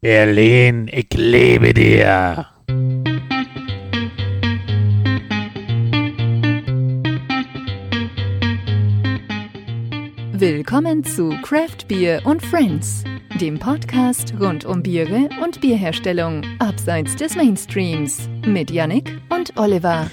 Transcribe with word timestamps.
Berlin, 0.00 0.88
ich 0.92 1.08
liebe 1.12 1.74
dir. 1.74 2.46
Willkommen 10.32 11.02
zu 11.02 11.30
Craft 11.42 11.88
Beer 11.88 12.24
und 12.24 12.46
Friends, 12.46 13.02
dem 13.40 13.58
Podcast 13.58 14.34
rund 14.38 14.64
um 14.64 14.84
Biere 14.84 15.30
und 15.42 15.60
Bierherstellung 15.60 16.42
abseits 16.60 17.16
des 17.16 17.34
Mainstreams 17.34 18.28
mit 18.46 18.70
Yannick 18.70 19.20
und 19.30 19.56
Oliver. 19.56 20.08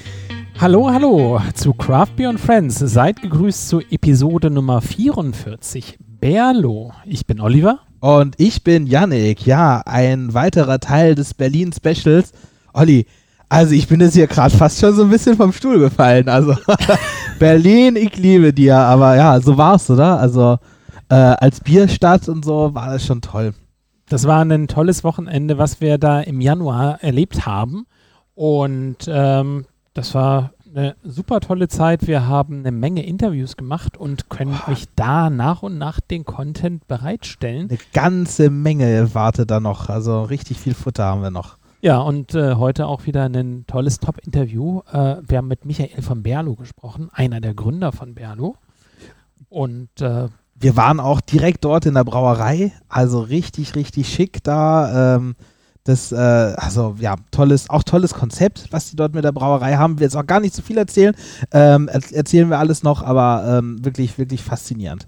Hallo, 0.60 0.90
hallo 0.90 1.40
zu 1.54 1.74
Craft 1.74 2.16
Beer 2.16 2.30
und 2.30 2.40
Friends. 2.40 2.80
Seid 2.80 3.22
gegrüßt 3.22 3.70
zu 3.70 3.82
Episode 3.92 4.50
Nummer 4.50 4.82
44. 4.82 6.00
Berlo. 6.20 6.92
Ich 7.06 7.28
bin 7.28 7.40
Oliver. 7.40 7.85
Und 8.00 8.36
ich 8.40 8.64
bin 8.64 8.88
Yannick. 8.88 9.46
Ja, 9.46 9.82
ein 9.86 10.34
weiterer 10.34 10.80
Teil 10.80 11.16
des 11.16 11.34
Berlin 11.34 11.72
Specials. 11.74 12.32
Olli, 12.74 13.06
also 13.50 13.74
ich 13.74 13.88
bin 13.88 14.02
jetzt 14.02 14.16
hier 14.16 14.28
gerade 14.28 14.56
fast 14.56 14.80
schon 14.80 14.96
so 14.96 15.04
ein 15.04 15.10
bisschen 15.10 15.38
vom 15.38 15.54
Stuhl 15.54 15.80
gefallen. 15.80 16.30
Also 16.30 16.56
Berlin, 17.40 17.96
ich 17.96 18.16
liebe 18.18 18.54
dir. 18.54 18.78
Aber 18.78 19.16
ja, 19.16 19.40
so 19.40 19.58
war's, 19.58 19.90
oder? 19.90 20.20
Also 20.20 20.58
äh, 21.10 21.16
als 21.16 21.62
Bierstadt 21.62 22.28
und 22.28 22.44
so 22.44 22.74
war 22.74 22.92
das 22.92 23.06
schon 23.06 23.22
toll. 23.22 23.54
Das 24.08 24.26
war 24.26 24.44
ein 24.44 24.68
tolles 24.68 25.04
Wochenende, 25.04 25.58
was 25.58 25.82
wir 25.82 25.98
da 25.98 26.20
im 26.22 26.42
Januar 26.42 27.02
erlebt 27.02 27.46
haben. 27.46 27.86
Und 28.36 28.98
ähm, 29.08 29.66
das 29.94 30.14
war 30.14 30.52
eine 30.76 30.96
super 31.04 31.40
tolle 31.40 31.68
Zeit. 31.68 32.06
Wir 32.08 32.28
haben 32.28 32.60
eine 32.60 32.72
Menge 32.72 33.06
Interviews 33.06 33.56
gemacht 33.58 33.98
und 33.98 34.30
können 34.30 34.60
Oh. 34.68 34.72
euch 34.72 34.86
da 34.96 35.30
nach 35.30 35.64
und 35.64 35.78
nach 35.78 36.00
den 36.00 36.26
Content 36.26 36.88
bereitstellen. 36.88 37.70
Eine 37.70 37.80
ganze 37.94 38.50
Menge 38.50 39.14
wartet 39.14 39.52
da 39.52 39.60
noch. 39.60 39.90
Also 39.90 40.24
richtig 40.24 40.60
viel 40.60 40.74
Futter 40.74 41.06
haben 41.06 41.22
wir 41.22 41.32
noch. 41.32 41.58
Ja, 41.82 42.00
und 42.00 42.34
äh, 42.34 42.56
heute 42.56 42.88
auch 42.88 43.06
wieder 43.06 43.24
ein 43.26 43.66
tolles 43.68 44.00
Top-Interview. 44.00 44.82
Äh, 44.92 45.18
wir 45.28 45.38
haben 45.38 45.48
mit 45.48 45.66
Michael 45.66 46.02
von 46.02 46.24
Berlo 46.24 46.56
gesprochen, 46.56 47.10
einer 47.14 47.42
der 47.42 47.54
Gründer 47.54 47.92
von 47.92 48.16
Berlo. 48.16 48.56
Und 49.50 49.90
äh, 50.02 50.28
Wir 50.56 50.76
waren 50.76 51.00
auch 51.00 51.22
direkt 51.22 51.64
dort 51.64 51.86
in 51.86 51.94
der 51.94 52.04
Brauerei. 52.04 52.72
Also 52.90 53.20
richtig, 53.22 53.76
richtig 53.76 54.10
schick 54.10 54.44
da. 54.44 55.16
Ähm, 55.16 55.36
das, 55.86 56.12
äh, 56.12 56.16
also 56.18 56.96
ja, 57.00 57.16
tolles, 57.32 57.70
auch 57.70 57.84
tolles 57.84 58.14
Konzept, 58.14 58.68
was 58.72 58.90
die 58.90 58.96
dort 58.98 59.14
mit 59.14 59.24
der 59.24 59.32
Brauerei 59.32 59.76
haben. 59.78 59.98
Wir 60.00 60.06
jetzt 60.06 60.18
auch 60.18 60.26
gar 60.28 60.42
nicht 60.42 60.54
so 60.54 60.62
viel 60.62 60.78
erzählen. 60.78 61.16
Ähm, 61.52 61.88
er 61.88 62.02
erzählen 62.14 62.50
wir 62.50 62.60
alles 62.60 62.84
noch, 62.84 63.02
aber 63.02 63.60
ähm, 63.60 63.84
wirklich, 63.86 64.18
wirklich 64.18 64.44
faszinierend. 64.44 65.08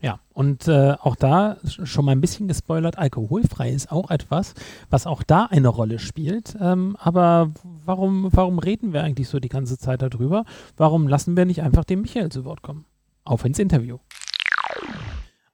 ja, 0.00 0.20
und 0.34 0.68
äh, 0.68 0.96
auch 1.00 1.16
da 1.16 1.56
sch- 1.64 1.86
schon 1.86 2.04
mal 2.04 2.12
ein 2.12 2.20
bisschen 2.20 2.46
gespoilert, 2.46 2.98
alkoholfrei 2.98 3.70
ist 3.70 3.90
auch 3.90 4.10
etwas, 4.10 4.52
was 4.90 5.06
auch 5.06 5.22
da 5.22 5.46
eine 5.46 5.68
Rolle 5.68 5.98
spielt. 5.98 6.54
Ähm, 6.60 6.94
aber 7.00 7.50
warum, 7.86 8.28
warum 8.30 8.58
reden 8.58 8.92
wir 8.92 9.02
eigentlich 9.02 9.28
so 9.30 9.40
die 9.40 9.48
ganze 9.48 9.78
Zeit 9.78 10.02
darüber? 10.02 10.44
Warum 10.76 11.08
lassen 11.08 11.36
wir 11.38 11.46
nicht 11.46 11.62
einfach 11.62 11.84
den 11.84 12.02
Michael 12.02 12.28
zu 12.30 12.44
Wort 12.44 12.60
kommen? 12.60 12.84
Auf 13.24 13.46
ins 13.46 13.58
Interview. 13.58 13.96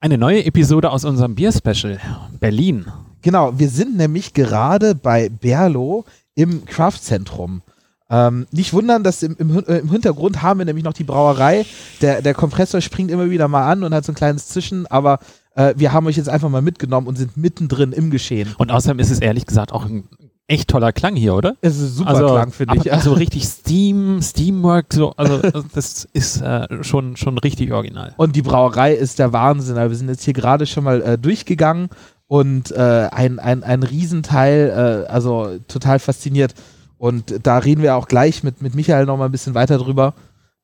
Eine 0.00 0.18
neue 0.18 0.44
Episode 0.44 0.90
aus 0.90 1.04
unserem 1.04 1.36
Bier-Special. 1.36 2.00
Berlin. 2.40 2.86
Genau, 3.22 3.58
wir 3.58 3.68
sind 3.68 3.96
nämlich 3.96 4.34
gerade 4.34 4.94
bei 4.94 5.28
Berlo 5.28 6.04
im 6.34 6.64
Craftzentrum. 6.64 7.62
Ähm, 8.08 8.46
nicht 8.50 8.72
wundern, 8.72 9.04
dass 9.04 9.22
im, 9.22 9.36
im, 9.38 9.64
äh, 9.64 9.78
im 9.78 9.90
Hintergrund 9.90 10.42
haben 10.42 10.58
wir 10.58 10.66
nämlich 10.66 10.84
noch 10.84 10.92
die 10.92 11.04
Brauerei. 11.04 11.64
Der, 12.00 12.22
der 12.22 12.34
Kompressor 12.34 12.80
springt 12.80 13.10
immer 13.10 13.30
wieder 13.30 13.46
mal 13.46 13.70
an 13.70 13.84
und 13.84 13.94
hat 13.94 14.04
so 14.04 14.12
ein 14.12 14.16
kleines 14.16 14.48
Zischen, 14.48 14.86
aber 14.88 15.20
äh, 15.54 15.74
wir 15.76 15.92
haben 15.92 16.06
euch 16.06 16.16
jetzt 16.16 16.28
einfach 16.28 16.48
mal 16.48 16.62
mitgenommen 16.62 17.06
und 17.06 17.16
sind 17.16 17.36
mittendrin 17.36 17.92
im 17.92 18.10
Geschehen. 18.10 18.54
Und 18.58 18.72
außerdem 18.72 18.98
ist 18.98 19.10
es 19.10 19.20
ehrlich 19.20 19.46
gesagt 19.46 19.72
auch 19.72 19.84
ein 19.84 20.08
echt 20.48 20.68
toller 20.68 20.92
Klang 20.92 21.14
hier, 21.14 21.34
oder? 21.36 21.56
Es 21.60 21.78
ist 21.78 21.96
super 21.96 22.10
also, 22.10 22.26
Klang, 22.26 22.50
finde 22.50 22.76
ich. 22.76 22.92
Also 22.92 23.12
richtig 23.12 23.46
Steam, 23.46 24.20
Steamwork, 24.20 24.92
so, 24.92 25.12
also 25.12 25.38
das 25.74 26.08
ist 26.12 26.40
äh, 26.40 26.82
schon, 26.82 27.16
schon 27.16 27.38
richtig 27.38 27.72
original. 27.72 28.14
Und 28.16 28.34
die 28.34 28.42
Brauerei 28.42 28.94
ist 28.94 29.20
der 29.20 29.32
Wahnsinn. 29.32 29.78
Also 29.78 29.90
wir 29.90 29.96
sind 29.96 30.08
jetzt 30.08 30.24
hier 30.24 30.34
gerade 30.34 30.66
schon 30.66 30.82
mal 30.82 31.00
äh, 31.02 31.16
durchgegangen 31.16 31.90
und 32.30 32.70
äh, 32.70 33.08
ein, 33.10 33.40
ein, 33.40 33.64
ein 33.64 33.82
Riesenteil, 33.82 35.04
äh, 35.08 35.10
also 35.10 35.58
total 35.66 35.98
fasziniert. 35.98 36.54
Und 36.96 37.44
da 37.44 37.58
reden 37.58 37.82
wir 37.82 37.96
auch 37.96 38.06
gleich 38.06 38.44
mit, 38.44 38.62
mit 38.62 38.76
Michael 38.76 39.04
noch 39.06 39.16
mal 39.16 39.24
ein 39.24 39.32
bisschen 39.32 39.54
weiter 39.54 39.78
drüber. 39.78 40.14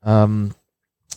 Ähm, 0.04 0.52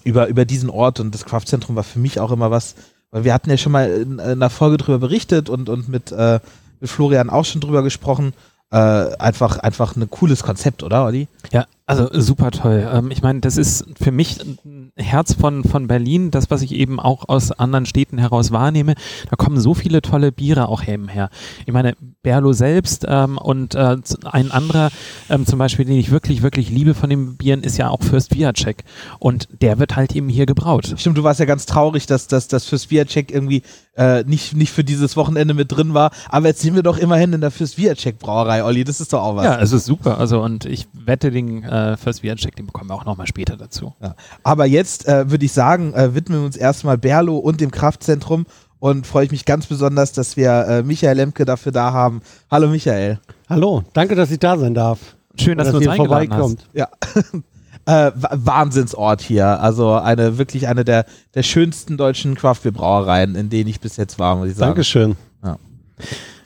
über, 0.04 0.26
über 0.26 0.46
diesen 0.46 0.72
Ort 0.72 1.00
und 1.00 1.14
das 1.14 1.26
Kraftzentrum 1.26 1.76
war 1.76 1.84
für 1.84 2.00
mich 2.00 2.20
auch 2.20 2.32
immer 2.32 2.50
was, 2.50 2.74
weil 3.12 3.26
wir 3.26 3.34
hatten 3.36 3.52
ja 3.52 3.58
schon 3.58 3.74
mal 3.74 3.92
in, 3.92 4.14
in 4.14 4.20
einer 4.20 4.50
Folge 4.50 4.78
drüber 4.78 4.98
berichtet 4.98 5.50
und, 5.50 5.70
und 5.70 5.88
mit, 5.88 6.12
äh, 6.12 6.40
mit 6.80 6.90
Florian 6.90 7.30
auch 7.30 7.46
schon 7.46 7.62
drüber 7.62 7.84
gesprochen. 7.84 8.34
Äh, 8.72 8.78
einfach, 8.78 9.60
einfach 9.60 9.96
ein 9.96 10.10
cooles 10.10 10.42
Konzept, 10.42 10.82
oder, 10.82 11.06
Olli? 11.06 11.28
Ja, 11.52 11.68
also 11.90 12.08
super 12.14 12.52
toll. 12.52 12.88
Ähm, 12.94 13.10
ich 13.10 13.24
meine, 13.24 13.40
das 13.40 13.58
ist 13.58 13.84
für 14.00 14.12
mich 14.12 14.40
ein 14.40 14.92
Herz 14.96 15.34
von, 15.34 15.64
von 15.64 15.88
Berlin, 15.88 16.30
das, 16.30 16.52
was 16.52 16.62
ich 16.62 16.74
eben 16.74 17.00
auch 17.00 17.28
aus 17.28 17.52
anderen 17.52 17.88
Städten 17.88 18.20
heraus 18.20 18.52
wahrnehme. 18.52 18.94
Da 19.28 19.36
kommen 19.36 19.60
so 19.60 19.74
viele 19.74 20.04
tolle 20.04 20.32
Biere 20.32 20.70
auch 20.70 20.88
eben 20.88 21.08
her. 21.08 21.32
Ich 21.66 21.74
meine, 21.74 21.96
Berlo 22.22 22.54
selbst 22.54 23.06
ähm, 23.10 23.40
und 23.40 23.74
äh, 23.74 23.98
ein 24.26 24.52
anderer, 24.52 24.92
ähm, 25.32 25.48
zum 25.48 25.58
Beispiel, 25.58 25.86
den 25.86 25.98
ich 25.98 26.12
wirklich, 26.12 26.44
wirklich 26.44 26.70
liebe 26.70 26.94
von 26.94 27.10
den 27.10 27.38
Bieren, 27.38 27.64
ist 27.64 27.78
ja 27.78 27.90
auch 27.90 28.04
Fürst 28.04 28.36
Viacek. 28.36 28.84
Und 29.18 29.48
der 29.62 29.80
wird 29.80 29.96
halt 29.96 30.16
eben 30.16 30.30
hier 30.30 30.46
gebraut. 30.46 30.94
Stimmt, 30.96 31.18
du 31.18 31.24
warst 31.24 31.40
ja 31.40 31.48
ganz 31.48 31.66
traurig, 31.66 32.06
dass 32.06 32.28
das 32.28 32.48
dass 32.50 32.66
fürs 32.66 32.92
Viacek 32.92 33.32
irgendwie 33.32 33.64
äh, 33.96 34.24
nicht, 34.26 34.56
nicht 34.56 34.72
für 34.72 34.84
dieses 34.84 35.18
Wochenende 35.18 35.54
mit 35.54 35.72
drin 35.72 35.94
war. 35.94 36.12
Aber 36.30 36.48
jetzt 36.48 36.62
sind 36.62 36.76
wir 36.76 36.84
doch 36.84 36.98
immerhin 36.98 37.34
in 37.34 37.42
der 37.42 37.52
fürs 37.52 37.78
Viacek 37.78 38.20
Brauerei, 38.20 38.64
Olli. 38.64 38.84
Das 38.84 39.02
ist 39.02 39.12
doch 39.12 39.24
auch 39.24 39.36
was. 39.36 39.46
Ja, 39.46 39.60
es 39.60 39.72
ist 39.72 39.86
super. 39.86 40.20
Also, 40.20 40.42
und 40.42 40.66
ich 40.66 40.88
wette, 40.94 41.32
den 41.32 41.64
äh, 41.64 41.79
Fürst 41.98 42.24
Viacek, 42.24 42.56
den 42.56 42.66
bekommen 42.68 42.90
wir 42.90 42.96
auch 42.96 43.06
nochmal 43.06 43.28
später 43.28 43.58
dazu. 43.58 43.94
Ja. 44.02 44.16
Aber 44.44 44.66
jetzt 44.66 45.08
äh, 45.08 45.30
würde 45.32 45.46
ich 45.46 45.52
sagen, 45.52 45.94
äh, 45.94 46.14
widmen 46.16 46.40
wir 46.40 46.46
uns 46.46 46.56
erstmal 46.58 46.98
Berlo 46.98 47.38
und 47.38 47.62
dem 47.62 47.72
Kraftzentrum. 47.72 48.46
Und 48.82 49.06
freue 49.06 49.26
ich 49.26 49.32
mich 49.32 49.44
ganz 49.44 49.66
besonders, 49.66 50.14
dass 50.14 50.38
wir 50.38 50.52
äh, 50.66 50.84
Michael 50.84 51.18
Lemke 51.18 51.44
dafür 51.44 51.74
da 51.74 51.92
haben. 51.92 52.22
Hallo 52.50 52.70
Michael. 52.70 53.20
Hallo, 53.50 53.84
danke, 53.92 54.16
dass 54.16 54.32
ich 54.32 54.40
da 54.40 54.58
sein 54.58 54.74
darf. 54.74 55.00
Schön, 55.38 55.58
dass, 55.58 55.68
dass 55.72 55.82
du 55.82 55.90
uns 55.90 55.98
vorbeikommt. 55.98 56.66
Ja. 56.74 56.88
äh, 57.86 58.12
Wa- 58.16 58.30
Wahnsinnsort 58.32 59.22
hier. 59.22 59.60
Also 59.62 59.94
eine 59.96 60.38
wirklich 60.38 60.70
eine 60.70 60.86
der, 60.86 61.06
der 61.36 61.44
schönsten 61.44 61.98
deutschen 61.98 62.36
Craftbeer-Brauereien, 62.36 63.36
in 63.36 63.50
denen 63.50 63.70
ich 63.70 63.82
bis 63.82 63.98
jetzt 63.98 64.18
war, 64.18 64.38
muss 64.38 64.48
ich 64.48 64.56
sagen. 64.56 64.70
Dankeschön. 64.70 65.18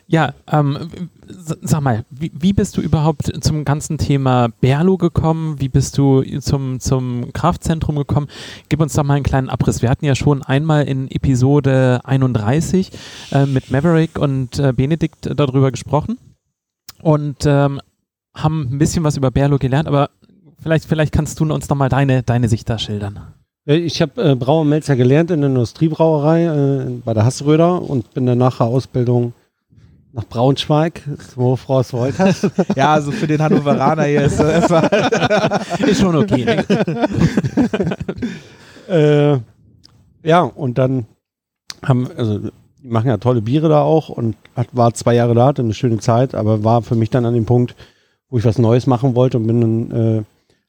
Ja, 0.08 0.34
ähm, 0.52 0.78
s- 0.78 0.90
sag 1.28 1.82
mal, 1.82 2.06
wie, 2.10 2.32
wie 2.34 2.54
bist 2.54 2.78
du 2.78 2.82
überhaupt 2.82 3.32
zum 3.44 3.66
ganzen 3.66 3.98
Thema 3.98 4.50
Berlo 4.62 4.98
gekommen? 4.98 5.60
Wie 5.60 5.70
bist 5.70 5.98
du 5.98 6.24
zum, 6.40 6.80
zum 6.80 7.32
Kraftzentrum 7.34 7.96
gekommen? 7.96 8.28
Gib 8.70 8.82
uns 8.82 8.94
doch 8.94 9.04
mal 9.04 9.16
einen 9.16 9.24
kleinen 9.24 9.50
Abriss. 9.50 9.82
Wir 9.82 9.90
hatten 9.90 10.06
ja 10.06 10.16
schon 10.16 10.44
einmal 10.44 10.86
in 10.86 11.10
Episode 11.10 12.02
31 12.04 12.92
äh, 13.32 13.46
mit 13.46 13.72
Maverick 13.72 14.18
und 14.18 14.60
äh, 14.60 14.74
Benedikt 14.74 15.26
äh, 15.28 15.36
darüber 15.36 15.72
gesprochen 15.72 16.18
und 17.02 17.46
ähm, 17.46 17.82
haben 18.36 18.70
ein 18.72 18.78
bisschen 18.80 19.04
was 19.04 19.18
über 19.18 19.32
Berlo 19.32 19.58
gelernt, 19.58 19.88
aber 19.88 20.10
vielleicht, 20.62 20.86
vielleicht 20.86 21.14
kannst 21.14 21.40
du 21.40 21.54
uns 21.54 21.70
noch 21.70 21.78
mal 21.78 21.90
deine, 21.90 22.24
deine 22.24 22.48
Sicht 22.48 22.70
da 22.70 22.80
schildern. 22.80 23.20
Ja, 23.66 23.76
Ich 23.76 24.02
habe 24.02 24.32
äh, 24.32 24.36
Brauermelzer 24.36 24.96
gelernt 24.96 25.32
in 25.32 25.42
der 25.42 25.50
Industriebrauerei 25.50 26.46
äh, 26.46 26.86
bei 27.06 27.14
der 27.14 27.26
Hassröder 27.26 27.82
und 27.82 28.14
bin 28.14 28.26
dann 28.26 28.38
nach 28.38 28.58
der 28.58 28.68
Ausbildung 28.68 29.34
nach 30.14 30.26
Braunschweig, 30.26 31.02
wo 31.36 31.56
Frau 31.56 31.82
Wolters. 31.92 32.48
Ja, 32.76 32.94
also 32.94 33.12
für 33.12 33.26
den 33.26 33.42
Hannoveraner 33.42 34.04
hier 34.04 34.22
ist 34.22 34.40
das 34.40 34.70
erstmal. 34.70 35.90
Ist 35.90 36.00
schon 36.00 36.16
okay. 36.16 36.46
ne? 36.46 37.08
äh, 40.24 40.28
ja, 40.28 40.42
und 40.42 40.78
dann 40.78 41.08
haben, 41.84 42.08
also 42.16 42.40
die 42.40 42.88
machen 42.88 43.08
ja 43.08 43.18
tolle 43.18 43.42
Biere 43.42 43.70
da 43.70 43.82
auch 43.82 44.10
und 44.10 44.36
hat, 44.56 44.68
war 44.72 44.94
zwei 44.94 45.16
Jahre 45.16 45.34
da, 45.34 45.48
hatte 45.48 45.64
eine 45.64 45.74
schöne 45.74 45.98
Zeit, 45.98 46.36
aber 46.36 46.64
war 46.64 46.84
für 46.84 46.96
mich 46.96 47.10
dann 47.10 47.26
an 47.26 47.34
dem 47.34 47.46
Punkt, 47.46 47.76
wo 48.30 48.38
ich 48.38 48.46
was 48.46 48.60
Neues 48.60 48.86
machen 48.86 49.16
wollte 49.16 49.38
und 49.38 49.48
bin 49.48 49.62
dann 49.62 49.92
äh, 49.92 50.24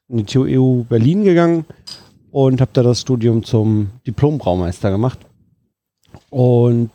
in 0.09 0.17
die 0.19 0.25
TU 0.25 0.85
Berlin 0.85 1.23
gegangen 1.23 1.67
und 2.31 2.63
habe 2.63 2.71
da 2.73 2.83
das 2.83 3.03
Studium 3.03 3.45
zum 3.45 3.91
Diplom-Braumeister 4.07 4.91
gemacht. 4.91 5.19
Und 6.31 6.91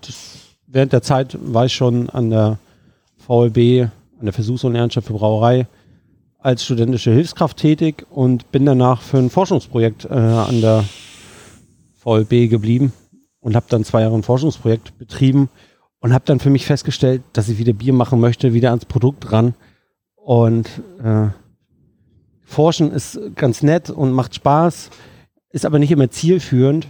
während 0.70 0.94
der 0.94 1.02
Zeit 1.02 1.38
war 1.42 1.66
ich 1.66 1.74
schon 1.74 2.10
an 2.10 2.30
der 2.30 2.60
VLB, 3.18 3.90
an 4.20 4.26
der 4.26 4.34
Versuchs- 4.34 4.64
und 4.64 4.74
Lernstadt 4.74 5.04
für 5.04 5.14
Brauerei, 5.14 5.68
als 6.38 6.64
studentische 6.64 7.12
Hilfskraft 7.12 7.58
tätig 7.58 8.06
und 8.10 8.52
bin 8.52 8.66
danach 8.66 9.02
für 9.02 9.18
ein 9.18 9.30
Forschungsprojekt 9.30 10.06
äh, 10.06 10.14
an 10.14 10.62
der 10.62 10.86
VLB 11.98 12.50
geblieben 12.50 12.94
und 13.42 13.56
habe 13.56 13.66
dann 13.70 13.84
zwei 13.84 14.02
Jahre 14.02 14.16
ein 14.16 14.24
Forschungsprojekt 14.24 14.98
betrieben 14.98 15.50
und 16.00 16.14
habe 16.14 16.24
dann 16.26 16.40
für 16.40 16.50
mich 16.50 16.66
festgestellt, 16.66 17.24
dass 17.34 17.50
ich 17.50 17.58
wieder 17.58 17.74
Bier 17.74 17.92
machen 17.92 18.22
möchte, 18.22 18.54
wieder 18.54 18.70
ans 18.70 18.86
Produkt 18.86 19.32
ran. 19.34 19.54
Und 20.16 20.70
äh, 21.04 21.28
Forschen 22.42 22.92
ist 22.92 23.20
ganz 23.36 23.62
nett 23.64 23.90
und 23.90 24.14
macht 24.14 24.36
Spaß, 24.36 24.92
ist 25.52 25.66
aber 25.66 25.78
nicht 25.78 25.92
immer 25.92 26.10
zielführend. 26.10 26.88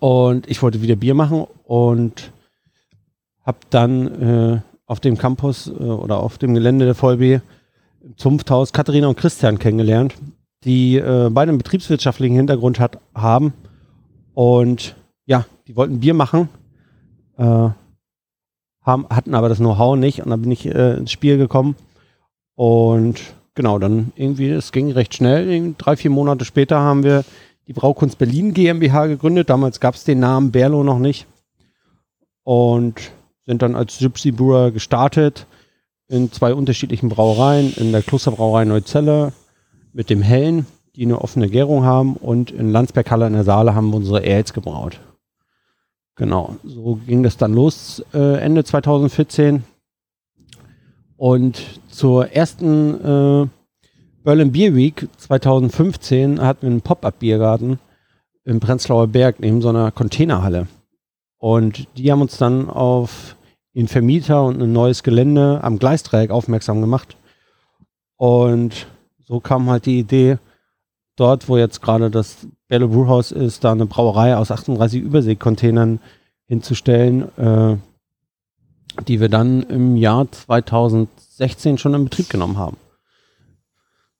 Und 0.00 0.48
ich 0.48 0.62
wollte 0.62 0.80
wieder 0.80 0.96
Bier 0.96 1.14
machen 1.14 1.46
und 1.64 2.32
habe 3.44 3.58
dann 3.70 4.22
äh, 4.22 4.60
auf 4.86 5.00
dem 5.00 5.18
Campus 5.18 5.68
äh, 5.68 5.72
oder 5.72 6.18
auf 6.20 6.38
dem 6.38 6.54
Gelände 6.54 6.84
der 6.84 6.94
VLB 6.94 7.42
im 8.02 8.16
Zunfthaus 8.16 8.72
Katharina 8.72 9.08
und 9.08 9.16
Christian 9.16 9.58
kennengelernt, 9.58 10.14
die 10.64 10.96
äh, 10.96 11.30
beide 11.30 11.50
einen 11.50 11.58
betriebswirtschaftlichen 11.58 12.36
Hintergrund 12.36 12.80
hat, 12.80 12.98
haben. 13.14 13.52
Und 14.34 14.96
ja, 15.26 15.46
die 15.66 15.76
wollten 15.76 16.00
Bier 16.00 16.14
machen, 16.14 16.48
äh, 17.36 17.70
haben, 18.82 19.06
hatten 19.08 19.34
aber 19.34 19.48
das 19.48 19.58
Know-how 19.58 19.96
nicht 19.96 20.22
und 20.22 20.30
dann 20.30 20.42
bin 20.42 20.50
ich 20.50 20.66
äh, 20.66 20.96
ins 20.96 21.12
Spiel 21.12 21.38
gekommen. 21.38 21.76
Und 22.54 23.20
genau, 23.54 23.78
dann 23.78 24.12
irgendwie, 24.16 24.50
es 24.50 24.72
ging 24.72 24.90
recht 24.90 25.14
schnell. 25.14 25.74
Drei, 25.78 25.96
vier 25.96 26.10
Monate 26.10 26.44
später 26.44 26.80
haben 26.80 27.02
wir 27.04 27.24
die 27.66 27.72
Braukunst 27.72 28.18
Berlin 28.18 28.54
GmbH 28.54 29.06
gegründet. 29.06 29.50
Damals 29.50 29.80
gab 29.80 29.94
es 29.94 30.04
den 30.04 30.20
Namen 30.20 30.50
Berlo 30.50 30.82
noch 30.82 30.98
nicht. 30.98 31.26
Und 32.42 33.12
sind 33.46 33.62
dann 33.62 33.76
als 33.76 33.98
Gypsy 33.98 34.30
Brewer 34.30 34.70
gestartet 34.70 35.46
in 36.08 36.30
zwei 36.30 36.54
unterschiedlichen 36.54 37.08
Brauereien, 37.08 37.72
in 37.74 37.92
der 37.92 38.02
Klosterbrauerei 38.02 38.64
Neuzelle 38.64 39.32
mit 39.92 40.10
dem 40.10 40.22
Hellen, 40.22 40.66
die 40.94 41.04
eine 41.04 41.20
offene 41.20 41.48
Gärung 41.48 41.84
haben 41.84 42.16
und 42.16 42.50
in 42.50 42.70
Landsberg-Halle 42.70 43.26
in 43.26 43.32
der 43.32 43.44
Saale 43.44 43.74
haben 43.74 43.90
wir 43.90 43.96
unsere 43.96 44.18
Ales 44.18 44.52
gebraut. 44.52 45.00
Genau, 46.16 46.56
so 46.62 46.96
ging 47.06 47.22
das 47.22 47.38
dann 47.38 47.54
los 47.54 48.04
äh, 48.12 48.38
Ende 48.40 48.64
2014. 48.64 49.64
Und 51.16 51.62
zur 51.88 52.32
ersten 52.32 52.94
äh, 53.00 53.48
Berlin 54.22 54.52
Beer 54.52 54.74
Week 54.74 55.08
2015 55.16 56.40
hatten 56.40 56.62
wir 56.62 56.70
einen 56.70 56.80
Pop-Up-Biergarten 56.82 57.78
im 58.44 58.60
Prenzlauer 58.60 59.06
Berg 59.06 59.40
neben 59.40 59.62
so 59.62 59.70
einer 59.70 59.90
Containerhalle. 59.90 60.66
Und 61.42 61.88
die 61.98 62.12
haben 62.12 62.20
uns 62.20 62.38
dann 62.38 62.70
auf 62.70 63.34
den 63.74 63.88
Vermieter 63.88 64.44
und 64.44 64.62
ein 64.62 64.72
neues 64.72 65.02
Gelände 65.02 65.58
am 65.64 65.80
Gleisdreieck 65.80 66.30
aufmerksam 66.30 66.80
gemacht. 66.80 67.16
Und 68.16 68.86
so 69.26 69.40
kam 69.40 69.68
halt 69.68 69.86
die 69.86 69.98
Idee, 69.98 70.38
dort, 71.16 71.48
wo 71.48 71.56
jetzt 71.56 71.82
gerade 71.82 72.12
das 72.12 72.46
Bello 72.68 72.86
Brewhouse 72.86 73.32
ist, 73.32 73.64
da 73.64 73.72
eine 73.72 73.86
Brauerei 73.86 74.36
aus 74.36 74.52
38 74.52 75.02
Überseekontainern 75.02 75.98
hinzustellen, 76.46 77.36
äh, 77.36 77.76
die 79.08 79.18
wir 79.18 79.28
dann 79.28 79.64
im 79.64 79.96
Jahr 79.96 80.30
2016 80.30 81.76
schon 81.76 81.94
in 81.94 82.04
Betrieb 82.04 82.30
genommen 82.30 82.56
haben. 82.56 82.76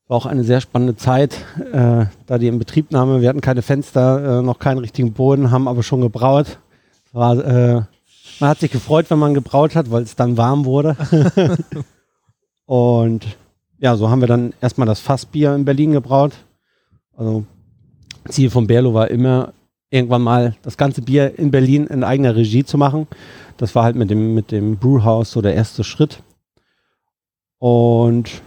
War 0.09 0.17
auch 0.17 0.25
eine 0.25 0.43
sehr 0.43 0.59
spannende 0.59 0.97
Zeit, 0.97 1.37
äh, 1.71 2.07
da 2.25 2.37
die 2.37 2.47
Inbetriebnahme, 2.47 3.21
wir 3.21 3.29
hatten 3.29 3.39
keine 3.39 3.61
Fenster, 3.61 4.39
äh, 4.39 4.41
noch 4.41 4.59
keinen 4.59 4.79
richtigen 4.79 5.13
Boden, 5.13 5.51
haben 5.51 5.69
aber 5.69 5.83
schon 5.83 6.01
gebraut. 6.01 6.59
War, 7.13 7.37
äh, 7.37 7.81
man 8.39 8.49
hat 8.49 8.59
sich 8.59 8.71
gefreut, 8.71 9.05
wenn 9.09 9.19
man 9.19 9.33
gebraut 9.33 9.75
hat, 9.75 9.91
weil 9.91 10.03
es 10.03 10.15
dann 10.15 10.35
warm 10.35 10.65
wurde. 10.65 10.97
und 12.65 13.25
ja, 13.77 13.95
so 13.95 14.09
haben 14.09 14.21
wir 14.21 14.27
dann 14.27 14.53
erstmal 14.61 14.87
das 14.87 14.99
Fassbier 14.99 15.55
in 15.55 15.63
Berlin 15.63 15.91
gebraut. 15.91 16.33
Also 17.15 17.45
Ziel 18.27 18.49
von 18.49 18.67
Berlo 18.67 18.93
war 18.93 19.11
immer, 19.11 19.53
irgendwann 19.89 20.23
mal 20.23 20.55
das 20.63 20.75
ganze 20.75 21.03
Bier 21.03 21.37
in 21.37 21.51
Berlin 21.51 21.85
in 21.87 22.03
eigener 22.03 22.35
Regie 22.35 22.65
zu 22.65 22.77
machen. 22.77 23.07
Das 23.57 23.75
war 23.75 23.83
halt 23.83 23.95
mit 23.95 24.09
dem, 24.09 24.33
mit 24.33 24.51
dem 24.51 24.77
Brewhouse 24.77 25.31
so 25.31 25.41
der 25.41 25.53
erste 25.53 25.83
Schritt. 25.83 26.23
Und 27.59 28.41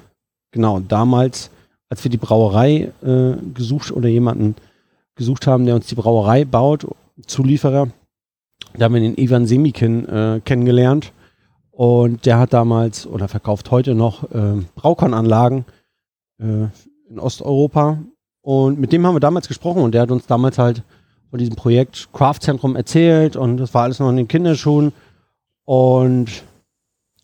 genau, 0.50 0.80
damals, 0.80 1.50
als 1.88 2.02
wir 2.02 2.10
die 2.10 2.16
Brauerei 2.16 2.92
äh, 3.02 3.36
gesucht 3.54 3.92
oder 3.92 4.08
jemanden 4.08 4.56
gesucht 5.14 5.46
haben, 5.46 5.66
der 5.66 5.76
uns 5.76 5.86
die 5.86 5.94
Brauerei 5.94 6.44
baut, 6.44 6.86
Zulieferer, 7.26 7.88
da 8.78 8.86
haben 8.86 8.94
wir 8.94 9.00
den 9.00 9.18
Ivan 9.18 9.46
Semikin 9.46 10.08
äh, 10.08 10.40
kennengelernt. 10.44 11.12
Und 11.70 12.24
der 12.24 12.38
hat 12.38 12.52
damals 12.52 13.06
oder 13.06 13.28
verkauft 13.28 13.70
heute 13.70 13.94
noch 13.94 14.30
äh, 14.30 14.62
Braukornanlagen 14.76 15.66
äh, 16.38 16.68
in 17.10 17.18
Osteuropa. 17.18 17.98
Und 18.40 18.78
mit 18.78 18.92
dem 18.92 19.06
haben 19.06 19.14
wir 19.14 19.20
damals 19.20 19.48
gesprochen 19.48 19.82
und 19.82 19.92
der 19.92 20.02
hat 20.02 20.10
uns 20.10 20.26
damals 20.26 20.56
halt 20.56 20.82
von 21.30 21.38
diesem 21.38 21.56
Projekt 21.56 22.08
Craftzentrum 22.12 22.76
erzählt 22.76 23.36
und 23.36 23.58
das 23.58 23.74
war 23.74 23.82
alles 23.82 23.98
noch 23.98 24.08
in 24.08 24.16
den 24.16 24.28
Kinderschuhen. 24.28 24.92
Und 25.64 26.44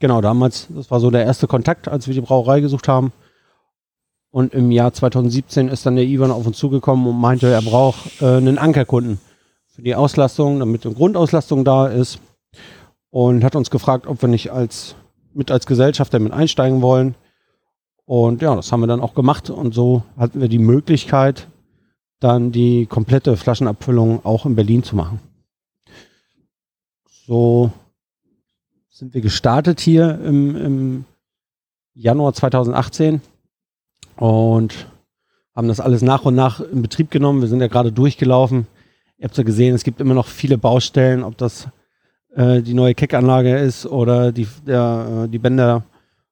genau 0.01 0.21
damals, 0.21 0.67
das 0.69 0.91
war 0.91 1.01
so 1.01 1.11
der 1.11 1.25
erste 1.25 1.47
Kontakt, 1.47 1.89
als 1.89 2.07
wir 2.07 2.15
die 2.15 2.21
Brauerei 2.21 2.61
gesucht 2.61 2.89
haben. 2.89 3.13
Und 4.31 4.53
im 4.53 4.71
Jahr 4.71 4.93
2017 4.93 5.69
ist 5.69 5.87
dann 5.87 5.97
der 5.97 6.05
Ivan 6.05 6.31
auf 6.31 6.47
uns 6.47 6.59
zugekommen 6.59 7.07
und 7.07 7.21
meinte, 7.21 7.49
er 7.49 7.63
braucht 7.63 8.21
äh, 8.21 8.37
einen 8.37 8.59
Ankerkunden 8.59 9.19
für 9.83 9.87
die 9.87 9.95
Auslastung, 9.97 10.61
damit 10.61 10.87
eine 10.87 10.95
Grundauslastung 10.95 11.65
da 11.65 11.89
ist. 11.89 12.21
Und 13.11 13.43
hat 13.43 13.57
uns 13.57 13.69
gefragt, 13.69 14.07
ob 14.07 14.23
wir 14.23 14.29
nicht 14.29 14.53
als 14.53 14.95
mit 15.35 15.51
als 15.51 15.67
Gesellschafter 15.67 16.21
mit 16.21 16.33
einsteigen 16.33 16.83
wollen. 16.83 17.17
Und 18.05 18.43
ja, 18.43 18.55
das 18.55 18.71
haben 18.71 18.81
wir 18.81 18.87
dann 18.87 19.01
auch 19.01 19.15
gemacht. 19.15 19.51
Und 19.51 19.75
so 19.75 20.05
hatten 20.17 20.41
wir 20.41 20.49
die 20.49 20.61
Möglichkeit, 20.61 21.49
dann 22.21 22.53
die 22.53 22.87
komplette 22.87 23.37
Flaschenabfüllung 23.37 24.25
auch 24.25 24.47
in 24.47 24.55
Berlin 24.55 24.85
zu 24.85 24.95
machen. 24.95 25.19
So 27.27 27.73
sind 28.89 29.15
wir 29.15 29.21
gestartet 29.21 29.81
hier 29.81 30.21
im, 30.25 30.57
im 30.57 31.05
Januar 31.95 32.35
2018 32.35 33.21
und 34.17 34.87
haben 35.57 35.67
das 35.67 35.81
alles 35.81 36.03
nach 36.03 36.25
und 36.25 36.37
nach 36.37 36.61
in 36.61 36.83
Betrieb 36.83 37.11
genommen. 37.11 37.41
Wir 37.41 37.49
sind 37.49 37.61
ja 37.61 37.67
gerade 37.67 37.91
durchgelaufen. 37.91 38.69
Ihr 39.23 39.29
habt 39.29 39.39
ja 39.39 39.45
gesehen, 39.45 39.73
es 39.73 39.85
gibt 39.85 40.01
immer 40.01 40.15
noch 40.15 40.27
viele 40.27 40.59
Baustellen, 40.59 41.23
ob 41.23 41.39
das 41.39 41.69
äh, 42.35 42.61
die 42.61 42.75
neue 42.75 42.97
Keckanlage 42.97 43.57
ist 43.57 43.87
oder 43.87 44.33
die, 44.33 44.49
der, 44.67 45.27
äh, 45.27 45.29
die 45.29 45.39
Bänder 45.39 45.85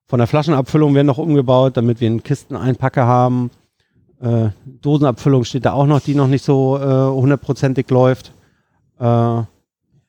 von 0.08 0.18
der 0.18 0.26
Flaschenabfüllung 0.26 0.92
werden 0.96 1.06
noch 1.06 1.18
umgebaut, 1.18 1.76
damit 1.76 2.00
wir 2.00 2.08
einen 2.08 2.24
Kisteneinpacker 2.24 3.06
haben. 3.06 3.52
Äh, 4.20 4.48
Dosenabfüllung 4.64 5.44
steht 5.44 5.66
da 5.66 5.72
auch 5.74 5.86
noch, 5.86 6.00
die 6.00 6.16
noch 6.16 6.26
nicht 6.26 6.44
so 6.44 6.78
äh, 6.78 7.12
hundertprozentig 7.14 7.88
läuft. 7.90 8.32
Äh, 8.98 9.04
aber 9.04 9.46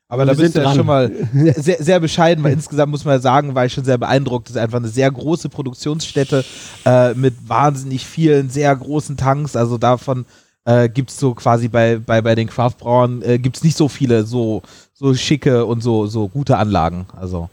da 0.08 0.34
bist 0.34 0.56
du 0.56 0.62
ja 0.62 0.74
schon 0.74 0.86
mal 0.86 1.12
sehr, 1.54 1.80
sehr 1.80 2.00
bescheiden, 2.00 2.42
weil 2.42 2.54
insgesamt 2.54 2.90
muss 2.90 3.04
man 3.04 3.14
ja 3.14 3.20
sagen, 3.20 3.54
war 3.54 3.64
ich 3.64 3.74
schon 3.74 3.84
sehr 3.84 3.98
beeindruckt. 3.98 4.48
Das 4.48 4.56
ist 4.56 4.60
einfach 4.60 4.78
eine 4.78 4.88
sehr 4.88 5.08
große 5.08 5.50
Produktionsstätte 5.50 6.44
äh, 6.84 7.14
mit 7.14 7.48
wahnsinnig 7.48 8.04
vielen, 8.04 8.50
sehr 8.50 8.74
großen 8.74 9.16
Tanks. 9.16 9.54
Also 9.54 9.78
davon 9.78 10.26
äh, 10.64 10.88
gibt 10.88 11.10
es 11.10 11.18
so 11.18 11.34
quasi 11.34 11.68
bei, 11.68 11.98
bei, 11.98 12.20
bei 12.20 12.34
den 12.34 12.48
Craftbrauern, 12.48 13.22
äh, 13.22 13.38
gibt 13.38 13.56
es 13.56 13.64
nicht 13.64 13.76
so 13.76 13.88
viele 13.88 14.24
so, 14.24 14.62
so 14.92 15.14
schicke 15.14 15.66
und 15.66 15.82
so, 15.82 16.06
so 16.06 16.28
gute 16.28 16.56
Anlagen. 16.56 17.06
Also 17.16 17.48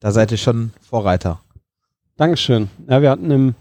da 0.00 0.10
seid 0.10 0.30
ihr 0.32 0.38
schon 0.38 0.72
Vorreiter. 0.80 1.40
Dankeschön. 2.16 2.70
Ja, 2.88 3.02
wir 3.02 3.10
hatten 3.10 3.30
im, 3.30 3.54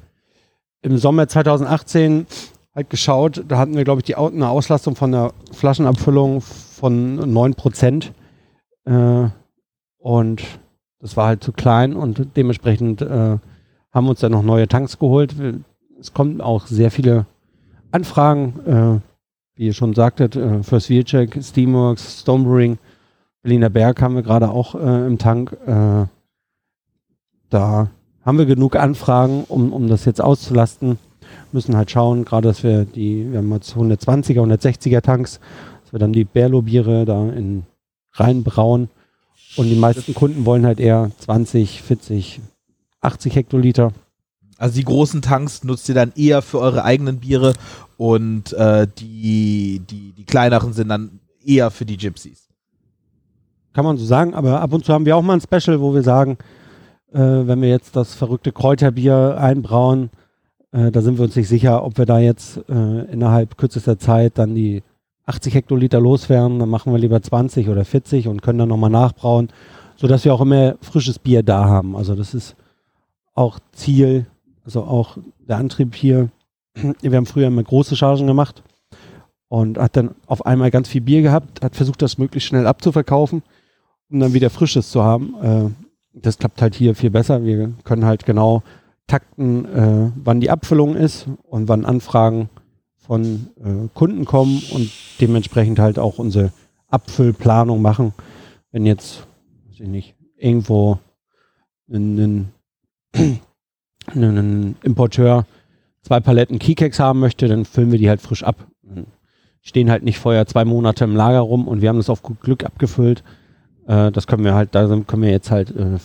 im 0.81 0.97
Sommer 0.97 1.27
2018 1.27 2.25
halt 2.73 2.89
geschaut, 2.89 3.43
da 3.47 3.57
hatten 3.57 3.75
wir, 3.75 3.83
glaube 3.83 4.01
ich, 4.01 4.05
die, 4.05 4.15
eine 4.15 4.49
Auslastung 4.49 4.95
von 4.95 5.11
der 5.11 5.33
Flaschenabfüllung 5.51 6.41
von 6.41 7.19
9%. 7.19 8.11
Äh, 8.85 9.29
und 9.97 10.43
das 10.99 11.17
war 11.17 11.27
halt 11.27 11.43
zu 11.43 11.51
klein 11.51 11.93
und 11.95 12.35
dementsprechend 12.35 13.01
äh, 13.01 13.37
haben 13.91 14.09
uns 14.09 14.19
dann 14.19 14.33
noch 14.33 14.43
neue 14.43 14.67
Tanks 14.67 14.99
geholt. 14.99 15.35
Es 15.99 16.13
kommen 16.13 16.41
auch 16.41 16.67
sehr 16.67 16.91
viele 16.91 17.25
Anfragen, 17.95 18.53
äh, 18.65 19.57
wie 19.57 19.67
ihr 19.67 19.73
schon 19.73 19.93
sagtet, 19.93 20.35
äh, 20.35 20.61
First 20.63 20.89
Wheelcheck, 20.89 21.41
Steamworks, 21.41 22.21
Stonebrewing, 22.21 22.77
Berliner 23.41 23.69
Berg 23.69 24.01
haben 24.01 24.15
wir 24.15 24.21
gerade 24.21 24.49
auch 24.49 24.75
äh, 24.75 25.07
im 25.07 25.17
Tank. 25.17 25.55
Äh, 25.65 26.05
da 27.49 27.89
haben 28.25 28.37
wir 28.37 28.45
genug 28.45 28.75
Anfragen, 28.75 29.45
um, 29.47 29.71
um 29.71 29.87
das 29.87 30.03
jetzt 30.03 30.19
auszulasten. 30.19 30.97
Müssen 31.53 31.77
halt 31.77 31.89
schauen, 31.89 32.25
gerade 32.25 32.49
dass 32.49 32.63
wir 32.63 32.83
die, 32.83 33.31
wir 33.31 33.37
haben 33.37 33.53
jetzt 33.53 33.75
120er, 33.75 34.41
160er 34.41 35.01
Tanks, 35.01 35.39
dass 35.83 35.93
wir 35.93 35.99
dann 35.99 36.11
die 36.11 36.25
Bärlo-Biere 36.25 37.05
da 37.05 37.29
in 37.29 37.63
reinbrauen. 38.11 38.89
Und 39.55 39.69
die 39.69 39.75
meisten 39.75 40.13
Kunden 40.13 40.45
wollen 40.45 40.65
halt 40.65 40.81
eher 40.81 41.11
20, 41.19 41.81
40, 41.81 42.41
80 42.99 43.35
Hektoliter. 43.35 43.93
Also 44.57 44.75
die 44.75 44.85
großen 44.85 45.21
Tanks 45.21 45.63
nutzt 45.63 45.89
ihr 45.89 45.95
dann 45.95 46.13
eher 46.15 46.41
für 46.41 46.59
eure 46.59 46.83
eigenen 46.83 47.19
Biere 47.19 47.53
und 47.97 48.53
äh, 48.53 48.87
die, 48.97 49.81
die, 49.89 50.13
die 50.13 50.25
kleineren 50.25 50.73
sind 50.73 50.89
dann 50.89 51.19
eher 51.43 51.71
für 51.71 51.85
die 51.85 51.97
Gypsies. 51.97 52.47
Kann 53.73 53.85
man 53.85 53.97
so 53.97 54.05
sagen, 54.05 54.33
aber 54.33 54.61
ab 54.61 54.71
und 54.73 54.85
zu 54.85 54.93
haben 54.93 55.05
wir 55.05 55.17
auch 55.17 55.21
mal 55.21 55.33
ein 55.33 55.41
Special, 55.41 55.81
wo 55.81 55.93
wir 55.93 56.03
sagen, 56.03 56.37
äh, 57.11 57.19
wenn 57.19 57.61
wir 57.61 57.69
jetzt 57.69 57.95
das 57.95 58.15
verrückte 58.15 58.53
Kräuterbier 58.53 59.37
einbrauen, 59.37 60.09
äh, 60.71 60.91
da 60.91 61.01
sind 61.01 61.17
wir 61.17 61.25
uns 61.25 61.35
nicht 61.35 61.49
sicher, 61.49 61.83
ob 61.83 61.97
wir 61.97 62.05
da 62.05 62.19
jetzt 62.19 62.57
äh, 62.69 63.11
innerhalb 63.11 63.57
kürzester 63.57 63.99
Zeit 63.99 64.37
dann 64.37 64.55
die 64.55 64.83
80 65.25 65.55
Hektoliter 65.55 65.99
loswerden, 65.99 66.59
dann 66.59 66.69
machen 66.69 66.93
wir 66.93 66.99
lieber 66.99 67.21
20 67.21 67.67
oder 67.67 67.83
40 67.83 68.27
und 68.27 68.41
können 68.41 68.59
dann 68.59 68.69
nochmal 68.69 68.89
nachbrauen, 68.89 69.49
sodass 69.97 70.23
wir 70.23 70.33
auch 70.33 70.41
immer 70.41 70.75
frisches 70.81 71.19
Bier 71.19 71.43
da 71.43 71.65
haben. 71.65 71.95
Also 71.95 72.15
das 72.15 72.33
ist 72.33 72.55
auch 73.33 73.59
Ziel, 73.73 74.27
also 74.65 74.83
auch 74.83 75.17
der 75.39 75.57
Antrieb 75.57 75.95
hier, 75.95 76.29
wir 77.01 77.15
haben 77.15 77.25
früher 77.25 77.47
immer 77.47 77.63
große 77.63 77.95
Chargen 77.95 78.27
gemacht 78.27 78.63
und 79.47 79.77
hat 79.77 79.95
dann 79.95 80.15
auf 80.25 80.45
einmal 80.45 80.71
ganz 80.71 80.89
viel 80.89 81.01
Bier 81.01 81.21
gehabt, 81.21 81.63
hat 81.63 81.75
versucht, 81.75 82.01
das 82.01 82.17
möglichst 82.17 82.49
schnell 82.49 82.67
abzuverkaufen 82.67 83.43
um 84.09 84.19
dann 84.19 84.33
wieder 84.33 84.49
Frisches 84.49 84.89
zu 84.91 85.03
haben. 85.03 85.35
Äh, 85.41 85.69
das 86.13 86.37
klappt 86.37 86.61
halt 86.61 86.75
hier 86.75 86.95
viel 86.95 87.09
besser. 87.09 87.43
Wir 87.43 87.73
können 87.83 88.05
halt 88.05 88.25
genau 88.25 88.63
takten, 89.07 89.65
äh, 89.65 90.11
wann 90.15 90.39
die 90.39 90.49
Abfüllung 90.49 90.95
ist 90.95 91.27
und 91.43 91.67
wann 91.67 91.85
Anfragen 91.85 92.49
von 92.97 93.47
äh, 93.63 93.87
Kunden 93.93 94.25
kommen 94.25 94.63
und 94.71 94.89
dementsprechend 95.19 95.79
halt 95.79 95.99
auch 95.99 96.17
unsere 96.17 96.51
Abfüllplanung 96.87 97.81
machen. 97.81 98.13
Wenn 98.71 98.85
jetzt, 98.85 99.27
weiß 99.67 99.81
ich 99.81 99.87
nicht, 99.87 100.15
irgendwo 100.37 100.99
ein, 101.89 102.51
ein, 104.13 104.75
Importeur 104.83 105.45
zwei 106.03 106.19
Paletten 106.19 106.59
Keycakes 106.59 106.99
haben 106.99 107.19
möchte, 107.19 107.47
dann 107.47 107.65
füllen 107.65 107.91
wir 107.91 107.99
die 107.99 108.09
halt 108.09 108.21
frisch 108.21 108.43
ab. 108.43 108.67
Stehen 109.61 109.89
halt 109.89 110.03
nicht 110.03 110.19
vorher 110.19 110.45
zwei 110.45 110.63
Monate 110.63 111.03
im 111.03 111.15
Lager 111.15 111.39
rum 111.39 111.67
und 111.67 111.81
wir 111.81 111.89
haben 111.89 111.97
das 111.97 112.09
auf 112.11 112.21
gut 112.21 112.39
Glück 112.41 112.63
abgefüllt. 112.63 113.23
Äh, 113.87 114.11
das 114.11 114.27
können 114.27 114.43
wir 114.43 114.53
halt, 114.53 114.75
da 114.75 114.85
können 115.07 115.23
wir 115.23 115.31
jetzt 115.31 115.49
halt 115.49 115.75
äh, 115.75 115.97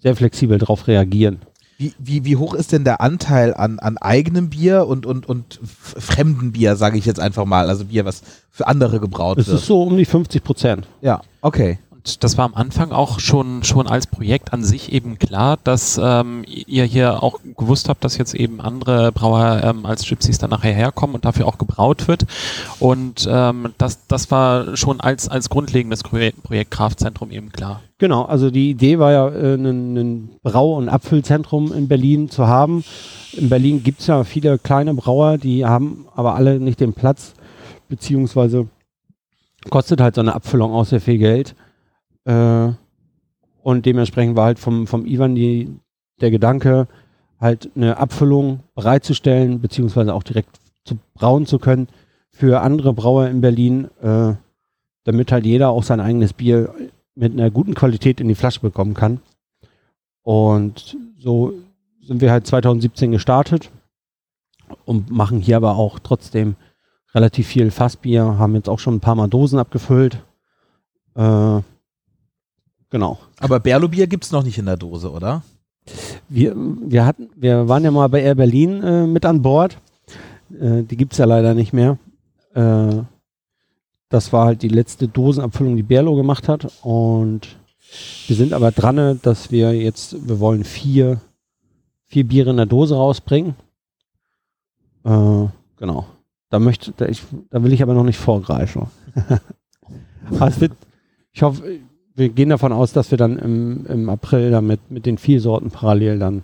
sehr 0.00 0.16
flexibel 0.16 0.58
drauf 0.58 0.88
reagieren. 0.88 1.38
Wie, 1.78 1.92
wie, 1.98 2.24
wie 2.24 2.36
hoch 2.36 2.54
ist 2.54 2.72
denn 2.72 2.84
der 2.84 3.00
Anteil 3.02 3.52
an, 3.54 3.78
an 3.78 3.98
eigenem 3.98 4.48
Bier 4.48 4.86
und, 4.86 5.04
und, 5.06 5.28
und 5.28 5.60
fremden 5.62 6.52
Bier, 6.52 6.74
sage 6.74 6.96
ich 6.96 7.04
jetzt 7.04 7.20
einfach 7.20 7.44
mal? 7.44 7.68
Also 7.68 7.84
Bier, 7.84 8.06
was 8.06 8.22
für 8.50 8.66
andere 8.66 8.98
gebraut 8.98 9.38
Es 9.38 9.46
wird. 9.46 9.58
ist 9.58 9.66
so 9.66 9.82
um 9.82 9.96
die 9.96 10.06
50 10.06 10.42
Prozent. 10.42 10.88
ja, 11.02 11.20
okay. 11.42 11.78
Und 12.06 12.22
das 12.22 12.38
war 12.38 12.44
am 12.44 12.54
Anfang 12.54 12.92
auch 12.92 13.18
schon, 13.18 13.64
schon 13.64 13.88
als 13.88 14.06
Projekt 14.06 14.52
an 14.52 14.62
sich 14.62 14.92
eben 14.92 15.18
klar, 15.18 15.58
dass 15.64 16.00
ähm, 16.00 16.44
ihr 16.46 16.84
hier 16.84 17.20
auch 17.20 17.40
gewusst 17.56 17.88
habt, 17.88 18.04
dass 18.04 18.16
jetzt 18.16 18.34
eben 18.34 18.60
andere 18.60 19.10
Brauer 19.10 19.60
ähm, 19.64 19.84
als 19.84 20.06
Gypsies 20.06 20.38
dann 20.38 20.50
nachher 20.50 20.72
herkommen 20.72 21.16
und 21.16 21.24
dafür 21.24 21.48
auch 21.48 21.58
gebraut 21.58 22.06
wird. 22.06 22.24
Und 22.78 23.28
ähm, 23.28 23.74
das, 23.76 24.06
das 24.06 24.30
war 24.30 24.76
schon 24.76 25.00
als, 25.00 25.28
als 25.28 25.50
grundlegendes 25.50 26.04
Projekt, 26.04 26.70
Kraftzentrum 26.70 27.32
eben 27.32 27.50
klar. 27.50 27.80
Genau, 27.98 28.22
also 28.24 28.52
die 28.52 28.70
Idee 28.70 29.00
war 29.00 29.10
ja, 29.10 29.28
äh, 29.28 29.54
ein 29.54 30.30
Brau- 30.44 30.76
und 30.76 30.88
Abfüllzentrum 30.88 31.72
in 31.72 31.88
Berlin 31.88 32.30
zu 32.30 32.46
haben. 32.46 32.84
In 33.32 33.48
Berlin 33.48 33.82
gibt 33.82 34.00
es 34.00 34.06
ja 34.06 34.22
viele 34.22 34.58
kleine 34.58 34.94
Brauer, 34.94 35.38
die 35.38 35.66
haben 35.66 36.06
aber 36.14 36.36
alle 36.36 36.60
nicht 36.60 36.78
den 36.78 36.92
Platz, 36.92 37.34
beziehungsweise 37.88 38.68
kostet 39.70 40.00
halt 40.00 40.14
so 40.14 40.20
eine 40.20 40.36
Abfüllung 40.36 40.72
auch 40.72 40.84
sehr 40.84 41.00
viel 41.00 41.18
Geld. 41.18 41.56
Äh, 42.26 42.72
und 43.62 43.86
dementsprechend 43.86 44.36
war 44.36 44.44
halt 44.44 44.58
vom, 44.58 44.86
vom 44.86 45.06
Ivan 45.06 45.34
die, 45.34 45.70
der 46.20 46.30
Gedanke, 46.30 46.88
halt 47.40 47.70
eine 47.74 47.96
Abfüllung 47.96 48.60
bereitzustellen, 48.74 49.60
beziehungsweise 49.60 50.14
auch 50.14 50.22
direkt 50.22 50.60
zu 50.84 50.98
brauen 51.14 51.46
zu 51.46 51.58
können 51.58 51.88
für 52.30 52.60
andere 52.60 52.92
Brauer 52.92 53.28
in 53.28 53.40
Berlin, 53.40 53.88
äh, 54.00 54.34
damit 55.04 55.32
halt 55.32 55.46
jeder 55.46 55.70
auch 55.70 55.82
sein 55.82 56.00
eigenes 56.00 56.32
Bier 56.32 56.74
mit 57.14 57.32
einer 57.32 57.50
guten 57.50 57.74
Qualität 57.74 58.20
in 58.20 58.28
die 58.28 58.34
Flasche 58.34 58.60
bekommen 58.60 58.94
kann. 58.94 59.20
Und 60.22 60.96
so 61.18 61.52
sind 62.02 62.20
wir 62.20 62.30
halt 62.30 62.46
2017 62.46 63.12
gestartet 63.12 63.70
und 64.84 65.10
machen 65.10 65.40
hier 65.40 65.56
aber 65.56 65.76
auch 65.76 65.98
trotzdem 65.98 66.56
relativ 67.14 67.46
viel 67.46 67.70
Fassbier, 67.70 68.38
haben 68.38 68.54
jetzt 68.54 68.68
auch 68.68 68.78
schon 68.78 68.96
ein 68.96 69.00
paar 69.00 69.14
Mal 69.14 69.28
Dosen 69.28 69.58
abgefüllt. 69.58 70.22
Äh, 71.14 71.60
genau. 72.96 73.18
Aber 73.40 73.60
Berlo-Bier 73.60 74.06
gibt 74.06 74.24
es 74.24 74.32
noch 74.32 74.42
nicht 74.42 74.56
in 74.56 74.64
der 74.64 74.78
Dose, 74.78 75.10
oder? 75.10 75.42
Wir, 76.30 76.54
wir, 76.56 77.04
hatten, 77.04 77.28
wir 77.36 77.68
waren 77.68 77.84
ja 77.84 77.90
mal 77.90 78.08
bei 78.08 78.22
Air 78.22 78.34
Berlin 78.34 78.82
äh, 78.82 79.06
mit 79.06 79.26
an 79.26 79.42
Bord. 79.42 79.76
Äh, 80.50 80.82
die 80.82 80.96
gibt 80.96 81.12
es 81.12 81.18
ja 81.18 81.26
leider 81.26 81.52
nicht 81.52 81.74
mehr. 81.74 81.98
Äh, 82.54 83.02
das 84.08 84.32
war 84.32 84.46
halt 84.46 84.62
die 84.62 84.68
letzte 84.68 85.08
Dosenabfüllung, 85.08 85.76
die 85.76 85.82
Berlo 85.82 86.16
gemacht 86.16 86.48
hat. 86.48 86.72
Und 86.82 87.56
wir 88.26 88.34
sind 88.34 88.54
aber 88.54 88.72
dran, 88.72 89.20
dass 89.22 89.50
wir 89.50 89.74
jetzt, 89.74 90.26
wir 90.26 90.40
wollen 90.40 90.64
vier, 90.64 91.20
vier 92.06 92.26
Biere 92.26 92.50
in 92.50 92.56
der 92.56 92.66
Dose 92.66 92.96
rausbringen. 92.96 93.56
Äh, 95.04 95.46
genau. 95.76 96.06
Da 96.48 96.58
möchte, 96.58 96.92
da, 96.96 97.04
ich, 97.06 97.22
da 97.50 97.62
will 97.62 97.74
ich 97.74 97.82
aber 97.82 97.92
noch 97.92 98.04
nicht 98.04 98.18
vorgreifen. 98.18 98.86
aber 100.30 100.48
es 100.48 100.60
wird, 100.60 100.72
ich 101.32 101.42
hoffe, 101.42 101.80
wir 102.16 102.30
gehen 102.30 102.48
davon 102.48 102.72
aus, 102.72 102.92
dass 102.92 103.10
wir 103.10 103.18
dann 103.18 103.38
im, 103.38 103.86
im 103.86 104.08
April 104.08 104.50
damit 104.50 104.90
mit 104.90 105.06
den 105.06 105.18
vier 105.18 105.40
Sorten 105.40 105.70
parallel 105.70 106.18
dann 106.18 106.42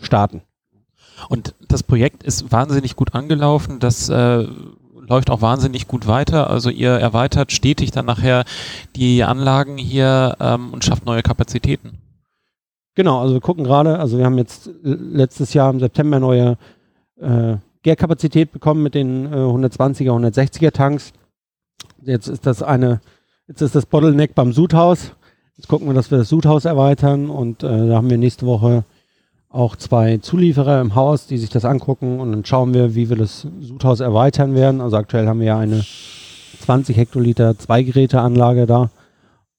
starten. 0.00 0.42
Und 1.28 1.54
das 1.68 1.82
Projekt 1.82 2.22
ist 2.22 2.50
wahnsinnig 2.52 2.96
gut 2.96 3.14
angelaufen. 3.14 3.80
Das 3.80 4.08
äh, 4.08 4.46
läuft 5.08 5.30
auch 5.30 5.42
wahnsinnig 5.42 5.88
gut 5.88 6.06
weiter. 6.06 6.48
Also 6.48 6.70
ihr 6.70 6.90
erweitert 6.90 7.52
stetig 7.52 7.90
dann 7.90 8.06
nachher 8.06 8.44
die 8.96 9.24
Anlagen 9.24 9.76
hier 9.76 10.36
ähm, 10.40 10.72
und 10.72 10.84
schafft 10.84 11.04
neue 11.04 11.22
Kapazitäten. 11.22 11.98
Genau, 12.94 13.20
also 13.20 13.34
wir 13.34 13.40
gucken 13.40 13.64
gerade, 13.64 13.98
also 13.98 14.18
wir 14.18 14.24
haben 14.24 14.38
jetzt 14.38 14.68
äh, 14.68 14.70
letztes 14.84 15.54
Jahr 15.54 15.70
im 15.70 15.80
September 15.80 16.20
neue 16.20 16.58
äh, 17.20 17.56
Gärkapazität 17.82 18.52
bekommen 18.52 18.82
mit 18.82 18.94
den 18.94 19.26
äh, 19.26 19.36
120er, 19.36 20.10
160er 20.10 20.72
Tanks. 20.72 21.12
Jetzt 22.02 22.28
ist 22.28 22.46
das 22.46 22.62
eine, 22.62 23.00
jetzt 23.48 23.62
ist 23.62 23.74
das 23.74 23.86
Bottleneck 23.86 24.34
beim 24.34 24.52
Sudhaus. 24.52 25.12
Jetzt 25.56 25.68
gucken 25.68 25.86
wir, 25.86 25.94
dass 25.94 26.10
wir 26.10 26.18
das 26.18 26.28
Sudhaus 26.28 26.64
erweitern 26.64 27.30
und 27.30 27.62
äh, 27.62 27.88
da 27.88 27.96
haben 27.96 28.10
wir 28.10 28.18
nächste 28.18 28.46
Woche 28.46 28.84
auch 29.48 29.76
zwei 29.76 30.16
Zulieferer 30.18 30.80
im 30.80 30.94
Haus, 30.94 31.26
die 31.26 31.36
sich 31.36 31.50
das 31.50 31.64
angucken 31.64 32.20
und 32.20 32.32
dann 32.32 32.44
schauen 32.44 32.72
wir, 32.72 32.94
wie 32.94 33.10
wir 33.10 33.16
das 33.16 33.46
Sudhaus 33.60 34.00
erweitern 34.00 34.54
werden. 34.54 34.80
Also 34.80 34.96
aktuell 34.96 35.26
haben 35.26 35.40
wir 35.40 35.48
ja 35.48 35.58
eine 35.58 35.84
20 36.60 36.96
Hektoliter 36.96 37.58
Zwei-Geräte-Anlage 37.58 38.66
da 38.66 38.90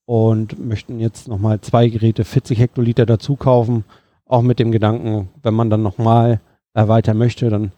und 0.06 0.60
möchten 0.60 1.00
jetzt 1.00 1.28
nochmal 1.28 1.62
zwei 1.62 1.88
Geräte 1.90 2.26
40 2.26 2.58
Hektoliter 2.60 3.06
dazu 3.06 3.36
kaufen. 3.36 3.86
Auch 4.26 4.42
mit 4.42 4.58
dem 4.58 4.72
Gedanken, 4.72 5.30
wenn 5.44 5.54
man 5.54 5.70
dann 5.70 5.84
nochmal 5.84 6.42
erweitern 6.74 7.18
möchte, 7.18 7.50
dann 7.50 7.72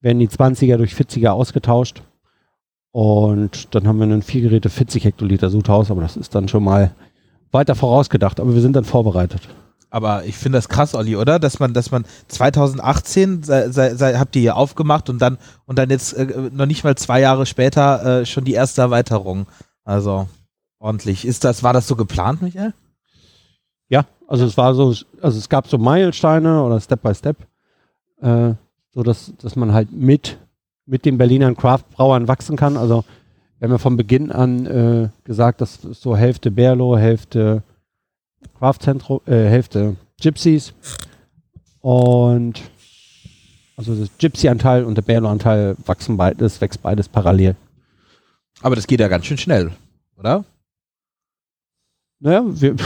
werden 0.00 0.18
die 0.18 0.28
20er 0.28 0.78
durch 0.78 0.94
40er 0.94 1.30
ausgetauscht. 1.30 2.02
Und 2.92 3.74
dann 3.74 3.86
haben 3.86 3.98
wir 3.98 4.04
einen 4.04 4.22
vier 4.22 4.42
Geräte 4.42 4.68
40 4.68 5.04
Hektoliter 5.04 5.50
Sudhaus, 5.50 5.90
aber 5.90 6.02
das 6.02 6.16
ist 6.16 6.34
dann 6.34 6.48
schon 6.48 6.64
mal 6.64 6.92
weiter 7.52 7.74
vorausgedacht. 7.74 8.40
Aber 8.40 8.54
wir 8.54 8.60
sind 8.60 8.74
dann 8.74 8.84
vorbereitet. 8.84 9.48
Aber 9.90 10.24
ich 10.24 10.36
finde 10.36 10.58
das 10.58 10.68
krass, 10.68 10.94
Olli, 10.94 11.16
oder? 11.16 11.38
Dass 11.40 11.58
man, 11.58 11.74
dass 11.74 11.90
man 11.90 12.04
2018 12.28 13.42
sei, 13.42 13.70
sei, 13.70 13.94
sei, 13.94 14.14
habt 14.14 14.36
ihr 14.36 14.42
hier 14.42 14.56
aufgemacht 14.56 15.10
und 15.10 15.20
dann 15.20 15.38
und 15.66 15.78
dann 15.78 15.90
jetzt 15.90 16.12
äh, 16.12 16.50
noch 16.52 16.66
nicht 16.66 16.84
mal 16.84 16.94
zwei 16.94 17.20
Jahre 17.20 17.44
später 17.44 18.20
äh, 18.20 18.26
schon 18.26 18.44
die 18.44 18.52
erste 18.52 18.82
Erweiterung. 18.82 19.46
Also 19.84 20.28
ordentlich. 20.78 21.24
Ist 21.24 21.44
das, 21.44 21.62
war 21.64 21.72
das 21.72 21.88
so 21.88 21.96
geplant, 21.96 22.40
Michael? 22.40 22.72
Ja, 23.88 24.06
also 24.28 24.44
es 24.44 24.56
war 24.56 24.74
so, 24.74 24.94
also 25.20 25.38
es 25.38 25.48
gab 25.48 25.66
so 25.66 25.76
Meilensteine 25.76 26.62
oder 26.62 26.80
Step 26.80 27.02
by 27.02 27.14
Step, 27.14 27.36
äh, 28.22 28.54
so 28.92 29.02
dass, 29.02 29.32
dass 29.38 29.56
man 29.56 29.72
halt 29.72 29.90
mit, 29.90 30.38
mit 30.90 31.04
den 31.04 31.18
Berlinern 31.18 31.56
Craft-Brauern 31.56 32.28
wachsen 32.28 32.56
kann. 32.56 32.76
Also 32.76 33.04
wir 33.58 33.66
haben 33.66 33.72
ja 33.72 33.78
von 33.78 33.96
Beginn 33.96 34.32
an 34.32 34.66
äh, 34.66 35.08
gesagt, 35.24 35.60
dass 35.60 35.80
so 35.80 36.16
Hälfte 36.16 36.50
Berlo, 36.50 36.96
Hälfte 36.96 37.62
Craft-Zentrum, 38.58 39.20
äh, 39.26 39.48
Hälfte 39.48 39.96
Gypsies 40.20 40.74
und 41.80 42.60
also 43.76 43.94
das 43.94 44.10
Gypsy-Anteil 44.18 44.84
und 44.84 44.96
der 44.96 45.02
Berlo-Anteil 45.02 45.76
wachsen 45.86 46.16
beides, 46.16 46.60
wächst 46.60 46.82
beides 46.82 47.08
parallel. 47.08 47.54
Aber 48.60 48.76
das 48.76 48.86
geht 48.86 49.00
ja 49.00 49.08
ganz 49.08 49.24
schön 49.24 49.38
schnell, 49.38 49.70
oder? 50.18 50.44
Naja, 52.18 52.44
wir, 52.46 52.76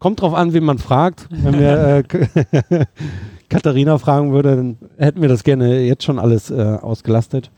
kommt 0.00 0.20
drauf 0.20 0.34
an, 0.34 0.52
wen 0.52 0.64
man 0.64 0.78
fragt. 0.78 1.28
Wenn 1.30 1.58
wir 1.58 2.04
äh, 2.70 2.86
Katharina 3.50 3.98
fragen 3.98 4.32
würde, 4.32 4.56
dann 4.56 4.78
hätten 4.96 5.20
wir 5.20 5.28
das 5.28 5.44
gerne 5.44 5.80
jetzt 5.80 6.04
schon 6.04 6.18
alles 6.18 6.50
äh, 6.50 6.78
ausgelastet. 6.80 7.50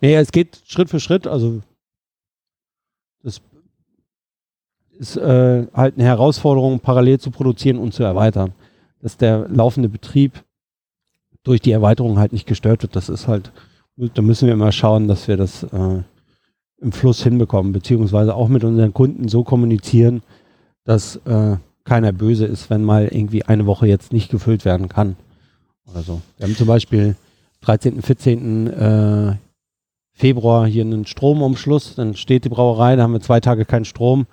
Nee, 0.00 0.14
es 0.14 0.30
geht 0.30 0.62
Schritt 0.66 0.90
für 0.90 1.00
Schritt. 1.00 1.26
Also 1.26 1.60
das 3.22 3.40
ist 4.98 5.16
äh, 5.16 5.66
halt 5.74 5.94
eine 5.94 6.04
Herausforderung, 6.04 6.80
parallel 6.80 7.18
zu 7.18 7.30
produzieren 7.30 7.78
und 7.78 7.94
zu 7.94 8.02
erweitern. 8.02 8.52
Dass 9.00 9.16
der 9.16 9.48
laufende 9.48 9.88
Betrieb 9.88 10.44
durch 11.42 11.62
die 11.62 11.72
Erweiterung 11.72 12.18
halt 12.18 12.34
nicht 12.34 12.46
gestört 12.46 12.82
wird. 12.82 12.94
Das 12.94 13.08
ist 13.08 13.26
halt, 13.26 13.50
da 13.96 14.20
müssen 14.20 14.46
wir 14.46 14.52
immer 14.52 14.72
schauen, 14.72 15.08
dass 15.08 15.26
wir 15.26 15.38
das 15.38 15.62
äh, 15.62 16.02
im 16.82 16.92
Fluss 16.92 17.22
hinbekommen, 17.22 17.72
beziehungsweise 17.72 18.34
auch 18.34 18.48
mit 18.48 18.62
unseren 18.62 18.92
Kunden 18.92 19.28
so 19.28 19.42
kommunizieren, 19.42 20.22
dass 20.84 21.16
äh, 21.24 21.56
keiner 21.84 22.12
böse 22.12 22.44
ist, 22.44 22.68
wenn 22.68 22.84
mal 22.84 23.08
irgendwie 23.08 23.44
eine 23.44 23.64
Woche 23.64 23.86
jetzt 23.86 24.12
nicht 24.12 24.30
gefüllt 24.30 24.66
werden 24.66 24.88
kann. 24.90 25.16
Oder 25.92 26.02
so. 26.02 26.20
Wir 26.36 26.46
haben 26.46 26.56
zum 26.56 26.66
Beispiel 26.66 27.16
13., 27.62 28.02
14. 28.02 28.66
Äh, 28.68 29.36
Februar 30.12 30.66
hier 30.66 30.84
einen 30.84 31.06
Stromumschluss, 31.06 31.94
dann 31.94 32.14
steht 32.14 32.44
die 32.44 32.50
Brauerei, 32.50 32.96
da 32.96 33.04
haben 33.04 33.14
wir 33.14 33.20
zwei 33.20 33.40
Tage 33.40 33.64
keinen 33.64 33.86
Strom. 33.86 34.26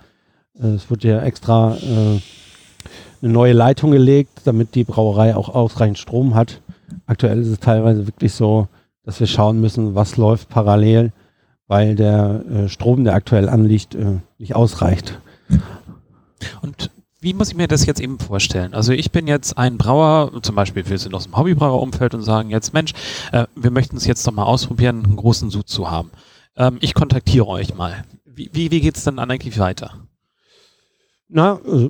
Äh, 0.60 0.68
es 0.68 0.90
wird 0.90 1.04
ja 1.04 1.22
extra 1.22 1.78
äh, 1.78 2.20
eine 3.22 3.32
neue 3.32 3.54
Leitung 3.54 3.92
gelegt, 3.92 4.42
damit 4.44 4.76
die 4.76 4.84
Brauerei 4.84 5.36
auch 5.36 5.50
ausreichend 5.50 5.98
Strom 5.98 6.36
hat. 6.36 6.62
Aktuell 7.06 7.40
ist 7.42 7.48
es 7.48 7.60
teilweise 7.60 8.06
wirklich 8.06 8.34
so, 8.34 8.68
dass 9.04 9.20
wir 9.20 9.28
schauen 9.28 9.62
müssen, 9.62 9.96
was 9.96 10.18
läuft 10.18 10.50
parallel, 10.50 11.12
weil 11.68 11.96
der 11.96 12.68
Strom, 12.68 13.04
der 13.04 13.14
aktuell 13.14 13.50
anliegt, 13.50 13.98
nicht 14.38 14.56
ausreicht. 14.56 15.20
Und 16.62 16.92
wie 17.20 17.34
muss 17.34 17.50
ich 17.50 17.56
mir 17.56 17.68
das 17.68 17.86
jetzt 17.86 18.00
eben 18.00 18.20
vorstellen? 18.20 18.74
Also 18.74 18.94
ich 18.94 19.12
bin 19.12 19.28
jetzt 19.28 19.58
ein 19.58 19.78
Brauer, 19.78 20.32
zum 20.44 20.56
Beispiel 20.56 20.88
wir 20.88 20.98
sind 20.98 21.16
aus 21.16 21.24
dem 21.24 21.36
Hobbybrauerumfeld 21.36 22.14
und 22.14 22.22
sagen 22.22 22.50
jetzt, 22.50 22.74
Mensch, 22.74 22.94
äh, 23.32 23.46
wir 23.56 23.72
möchten 23.72 23.98
es 23.98 24.06
jetzt 24.06 24.26
doch 24.28 24.32
mal 24.32 24.44
ausprobieren, 24.44 25.04
einen 25.04 25.16
großen 25.16 25.50
Sud 25.50 25.68
zu 25.68 25.90
haben. 25.90 26.12
Ähm, 26.56 26.78
ich 26.82 26.94
kontaktiere 26.94 27.48
euch 27.48 27.76
mal. 27.76 28.04
Wie, 28.26 28.50
wie, 28.54 28.72
wie 28.72 28.82
geht 28.82 28.98
es 28.98 29.04
dann 29.04 29.18
eigentlich 29.18 29.58
weiter? 29.58 29.94
Na, 31.30 31.60
also 31.66 31.90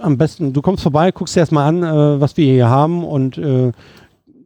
am 0.00 0.18
besten, 0.18 0.52
du 0.52 0.62
kommst 0.62 0.82
vorbei, 0.82 1.10
guckst 1.10 1.34
dir 1.34 1.40
erstmal 1.40 1.66
an, 1.66 1.82
äh, 1.82 2.20
was 2.20 2.36
wir 2.36 2.44
hier 2.44 2.68
haben 2.68 3.04
und 3.04 3.38
äh, 3.38 3.72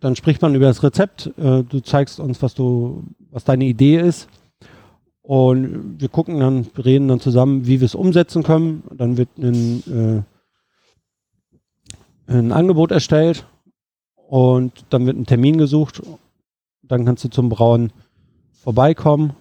dann 0.01 0.17
spricht 0.17 0.43
man 0.43 0.55
über 0.55 0.67
das 0.67 0.83
Rezept. 0.83 1.27
Äh, 1.39 1.63
du 1.65 1.81
zeigst 1.81 2.21
uns, 2.21 2.41
was 2.41 2.55
du, 2.55 3.05
was 3.31 3.45
deine 3.45 3.65
Idee 3.65 3.99
ist. 3.99 4.29
Und 5.27 6.01
wir 6.03 6.11
gucken 6.11 6.39
dann, 6.39 6.67
reden 6.77 7.09
dann 7.09 7.19
zusammen, 7.19 7.67
wie 7.67 7.81
wir 7.81 7.87
es 7.87 7.95
umsetzen 7.95 8.43
können. 8.43 8.83
Dann 8.95 9.17
wird 9.17 9.31
ein, 9.39 10.27
äh, 12.29 12.31
ein 12.31 12.53
Angebot 12.53 12.91
erstellt 12.91 13.47
und 14.29 14.85
dann 14.91 15.07
wird 15.07 15.17
ein 15.17 15.25
Termin 15.25 15.57
gesucht. 15.57 16.03
Dann 16.83 17.07
kannst 17.07 17.25
du 17.25 17.31
zum 17.31 17.49
Brauen 17.49 17.91
vorbeikommen. 18.53 19.33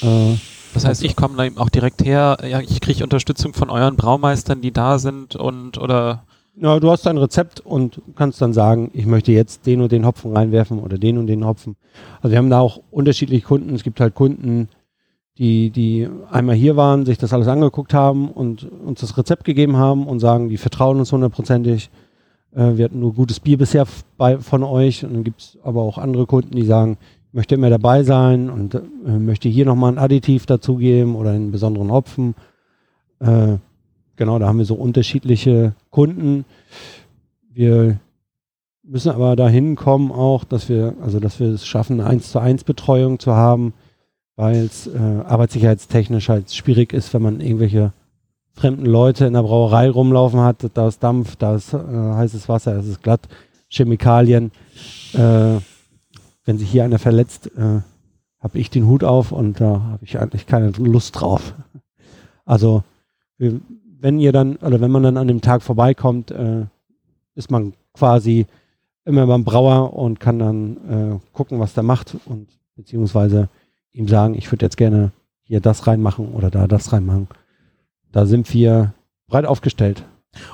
Äh, 0.00 0.34
das 0.74 0.84
heißt, 0.84 1.04
ich 1.04 1.14
komme 1.14 1.36
da 1.36 1.44
eben 1.44 1.58
auch 1.58 1.68
direkt 1.68 2.04
her, 2.04 2.38
ja, 2.42 2.58
ich 2.58 2.80
kriege 2.80 3.04
Unterstützung 3.04 3.54
von 3.54 3.70
euren 3.70 3.94
Braumeistern, 3.94 4.60
die 4.60 4.72
da 4.72 4.98
sind 4.98 5.36
und 5.36 5.78
oder. 5.78 6.24
Ja, 6.54 6.80
du 6.80 6.90
hast 6.90 7.06
ein 7.06 7.16
Rezept 7.16 7.60
und 7.60 8.02
kannst 8.14 8.42
dann 8.42 8.52
sagen, 8.52 8.90
ich 8.92 9.06
möchte 9.06 9.32
jetzt 9.32 9.64
den 9.64 9.80
und 9.80 9.90
den 9.90 10.04
Hopfen 10.04 10.36
reinwerfen 10.36 10.80
oder 10.80 10.98
den 10.98 11.16
und 11.16 11.26
den 11.26 11.46
Hopfen. 11.46 11.76
Also 12.20 12.32
wir 12.32 12.38
haben 12.38 12.50
da 12.50 12.60
auch 12.60 12.80
unterschiedliche 12.90 13.46
Kunden. 13.46 13.74
Es 13.74 13.82
gibt 13.82 14.00
halt 14.00 14.14
Kunden, 14.14 14.68
die, 15.38 15.70
die 15.70 16.08
einmal 16.30 16.54
hier 16.54 16.76
waren, 16.76 17.06
sich 17.06 17.18
das 17.18 17.32
alles 17.32 17.48
angeguckt 17.48 17.94
haben 17.94 18.30
und 18.30 18.64
uns 18.64 19.00
das 19.00 19.16
Rezept 19.16 19.44
gegeben 19.44 19.76
haben 19.76 20.06
und 20.06 20.20
sagen, 20.20 20.48
die 20.48 20.58
vertrauen 20.58 20.98
uns 20.98 21.12
hundertprozentig. 21.12 21.90
Äh, 22.54 22.76
wir 22.76 22.84
hatten 22.84 23.00
nur 23.00 23.14
gutes 23.14 23.40
Bier 23.40 23.56
bisher 23.56 23.86
bei, 24.18 24.38
von 24.38 24.62
euch 24.62 25.04
und 25.04 25.14
dann 25.14 25.24
gibt 25.24 25.40
es 25.40 25.58
aber 25.62 25.82
auch 25.82 25.98
andere 25.98 26.26
Kunden, 26.26 26.54
die 26.54 26.66
sagen, 26.66 26.98
ich 27.28 27.34
möchte 27.34 27.54
immer 27.54 27.70
dabei 27.70 28.02
sein 28.02 28.50
und 28.50 28.74
äh, 28.74 28.80
möchte 29.18 29.48
hier 29.48 29.64
nochmal 29.64 29.92
ein 29.92 29.98
Additiv 29.98 30.44
dazugeben 30.44 31.16
oder 31.16 31.30
einen 31.30 31.50
besonderen 31.50 31.90
Hopfen. 31.90 32.34
Äh, 33.20 33.56
genau, 34.16 34.38
da 34.38 34.48
haben 34.48 34.58
wir 34.58 34.66
so 34.66 34.74
unterschiedliche 34.74 35.74
Kunden. 35.88 36.44
Wir 37.50 37.98
müssen 38.82 39.12
aber 39.12 39.34
dahin 39.34 39.76
kommen 39.76 40.12
auch, 40.12 40.44
dass 40.44 40.68
wir, 40.68 40.94
also 41.00 41.20
dass 41.20 41.40
wir 41.40 41.48
es 41.48 41.64
schaffen, 41.64 42.00
eine 42.00 42.10
1 42.10 42.32
zu 42.32 42.38
1 42.38 42.64
Betreuung 42.64 43.18
zu 43.18 43.32
haben 43.32 43.72
weil 44.36 44.56
es 44.56 44.86
äh, 44.86 44.98
arbeitssicherheitstechnisch 44.98 46.28
halt 46.28 46.52
schwierig 46.52 46.92
ist, 46.92 47.12
wenn 47.14 47.22
man 47.22 47.40
irgendwelche 47.40 47.92
fremden 48.54 48.86
Leute 48.86 49.26
in 49.26 49.32
der 49.34 49.42
Brauerei 49.42 49.90
rumlaufen 49.90 50.40
hat. 50.40 50.66
Da 50.74 50.88
ist 50.88 51.02
Dampf, 51.02 51.36
da 51.36 51.54
ist 51.54 51.72
äh, 51.72 51.78
heißes 51.78 52.48
Wasser, 52.48 52.76
es 52.76 52.86
ist 52.86 53.02
glatt, 53.02 53.28
Chemikalien. 53.68 54.52
Äh, 55.14 55.58
wenn 56.44 56.58
sich 56.58 56.70
hier 56.70 56.84
einer 56.84 56.98
verletzt, 56.98 57.50
äh, 57.56 57.80
habe 58.40 58.58
ich 58.58 58.70
den 58.70 58.86
Hut 58.86 59.04
auf 59.04 59.32
und 59.32 59.60
da 59.60 59.80
habe 59.92 60.04
ich 60.04 60.18
eigentlich 60.18 60.46
keine 60.46 60.70
Lust 60.70 61.20
drauf. 61.20 61.54
Also 62.44 62.82
wenn 63.38 64.18
ihr 64.18 64.32
dann 64.32 64.56
oder 64.56 64.80
wenn 64.80 64.90
man 64.90 65.04
dann 65.04 65.16
an 65.16 65.28
dem 65.28 65.40
Tag 65.40 65.62
vorbeikommt, 65.62 66.30
äh, 66.32 66.66
ist 67.34 67.50
man 67.50 67.74
quasi 67.94 68.46
immer 69.04 69.26
beim 69.26 69.44
Brauer 69.44 69.94
und 69.94 70.20
kann 70.20 70.38
dann 70.38 70.76
äh, 70.88 71.18
gucken, 71.32 71.60
was 71.60 71.74
der 71.74 71.82
macht 71.82 72.16
und 72.26 72.48
beziehungsweise 72.76 73.48
ihm 73.92 74.08
sagen, 74.08 74.34
ich 74.34 74.50
würde 74.50 74.66
jetzt 74.66 74.76
gerne 74.76 75.12
hier 75.42 75.60
das 75.60 75.86
reinmachen 75.86 76.32
oder 76.32 76.50
da 76.50 76.66
das 76.66 76.92
reinmachen. 76.92 77.28
Da 78.10 78.26
sind 78.26 78.52
wir 78.52 78.94
breit 79.28 79.46
aufgestellt. 79.46 80.04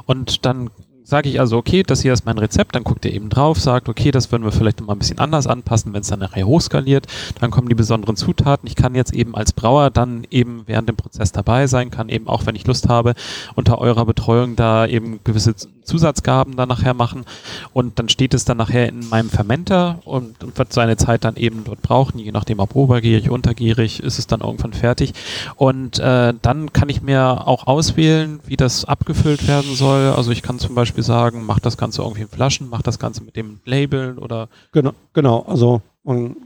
Und 0.06 0.44
dann 0.44 0.70
sage 1.08 1.30
ich 1.30 1.40
also, 1.40 1.56
okay, 1.56 1.82
das 1.82 2.02
hier 2.02 2.12
ist 2.12 2.26
mein 2.26 2.36
Rezept, 2.36 2.74
dann 2.74 2.84
guckt 2.84 3.06
ihr 3.06 3.14
eben 3.14 3.30
drauf, 3.30 3.58
sagt, 3.58 3.88
okay, 3.88 4.10
das 4.10 4.30
würden 4.30 4.44
wir 4.44 4.52
vielleicht 4.52 4.80
nochmal 4.80 4.94
ein 4.94 4.98
bisschen 4.98 5.18
anders 5.18 5.46
anpassen, 5.46 5.94
wenn 5.94 6.02
es 6.02 6.08
dann 6.08 6.18
nachher 6.18 6.46
hochskaliert, 6.46 7.06
dann 7.40 7.50
kommen 7.50 7.70
die 7.70 7.74
besonderen 7.74 8.14
Zutaten. 8.14 8.66
Ich 8.66 8.76
kann 8.76 8.94
jetzt 8.94 9.14
eben 9.14 9.34
als 9.34 9.54
Brauer 9.54 9.88
dann 9.88 10.26
eben 10.30 10.64
während 10.66 10.86
dem 10.86 10.96
Prozess 10.96 11.32
dabei 11.32 11.66
sein, 11.66 11.90
kann 11.90 12.10
eben 12.10 12.28
auch, 12.28 12.44
wenn 12.44 12.56
ich 12.56 12.66
Lust 12.66 12.90
habe, 12.90 13.14
unter 13.54 13.78
eurer 13.78 14.04
Betreuung 14.04 14.54
da 14.54 14.86
eben 14.86 15.20
gewisse 15.24 15.54
Zusatzgaben 15.88 16.56
dann 16.56 16.68
nachher 16.68 16.94
machen 16.94 17.24
und 17.72 17.98
dann 17.98 18.08
steht 18.08 18.34
es 18.34 18.44
dann 18.44 18.58
nachher 18.58 18.88
in 18.88 19.08
meinem 19.08 19.30
Fermenter 19.30 19.98
und, 20.04 20.44
und 20.44 20.56
wird 20.56 20.72
seine 20.72 20.96
Zeit 20.96 21.24
dann 21.24 21.36
eben 21.36 21.64
dort 21.64 21.82
brauchen, 21.82 22.18
je 22.18 22.30
nachdem 22.30 22.60
ob 22.60 22.76
obergierig, 22.76 23.30
untergierig, 23.30 24.00
ist 24.02 24.18
es 24.18 24.26
dann 24.26 24.40
irgendwann 24.40 24.72
fertig 24.72 25.14
und 25.56 25.98
äh, 25.98 26.34
dann 26.40 26.72
kann 26.72 26.88
ich 26.88 27.02
mir 27.02 27.48
auch 27.48 27.66
auswählen, 27.66 28.40
wie 28.46 28.56
das 28.56 28.84
abgefüllt 28.84 29.48
werden 29.48 29.74
soll. 29.74 30.12
Also 30.16 30.30
ich 30.30 30.42
kann 30.42 30.58
zum 30.58 30.74
Beispiel 30.74 31.02
sagen, 31.02 31.44
mach 31.46 31.58
das 31.58 31.76
Ganze 31.76 32.02
irgendwie 32.02 32.22
in 32.22 32.28
Flaschen, 32.28 32.68
mach 32.68 32.82
das 32.82 32.98
Ganze 32.98 33.24
mit 33.24 33.36
dem 33.36 33.60
Label 33.64 34.18
oder 34.18 34.48
genau, 34.72 34.92
genau. 35.14 35.44
Also 35.48 35.80
man 36.04 36.36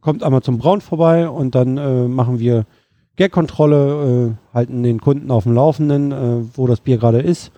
kommt 0.00 0.22
einmal 0.22 0.42
zum 0.42 0.58
Braun 0.58 0.80
vorbei 0.80 1.28
und 1.28 1.54
dann 1.54 1.78
äh, 1.78 2.06
machen 2.06 2.38
wir 2.38 2.66
Gagkontrolle, 3.16 4.36
äh, 4.52 4.54
halten 4.54 4.82
den 4.82 5.00
Kunden 5.00 5.30
auf 5.30 5.44
dem 5.44 5.52
Laufenden, 5.52 6.12
äh, 6.12 6.44
wo 6.54 6.66
das 6.66 6.80
Bier 6.80 6.98
gerade 6.98 7.20
ist 7.20 7.50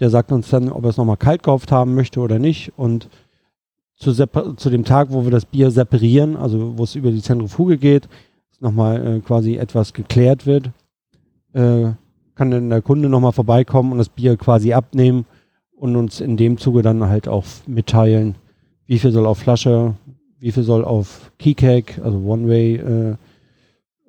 der 0.00 0.10
sagt 0.10 0.32
uns 0.32 0.48
dann, 0.50 0.70
ob 0.70 0.84
er 0.84 0.90
es 0.90 0.96
nochmal 0.96 1.16
kalt 1.16 1.42
gehopft 1.42 1.72
haben 1.72 1.94
möchte 1.94 2.20
oder 2.20 2.38
nicht. 2.38 2.72
Und 2.76 3.08
zu, 3.96 4.12
zu, 4.12 4.70
dem 4.70 4.84
Tag, 4.84 5.08
wo 5.10 5.24
wir 5.24 5.30
das 5.30 5.44
Bier 5.44 5.70
separieren, 5.70 6.36
also 6.36 6.78
wo 6.78 6.84
es 6.84 6.94
über 6.94 7.10
die 7.10 7.22
Zentrifuge 7.22 7.78
geht, 7.78 8.08
nochmal 8.60 9.06
äh, 9.06 9.20
quasi 9.20 9.56
etwas 9.56 9.92
geklärt 9.92 10.46
wird, 10.46 10.70
äh, 11.52 11.92
kann 12.34 12.50
dann 12.50 12.70
der 12.70 12.82
Kunde 12.82 13.08
nochmal 13.08 13.32
vorbeikommen 13.32 13.90
und 13.92 13.98
das 13.98 14.08
Bier 14.08 14.36
quasi 14.36 14.72
abnehmen 14.72 15.26
und 15.72 15.96
uns 15.96 16.20
in 16.20 16.36
dem 16.36 16.58
Zuge 16.58 16.82
dann 16.82 17.08
halt 17.08 17.26
auch 17.26 17.44
mitteilen, 17.66 18.36
wie 18.86 18.98
viel 18.98 19.10
soll 19.10 19.26
auf 19.26 19.38
Flasche, 19.38 19.94
wie 20.38 20.52
viel 20.52 20.62
soll 20.62 20.84
auf 20.84 21.32
Keycake, 21.38 22.00
also 22.02 22.18
One-Way 22.18 22.76
äh, 22.76 23.16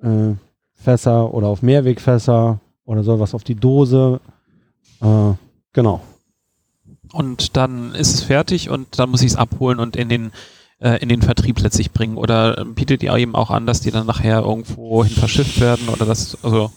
äh, 0.03 0.35
oder 1.31 1.47
auf 1.47 1.61
Mehrwegfässer 1.61 2.59
oder 2.85 3.03
soll 3.03 3.19
was 3.19 3.33
auf 3.33 3.43
die 3.43 3.55
Dose. 3.55 4.21
Äh, 5.01 5.33
Genau. 5.73 6.01
Und 7.11 7.57
dann 7.57 7.93
ist 7.95 8.13
es 8.13 8.23
fertig 8.23 8.69
und 8.69 8.99
dann 8.99 9.09
muss 9.09 9.21
ich 9.21 9.31
es 9.31 9.35
abholen 9.35 9.79
und 9.79 9.95
in 9.95 10.09
den 10.09 10.31
äh, 10.79 11.01
in 11.01 11.09
den 11.09 11.21
Vertrieb 11.21 11.59
letztlich 11.59 11.91
bringen. 11.91 12.17
Oder 12.17 12.65
bietet 12.65 13.03
ihr 13.03 13.13
eben 13.15 13.35
auch 13.35 13.51
an, 13.51 13.65
dass 13.65 13.81
die 13.81 13.91
dann 13.91 14.07
nachher 14.07 14.41
irgendwo 14.41 15.03
hin 15.03 15.13
verschifft 15.13 15.59
werden 15.59 15.89
oder 15.89 16.05
das, 16.05 16.43
also 16.43 16.71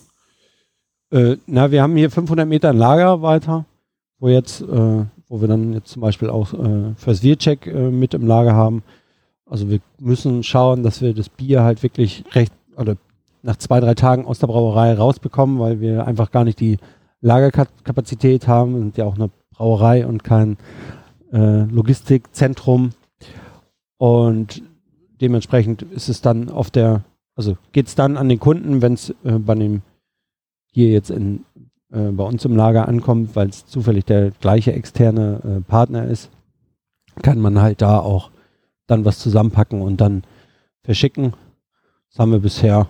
äh, 1.11 1.37
na, 1.47 1.71
wir 1.71 1.83
haben 1.83 1.97
hier 1.97 2.11
500 2.11 2.49
Meter 2.49 2.71
ein 2.71 2.79
Lager 2.79 3.23
weiter, 3.23 3.67
wo 4.19 4.29
jetzt, 4.29 4.63
äh, 4.63 5.05
wo 5.29 5.41
wir 5.41 5.49
dann 5.49 5.73
jetzt 5.73 5.91
zum 5.91 6.03
Beispiel 6.03 6.31
auch 6.31 6.53
äh, 6.55 6.95
fürs 6.97 7.23
Wircheck 7.23 7.67
äh, 7.67 7.91
mit 7.91 8.15
im 8.15 8.27
Lager 8.27 8.55
haben. 8.55 8.83
Also 9.47 9.69
wir 9.69 9.81
müssen 10.01 10.43
schauen, 10.43 10.83
dass 10.83 11.03
wir 11.03 11.15
das 11.15 11.29
Bier 11.29 11.63
halt 11.63 11.83
wirklich 11.83 12.25
recht, 12.33 12.53
oder 12.77 12.97
nach 13.43 13.57
zwei, 13.57 13.81
drei 13.81 13.95
Tagen 13.95 14.25
aus 14.25 14.39
der 14.39 14.47
Brauerei 14.47 14.95
rausbekommen, 14.95 15.59
weil 15.59 15.81
wir 15.81 16.07
einfach 16.07 16.31
gar 16.31 16.45
nicht 16.45 16.61
die 16.61 16.79
Lagerkapazität 17.23 18.47
haben, 18.47 18.79
sind 18.79 18.99
ja 18.99 19.07
auch 19.07 19.15
eine 19.15 19.31
Brauerei 19.51 20.07
und 20.07 20.23
kein 20.25 20.59
äh, 21.33 21.63
Logistikzentrum. 21.63 22.91
Und 23.97 24.63
dementsprechend 25.21 25.83
ist 25.83 26.09
es 26.09 26.21
dann 26.21 26.51
auf 26.51 26.71
der, 26.71 27.05
also 27.37 27.57
geht 27.73 27.87
es 27.87 27.95
dann 27.95 28.17
an 28.17 28.29
den 28.29 28.41
Kunden, 28.41 28.83
wenn 28.83 28.95
es 28.95 29.11
äh, 29.25 29.39
bei 29.39 29.55
dem 29.55 29.83
hier 30.73 30.91
jetzt 30.91 31.11
in, 31.11 31.45
äh, 31.93 32.11
bei 32.11 32.25
uns 32.25 32.45
im 32.45 32.57
Lager 32.57 32.89
ankommt, 32.89 33.37
weil 33.37 33.49
es 33.49 33.67
zufällig 33.67 34.05
der 34.05 34.33
gleiche 34.33 34.73
externe 34.73 35.41
äh, 35.45 35.61
Partner 35.61 36.07
ist, 36.07 36.31
kann 37.23 37.39
man 37.39 37.61
halt 37.61 37.83
da 37.83 37.99
auch 37.99 38.31
dann 38.87 39.05
was 39.05 39.19
zusammenpacken 39.21 39.81
und 39.81 40.01
dann 40.01 40.25
verschicken. 40.83 41.35
Das 42.11 42.19
haben 42.19 42.33
wir 42.33 42.41
bisher 42.41 42.89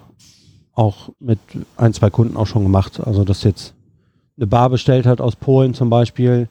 auch 0.72 1.10
mit 1.20 1.38
ein, 1.76 1.92
zwei 1.92 2.08
Kunden 2.08 2.36
auch 2.36 2.46
schon 2.46 2.62
gemacht. 2.62 3.00
Also 3.00 3.24
das 3.24 3.42
jetzt 3.42 3.74
eine 4.36 4.46
Bar 4.46 4.70
bestellt 4.70 5.06
hat 5.06 5.20
aus 5.20 5.36
Polen 5.36 5.74
zum 5.74 5.90
Beispiel 5.90 6.48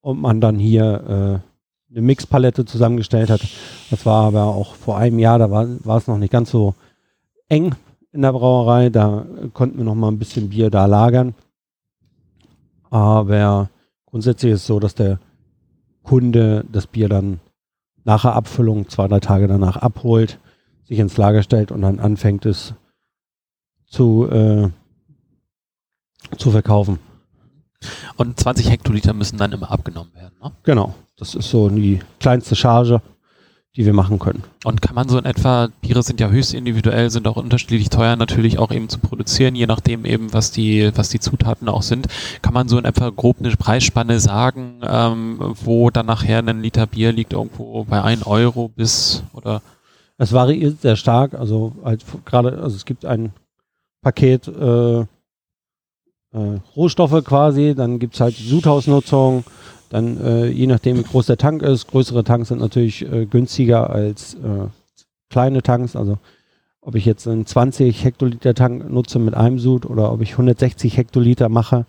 und 0.00 0.20
man 0.20 0.40
dann 0.40 0.58
hier 0.58 1.42
äh, 1.42 1.92
eine 1.92 2.02
Mixpalette 2.02 2.64
zusammengestellt 2.64 3.30
hat. 3.30 3.42
Das 3.90 4.04
war 4.06 4.26
aber 4.26 4.44
auch 4.44 4.74
vor 4.74 4.98
einem 4.98 5.18
Jahr, 5.18 5.38
da 5.38 5.50
war, 5.50 5.66
war 5.84 5.98
es 5.98 6.06
noch 6.06 6.18
nicht 6.18 6.32
ganz 6.32 6.50
so 6.50 6.74
eng 7.48 7.74
in 8.12 8.22
der 8.22 8.32
Brauerei. 8.32 8.90
Da 8.90 9.24
konnten 9.52 9.78
wir 9.78 9.84
noch 9.84 9.94
mal 9.94 10.08
ein 10.08 10.18
bisschen 10.18 10.48
Bier 10.48 10.70
da 10.70 10.86
lagern. 10.86 11.34
Aber 12.90 13.70
grundsätzlich 14.06 14.52
ist 14.52 14.60
es 14.60 14.66
so, 14.66 14.80
dass 14.80 14.94
der 14.94 15.18
Kunde 16.02 16.64
das 16.70 16.86
Bier 16.86 17.08
dann 17.08 17.40
nach 18.04 18.22
der 18.22 18.34
Abfüllung 18.34 18.88
zwei, 18.88 19.06
drei 19.08 19.20
Tage 19.20 19.46
danach 19.46 19.76
abholt, 19.76 20.38
sich 20.84 20.98
ins 20.98 21.16
Lager 21.16 21.42
stellt 21.42 21.70
und 21.70 21.82
dann 21.82 22.00
anfängt 22.00 22.44
es 22.44 22.74
zu, 23.86 24.28
äh, 24.28 24.70
zu 26.36 26.50
verkaufen. 26.50 26.98
Und 28.16 28.38
20 28.38 28.70
Hektoliter 28.70 29.12
müssen 29.12 29.38
dann 29.38 29.52
immer 29.52 29.70
abgenommen 29.70 30.14
werden. 30.14 30.34
Ne? 30.42 30.52
Genau, 30.62 30.94
das 31.16 31.34
ist 31.34 31.50
so 31.50 31.68
die 31.68 32.00
kleinste 32.20 32.56
Charge, 32.56 33.00
die 33.74 33.86
wir 33.86 33.94
machen 33.94 34.18
können. 34.18 34.42
Und 34.64 34.82
kann 34.82 34.94
man 34.94 35.08
so 35.08 35.18
in 35.18 35.24
etwa, 35.24 35.68
Biere 35.80 36.02
sind 36.02 36.20
ja 36.20 36.28
höchst 36.28 36.52
individuell, 36.52 37.10
sind 37.10 37.26
auch 37.26 37.36
unterschiedlich 37.36 37.88
teuer 37.88 38.16
natürlich 38.16 38.58
auch 38.58 38.70
eben 38.70 38.88
zu 38.88 38.98
produzieren, 38.98 39.54
je 39.54 39.66
nachdem 39.66 40.04
eben, 40.04 40.32
was 40.32 40.50
die, 40.50 40.90
was 40.94 41.08
die 41.08 41.20
Zutaten 41.20 41.68
auch 41.68 41.82
sind. 41.82 42.08
Kann 42.42 42.52
man 42.52 42.68
so 42.68 42.78
in 42.78 42.84
etwa 42.84 43.08
grob 43.10 43.36
eine 43.38 43.50
Preisspanne 43.56 44.20
sagen, 44.20 44.80
ähm, 44.82 45.38
wo 45.64 45.90
dann 45.90 46.06
nachher 46.06 46.40
ein 46.40 46.60
Liter 46.60 46.86
Bier 46.86 47.12
liegt 47.12 47.32
irgendwo 47.32 47.84
bei 47.84 48.02
1 48.02 48.26
Euro 48.26 48.68
bis 48.68 49.22
oder? 49.32 49.62
Es 50.18 50.32
variiert 50.32 50.82
sehr 50.82 50.96
stark, 50.96 51.34
also 51.34 51.72
halt 51.82 52.04
gerade, 52.26 52.58
also 52.62 52.76
es 52.76 52.84
gibt 52.84 53.06
ein 53.06 53.32
Paket 54.02 54.48
äh, 54.48 55.06
äh, 56.32 56.58
Rohstoffe 56.76 57.24
quasi, 57.24 57.74
dann 57.74 57.98
gibt 57.98 58.14
es 58.14 58.20
halt 58.20 58.34
Sudhausnutzung, 58.34 59.44
dann 59.90 60.20
äh, 60.20 60.46
je 60.46 60.66
nachdem 60.66 60.98
wie 60.98 61.02
groß 61.02 61.26
der 61.26 61.36
Tank 61.36 61.62
ist, 61.62 61.88
größere 61.88 62.24
Tanks 62.24 62.48
sind 62.48 62.60
natürlich 62.60 63.02
äh, 63.10 63.26
günstiger 63.26 63.90
als 63.90 64.34
äh, 64.34 64.68
kleine 65.30 65.62
Tanks, 65.62 65.96
also 65.96 66.18
ob 66.80 66.94
ich 66.96 67.04
jetzt 67.04 67.28
einen 67.28 67.46
20 67.46 68.04
Hektoliter 68.04 68.54
Tank 68.54 68.90
nutze 68.90 69.18
mit 69.18 69.34
einem 69.34 69.58
Sud 69.58 69.86
oder 69.86 70.12
ob 70.12 70.20
ich 70.20 70.32
160 70.32 70.96
Hektoliter 70.96 71.48
mache, 71.48 71.86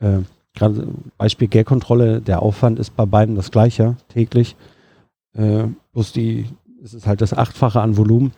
äh, 0.00 0.18
gerade 0.54 0.88
Beispiel 1.16 1.48
Gärkontrolle, 1.48 2.20
der 2.20 2.42
Aufwand 2.42 2.78
ist 2.78 2.96
bei 2.96 3.06
beiden 3.06 3.34
das 3.34 3.50
gleiche 3.50 3.96
täglich, 4.08 4.56
äh, 5.34 5.64
bloß 5.92 6.12
die, 6.12 6.46
es 6.82 6.94
ist 6.94 7.06
halt 7.06 7.20
das 7.20 7.32
Achtfache 7.34 7.80
an 7.80 7.96
Volumen. 7.96 8.32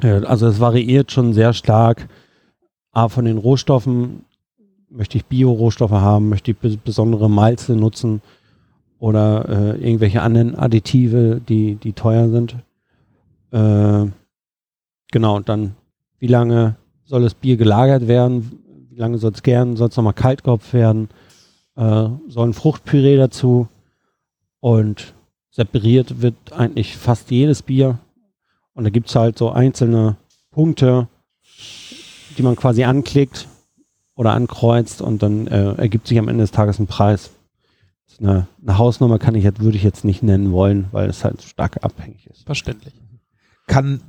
Äh, 0.00 0.24
also 0.24 0.46
es 0.46 0.60
variiert 0.60 1.12
schon 1.12 1.32
sehr 1.32 1.52
stark. 1.52 2.08
A, 2.92 3.08
von 3.08 3.26
den 3.26 3.38
Rohstoffen 3.38 4.24
möchte 4.90 5.18
ich 5.18 5.26
Bio-Rohstoffe 5.26 5.90
haben, 5.92 6.28
möchte 6.28 6.50
ich 6.50 6.80
besondere 6.80 7.28
Malze 7.28 7.74
nutzen 7.74 8.22
oder 8.98 9.48
äh, 9.48 9.84
irgendwelche 9.84 10.22
anderen 10.22 10.56
Additive, 10.56 11.40
die, 11.46 11.76
die 11.76 11.92
teuer 11.92 12.28
sind. 12.28 12.56
Äh, 13.50 14.06
genau, 15.12 15.36
und 15.36 15.48
dann, 15.48 15.76
wie 16.18 16.26
lange 16.26 16.76
soll 17.04 17.22
das 17.22 17.34
Bier 17.34 17.56
gelagert 17.56 18.08
werden? 18.08 18.60
Wie 18.90 18.96
lange 18.96 19.18
soll 19.18 19.32
es 19.32 19.42
gern? 19.42 19.76
Soll 19.76 19.88
es 19.88 19.96
nochmal 19.96 20.14
kaltkopf 20.14 20.72
werden? 20.72 21.08
Äh, 21.76 22.08
soll 22.28 22.48
ein 22.48 22.54
Fruchtpüree 22.54 23.16
dazu? 23.16 23.68
Und 24.60 25.14
separiert 25.50 26.20
wird 26.20 26.52
eigentlich 26.52 26.96
fast 26.96 27.30
jedes 27.30 27.62
Bier. 27.62 27.98
Und 28.74 28.84
da 28.84 28.90
gibt 28.90 29.08
es 29.08 29.14
halt 29.14 29.38
so 29.38 29.50
einzelne 29.50 30.16
Punkte, 30.50 31.08
die 32.36 32.42
man 32.42 32.56
quasi 32.56 32.84
anklickt 32.84 33.48
oder 34.18 34.34
ankreuzt 34.34 35.00
und 35.00 35.22
dann 35.22 35.46
äh, 35.46 35.74
ergibt 35.74 36.08
sich 36.08 36.18
am 36.18 36.26
Ende 36.26 36.42
des 36.42 36.50
Tages 36.50 36.80
ein 36.80 36.88
Preis. 36.88 37.30
Eine, 38.20 38.48
eine, 38.60 38.76
Hausnummer 38.76 39.20
kann 39.20 39.36
ich 39.36 39.44
jetzt, 39.44 39.60
würde 39.60 39.76
ich 39.76 39.84
jetzt 39.84 40.04
nicht 40.04 40.24
nennen 40.24 40.50
wollen, 40.50 40.88
weil 40.90 41.08
es 41.08 41.22
halt 41.22 41.40
stark 41.40 41.84
abhängig 41.84 42.26
ist. 42.26 42.44
Verständlich. 42.44 42.92
Kann, 43.68 44.00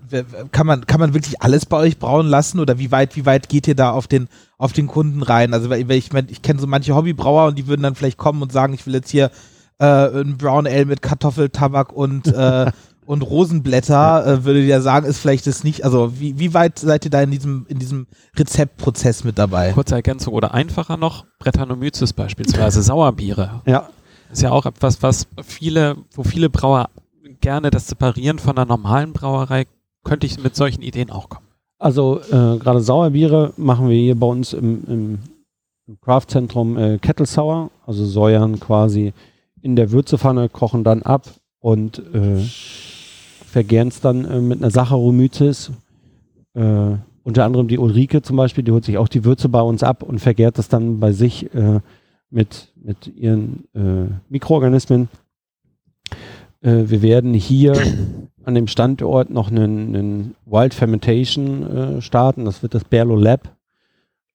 kann, 0.52 0.66
man, 0.66 0.88
kann 0.88 1.00
man 1.00 1.14
wirklich 1.14 1.44
alles 1.44 1.68
bei 1.68 1.78
euch 1.78 2.00
brauen 2.00 2.26
lassen 2.26 2.60
oder 2.60 2.80
wie 2.80 2.90
weit, 2.90 3.16
wie 3.18 3.28
weit 3.28 3.50
geht 3.50 3.68
ihr 3.68 3.76
da 3.76 3.92
auf 3.92 4.08
den, 4.08 4.30
auf 4.58 4.74
den 4.74 4.88
Kunden 4.88 5.22
rein? 5.22 5.54
Also 5.54 5.70
weil 5.70 5.92
ich, 5.92 6.12
mein, 6.12 6.26
ich 6.30 6.42
kenne 6.42 6.60
so 6.60 6.66
manche 6.66 6.96
Hobbybrauer 6.96 7.50
und 7.50 7.60
die 7.60 7.68
würden 7.68 7.84
dann 7.84 7.94
vielleicht 7.94 8.18
kommen 8.18 8.42
und 8.42 8.52
sagen, 8.52 8.74
ich 8.74 8.88
will 8.88 8.96
jetzt 8.96 9.12
hier 9.12 9.30
äh, 9.78 9.86
ein 9.86 10.38
Brown 10.38 10.66
Ale 10.66 10.86
mit 10.86 11.04
Kartoffeltabak 11.04 11.94
und 11.94 12.26
äh, 12.28 12.72
und 13.10 13.24
Rosenblätter, 13.24 13.94
ja. 13.94 14.34
äh, 14.34 14.46
würde 14.46 14.62
ja 14.62 14.82
sagen, 14.82 15.08
ist 15.08 15.18
vielleicht 15.18 15.48
das 15.48 15.64
nicht, 15.64 15.84
also 15.84 16.20
wie, 16.20 16.38
wie 16.38 16.54
weit 16.54 16.78
seid 16.78 17.06
ihr 17.06 17.10
da 17.10 17.24
in 17.24 17.32
diesem, 17.32 17.66
in 17.68 17.80
diesem 17.80 18.06
Rezeptprozess 18.38 19.24
mit 19.24 19.40
dabei? 19.40 19.72
Kurze 19.72 19.96
Ergänzung 19.96 20.36
oder 20.36 20.54
einfacher 20.54 20.96
noch, 20.96 21.26
Brettanomyces 21.40 22.14
beispielsweise, 22.14 22.84
Sauerbiere. 22.84 23.64
Ja. 23.66 23.90
Ist 24.32 24.44
ja 24.44 24.52
auch 24.52 24.68
etwas, 24.68 25.02
was 25.02 25.26
viele, 25.44 25.98
wo 26.14 26.22
viele 26.22 26.52
Brauer 26.52 26.92
gerne 27.42 27.72
das 27.72 27.88
Separieren 27.88 28.38
von 28.38 28.56
einer 28.56 28.68
normalen 28.68 29.12
Brauerei, 29.12 29.66
könnte 30.04 30.28
ich 30.28 30.44
mit 30.44 30.56
solchen 30.56 30.84
Ideen 30.84 31.10
auch 31.10 31.30
kommen. 31.30 31.48
Also 31.80 32.20
äh, 32.20 32.60
gerade 32.60 32.82
Sauerbiere 32.82 33.54
machen 33.58 33.90
wir 33.90 33.98
hier 33.98 34.20
bei 34.20 34.28
uns 34.28 34.54
im, 34.54 34.84
im, 34.86 35.20
im 35.88 36.00
Craftzentrum 36.00 36.78
äh, 36.78 37.00
Kettle 37.00 37.26
Sour, 37.26 37.72
also 37.88 38.06
säuern 38.06 38.60
quasi 38.60 39.14
in 39.64 39.76
der 39.76 39.90
Würzepfanne, 39.90 40.48
kochen 40.48 40.84
dann 40.84 41.02
ab 41.02 41.24
und 41.60 41.98
äh, 42.14 42.46
vergären 43.50 43.90
es 43.90 44.00
dann 44.00 44.26
äh, 44.26 44.40
mit 44.40 44.60
einer 44.60 44.72
Saccharomyces. 44.72 45.72
Äh, 46.54 46.92
unter 47.24 47.46
anderem 47.46 47.68
die 47.68 47.78
Ulrike 47.78 48.22
zum 48.22 48.38
Beispiel, 48.38 48.64
die 48.64 48.72
holt 48.72 48.86
sich 48.86 48.98
auch 48.98 49.08
die 49.08 49.26
Würze 49.26 49.50
bei 49.50 49.62
uns 49.62 49.84
ab 49.84 50.04
und 50.04 50.20
vergärt 50.20 50.58
das 50.58 50.70
dann 50.70 51.00
bei 51.00 51.12
sich 51.12 51.54
äh, 51.54 51.80
mit, 52.30 52.74
mit 52.76 53.08
ihren 53.08 53.66
äh, 53.76 54.14
Mikroorganismen. 54.30 55.10
Äh, 56.62 56.86
wir 56.86 57.02
werden 57.02 57.34
hier 57.34 57.74
an 58.44 58.56
dem 58.56 58.68
Standort 58.68 59.30
noch 59.30 59.52
einen, 59.52 59.96
einen 59.96 60.36
Wild 60.46 60.74
Fermentation 60.74 61.98
äh, 61.98 62.02
starten. 62.02 62.46
Das 62.46 62.64
wird 62.64 62.74
das 62.74 62.84
Berlo 62.84 63.16
Lab, 63.16 63.56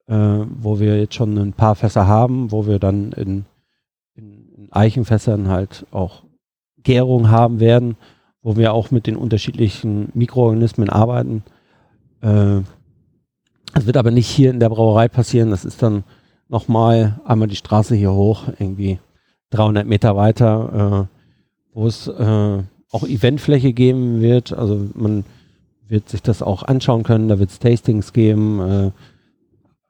wo 0.06 0.80
wir 0.80 0.98
jetzt 0.98 1.14
schon 1.14 1.38
ein 1.38 1.54
paar 1.54 1.74
Fässer 1.74 2.06
haben, 2.06 2.52
wo 2.52 2.66
wir 2.66 2.78
dann 2.78 3.12
in, 3.12 3.46
in, 4.14 4.52
in 4.54 4.68
Eichenfässern 4.70 5.48
halt 5.48 5.86
auch 5.92 6.24
Gärung 6.82 7.30
haben 7.30 7.58
werden 7.58 7.96
wo 8.44 8.56
wir 8.56 8.74
auch 8.74 8.92
mit 8.92 9.08
den 9.08 9.16
unterschiedlichen 9.16 10.10
Mikroorganismen 10.14 10.90
arbeiten. 10.90 11.42
Äh, 12.20 12.60
das 13.72 13.86
wird 13.86 13.96
aber 13.96 14.12
nicht 14.12 14.28
hier 14.28 14.50
in 14.50 14.60
der 14.60 14.68
Brauerei 14.68 15.08
passieren. 15.08 15.50
Das 15.50 15.64
ist 15.64 15.82
dann 15.82 16.04
nochmal 16.48 17.20
einmal 17.24 17.48
die 17.48 17.56
Straße 17.56 17.96
hier 17.96 18.12
hoch, 18.12 18.44
irgendwie 18.58 19.00
300 19.50 19.86
Meter 19.86 20.14
weiter, 20.14 21.08
äh, 21.08 21.74
wo 21.74 21.86
es 21.86 22.06
äh, 22.06 22.62
auch 22.92 23.02
Eventfläche 23.04 23.72
geben 23.72 24.20
wird. 24.20 24.52
Also 24.52 24.88
man 24.94 25.24
wird 25.88 26.10
sich 26.10 26.22
das 26.22 26.42
auch 26.42 26.62
anschauen 26.62 27.02
können. 27.02 27.28
Da 27.28 27.38
wird 27.38 27.50
es 27.50 27.58
Tastings 27.58 28.12
geben, 28.12 28.60
äh, 28.60 28.86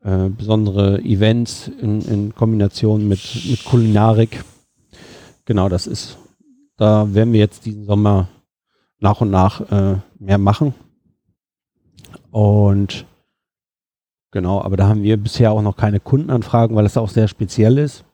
äh, 0.04 0.28
besondere 0.30 1.00
Events 1.02 1.68
in, 1.80 2.02
in 2.02 2.34
Kombination 2.36 3.08
mit, 3.08 3.20
mit 3.50 3.64
Kulinarik. 3.64 4.44
Genau, 5.44 5.68
das 5.68 5.88
ist, 5.88 6.18
da 6.76 7.12
werden 7.12 7.32
wir 7.32 7.40
jetzt 7.40 7.66
diesen 7.66 7.84
Sommer 7.84 8.28
nach 9.00 9.20
und 9.20 9.30
nach 9.30 9.60
äh, 9.70 9.98
mehr 10.18 10.38
machen. 10.38 10.74
Und 12.30 13.06
genau, 14.30 14.60
aber 14.60 14.76
da 14.76 14.88
haben 14.88 15.02
wir 15.02 15.16
bisher 15.16 15.52
auch 15.52 15.62
noch 15.62 15.76
keine 15.76 16.00
Kundenanfragen, 16.00 16.74
weil 16.76 16.86
es 16.86 16.96
auch 16.96 17.08
sehr 17.08 17.28
speziell 17.28 17.78
ist. 17.78 18.04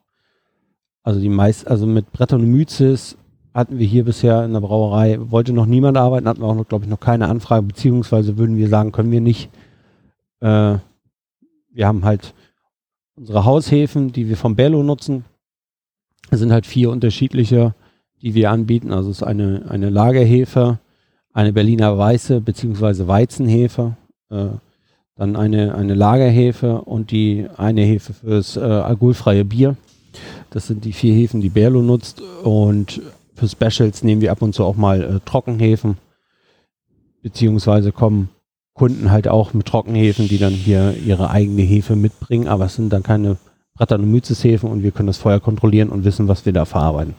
Also 1.02 1.20
die 1.20 1.28
meist, 1.28 1.66
also 1.66 1.86
mit 1.86 2.12
Brettanomyces 2.12 3.16
hatten 3.54 3.78
wir 3.78 3.86
hier 3.86 4.04
bisher 4.04 4.44
in 4.44 4.52
der 4.52 4.60
Brauerei, 4.60 5.18
wollte 5.30 5.52
noch 5.52 5.66
niemand 5.66 5.96
arbeiten, 5.96 6.28
hatten 6.28 6.40
wir 6.40 6.46
auch 6.46 6.54
noch, 6.54 6.68
glaube 6.68 6.84
ich, 6.84 6.90
noch 6.90 7.00
keine 7.00 7.28
Anfrage, 7.28 7.66
beziehungsweise 7.66 8.36
würden 8.36 8.56
wir 8.56 8.68
sagen, 8.68 8.92
können 8.92 9.10
wir 9.10 9.20
nicht. 9.20 9.50
Äh, 10.40 10.76
wir 11.72 11.86
haben 11.86 12.04
halt 12.04 12.34
unsere 13.16 13.44
Haushäfen, 13.44 14.12
die 14.12 14.28
wir 14.28 14.36
vom 14.36 14.56
Bello 14.56 14.82
nutzen. 14.82 15.24
Es 16.30 16.38
sind 16.38 16.52
halt 16.52 16.66
vier 16.66 16.90
unterschiedliche 16.90 17.74
die 18.22 18.34
wir 18.34 18.50
anbieten. 18.50 18.92
Also 18.92 19.10
es 19.10 19.18
ist 19.18 19.22
eine, 19.22 19.66
eine 19.68 19.90
Lagerhefe, 19.90 20.78
eine 21.32 21.52
Berliner 21.52 21.96
Weiße 21.96 22.40
bzw. 22.40 23.06
Weizenhefe, 23.06 23.96
äh, 24.30 24.46
dann 25.16 25.36
eine, 25.36 25.74
eine 25.74 25.94
Lagerhefe 25.94 26.80
und 26.80 27.10
die 27.10 27.46
eine 27.56 27.82
Hefe 27.82 28.14
fürs 28.14 28.56
äh, 28.56 28.60
alkoholfreie 28.60 29.44
Bier. 29.44 29.76
Das 30.50 30.66
sind 30.66 30.84
die 30.84 30.92
vier 30.92 31.14
Hefen, 31.14 31.40
die 31.40 31.50
Berlo 31.50 31.82
nutzt. 31.82 32.22
Und 32.42 33.00
für 33.34 33.48
Specials 33.48 34.02
nehmen 34.02 34.20
wir 34.20 34.32
ab 34.32 34.42
und 34.42 34.54
zu 34.54 34.64
auch 34.64 34.76
mal 34.76 35.02
äh, 35.02 35.20
Trockenhefen, 35.24 35.98
beziehungsweise 37.22 37.92
kommen 37.92 38.30
Kunden 38.74 39.10
halt 39.10 39.28
auch 39.28 39.52
mit 39.52 39.66
Trockenhefen, 39.66 40.28
die 40.28 40.38
dann 40.38 40.54
hier 40.54 40.94
ihre 41.04 41.30
eigene 41.30 41.62
Hefe 41.62 41.96
mitbringen, 41.96 42.48
aber 42.48 42.64
es 42.64 42.76
sind 42.76 42.90
dann 42.92 43.02
keine 43.02 43.36
Brettanomyces-Hefen 43.74 44.70
und 44.70 44.82
wir 44.82 44.90
können 44.90 45.08
das 45.08 45.18
vorher 45.18 45.40
kontrollieren 45.40 45.90
und 45.90 46.04
wissen, 46.04 46.28
was 46.28 46.46
wir 46.46 46.52
da 46.52 46.64
verarbeiten. 46.64 47.14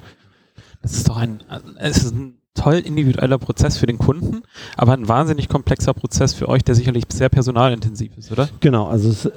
Das 0.82 0.94
ist 0.94 1.10
doch 1.10 1.18
ein, 1.18 1.40
es 1.78 2.04
ist 2.04 2.16
ein 2.16 2.38
toll 2.54 2.76
individueller 2.76 3.38
Prozess 3.38 3.78
für 3.78 3.86
den 3.86 3.98
Kunden, 3.98 4.42
aber 4.76 4.94
ein 4.94 5.08
wahnsinnig 5.08 5.48
komplexer 5.48 5.94
Prozess 5.94 6.34
für 6.34 6.50
euch, 6.50 6.64
der 6.64 6.76
sicherlich 6.76 7.06
sehr 7.10 7.30
personalintensiv 7.30 8.18
ist, 8.18 8.32
oder? 8.32 8.50
Genau, 8.60 8.88
also, 8.88 9.10
es, 9.10 9.30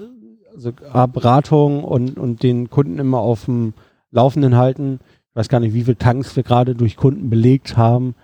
also 0.54 0.72
Beratung 0.72 1.84
und, 1.84 2.18
und 2.18 2.42
den 2.42 2.70
Kunden 2.70 2.98
immer 2.98 3.18
auf 3.18 3.44
dem 3.44 3.74
Laufenden 4.10 4.56
halten. 4.56 5.00
Ich 5.30 5.36
weiß 5.36 5.48
gar 5.48 5.60
nicht, 5.60 5.74
wie 5.74 5.84
viele 5.84 5.98
Tanks 5.98 6.34
wir 6.36 6.42
gerade 6.42 6.74
durch 6.74 6.96
Kunden 6.96 7.30
belegt 7.30 7.76
haben. 7.76 8.14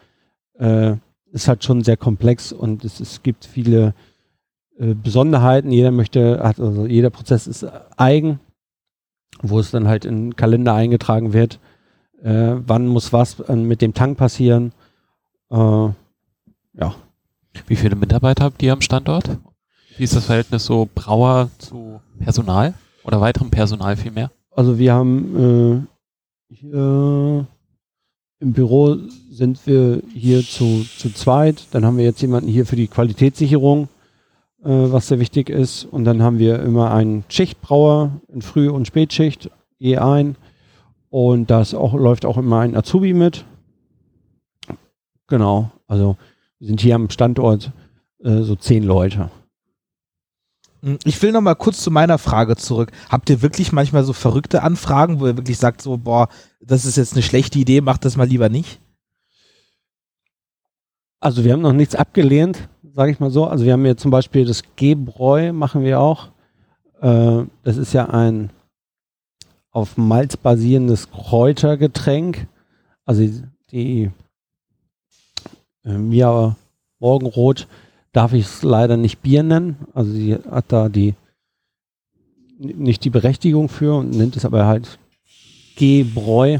Äh, 0.58 0.96
ist 1.32 1.48
halt 1.48 1.62
schon 1.64 1.84
sehr 1.84 1.96
komplex 1.96 2.52
und 2.52 2.84
es, 2.84 3.00
es 3.00 3.22
gibt 3.22 3.44
viele 3.44 3.94
äh, 4.78 4.94
Besonderheiten. 4.94 5.70
Jeder 5.70 5.90
möchte, 5.92 6.42
also 6.42 6.86
jeder 6.86 7.10
Prozess 7.10 7.46
ist 7.46 7.66
eigen, 7.96 8.40
wo 9.42 9.60
es 9.60 9.70
dann 9.70 9.86
halt 9.86 10.04
in 10.04 10.34
Kalender 10.36 10.74
eingetragen 10.74 11.32
wird 11.32 11.60
äh, 12.22 12.56
wann 12.66 12.86
muss 12.86 13.12
was 13.12 13.40
äh, 13.40 13.56
mit 13.56 13.82
dem 13.82 13.94
Tank 13.94 14.18
passieren. 14.18 14.72
Äh, 15.50 15.56
ja. 15.56 16.94
Wie 17.66 17.76
viele 17.76 17.96
Mitarbeiter 17.96 18.44
habt 18.44 18.62
ihr 18.62 18.72
am 18.72 18.80
Standort? 18.80 19.38
Wie 19.96 20.04
ist 20.04 20.14
das 20.16 20.26
Verhältnis 20.26 20.64
so 20.64 20.88
Brauer 20.94 21.50
zu 21.58 22.00
Personal 22.18 22.74
oder 23.04 23.20
weiterem 23.20 23.50
Personal 23.50 23.96
vielmehr? 23.96 24.30
Also 24.52 24.78
wir 24.78 24.94
haben 24.94 25.86
äh, 26.48 26.54
hier 26.54 27.46
Im 28.40 28.54
Büro 28.54 28.96
sind 29.30 29.66
wir 29.66 30.02
hier 30.14 30.42
zu, 30.42 30.86
zu 30.96 31.12
zweit. 31.12 31.66
Dann 31.72 31.84
haben 31.84 31.98
wir 31.98 32.04
jetzt 32.04 32.22
jemanden 32.22 32.48
hier 32.48 32.64
für 32.64 32.76
die 32.76 32.88
Qualitätssicherung, 32.88 33.88
äh, 34.64 34.68
was 34.68 35.08
sehr 35.08 35.20
wichtig 35.20 35.50
ist. 35.50 35.84
Und 35.84 36.06
dann 36.06 36.22
haben 36.22 36.38
wir 36.38 36.60
immer 36.60 36.90
einen 36.90 37.24
Schichtbrauer 37.28 38.20
in 38.32 38.40
Früh- 38.40 38.70
und 38.70 38.86
Spätschicht, 38.86 39.50
je 39.78 39.98
ein. 39.98 40.36
Und 41.10 41.50
da 41.50 41.62
auch, 41.74 41.94
läuft 41.94 42.24
auch 42.24 42.38
immer 42.38 42.60
ein 42.60 42.76
Azubi 42.76 43.12
mit. 43.12 43.44
Genau, 45.26 45.70
also 45.86 46.16
wir 46.58 46.68
sind 46.68 46.80
hier 46.80 46.94
am 46.94 47.10
Standort 47.10 47.72
äh, 48.22 48.42
so 48.42 48.54
zehn 48.56 48.84
Leute. 48.84 49.30
Hm, 50.82 50.98
Ich 51.04 51.20
will 51.22 51.32
noch 51.32 51.40
mal 51.40 51.54
kurz 51.54 51.82
zu 51.82 51.90
meiner 51.90 52.18
Frage 52.18 52.56
zurück. 52.56 52.92
Habt 53.08 53.28
ihr 53.30 53.42
wirklich 53.42 53.72
manchmal 53.72 54.04
so 54.04 54.12
verrückte 54.12 54.62
Anfragen, 54.62 55.20
wo 55.20 55.26
ihr 55.26 55.36
wirklich 55.36 55.58
sagt, 55.58 55.82
so, 55.82 55.96
boah, 55.96 56.28
das 56.60 56.84
ist 56.84 56.96
jetzt 56.96 57.14
eine 57.14 57.22
schlechte 57.22 57.58
Idee, 57.58 57.80
macht 57.80 58.04
das 58.04 58.16
mal 58.16 58.26
lieber 58.26 58.48
nicht? 58.48 58.80
Also 61.20 61.44
wir 61.44 61.52
haben 61.52 61.60
noch 61.60 61.72
nichts 61.74 61.94
abgelehnt, 61.94 62.68
sage 62.94 63.12
ich 63.12 63.20
mal 63.20 63.30
so. 63.30 63.46
Also 63.46 63.64
wir 63.64 63.72
haben 63.74 63.84
hier 63.84 63.96
zum 63.96 64.10
Beispiel 64.10 64.44
das 64.46 64.62
Gebräu, 64.76 65.52
machen 65.52 65.82
wir 65.82 66.00
auch. 66.00 66.28
Äh, 67.00 67.44
das 67.62 67.76
ist 67.76 67.92
ja 67.92 68.08
ein 68.08 68.50
auf 69.70 69.96
Malz 69.96 70.36
basierendes 70.36 71.10
Kräutergetränk. 71.10 72.46
Also 73.04 73.28
die 73.70 74.10
äh, 75.84 75.92
Mia 75.92 76.56
Morgenrot 76.98 77.66
darf 78.12 78.32
ich 78.32 78.44
es 78.44 78.62
leider 78.62 78.96
nicht 78.96 79.20
Bier 79.22 79.42
nennen. 79.42 79.76
Also 79.94 80.12
sie 80.12 80.34
hat 80.34 80.66
da 80.68 80.88
die 80.88 81.14
nicht 82.58 83.04
die 83.04 83.10
Berechtigung 83.10 83.68
für 83.68 83.94
und 83.96 84.10
nennt 84.10 84.36
es 84.36 84.44
aber 84.44 84.66
halt 84.66 84.98
Gebräu. 85.76 86.58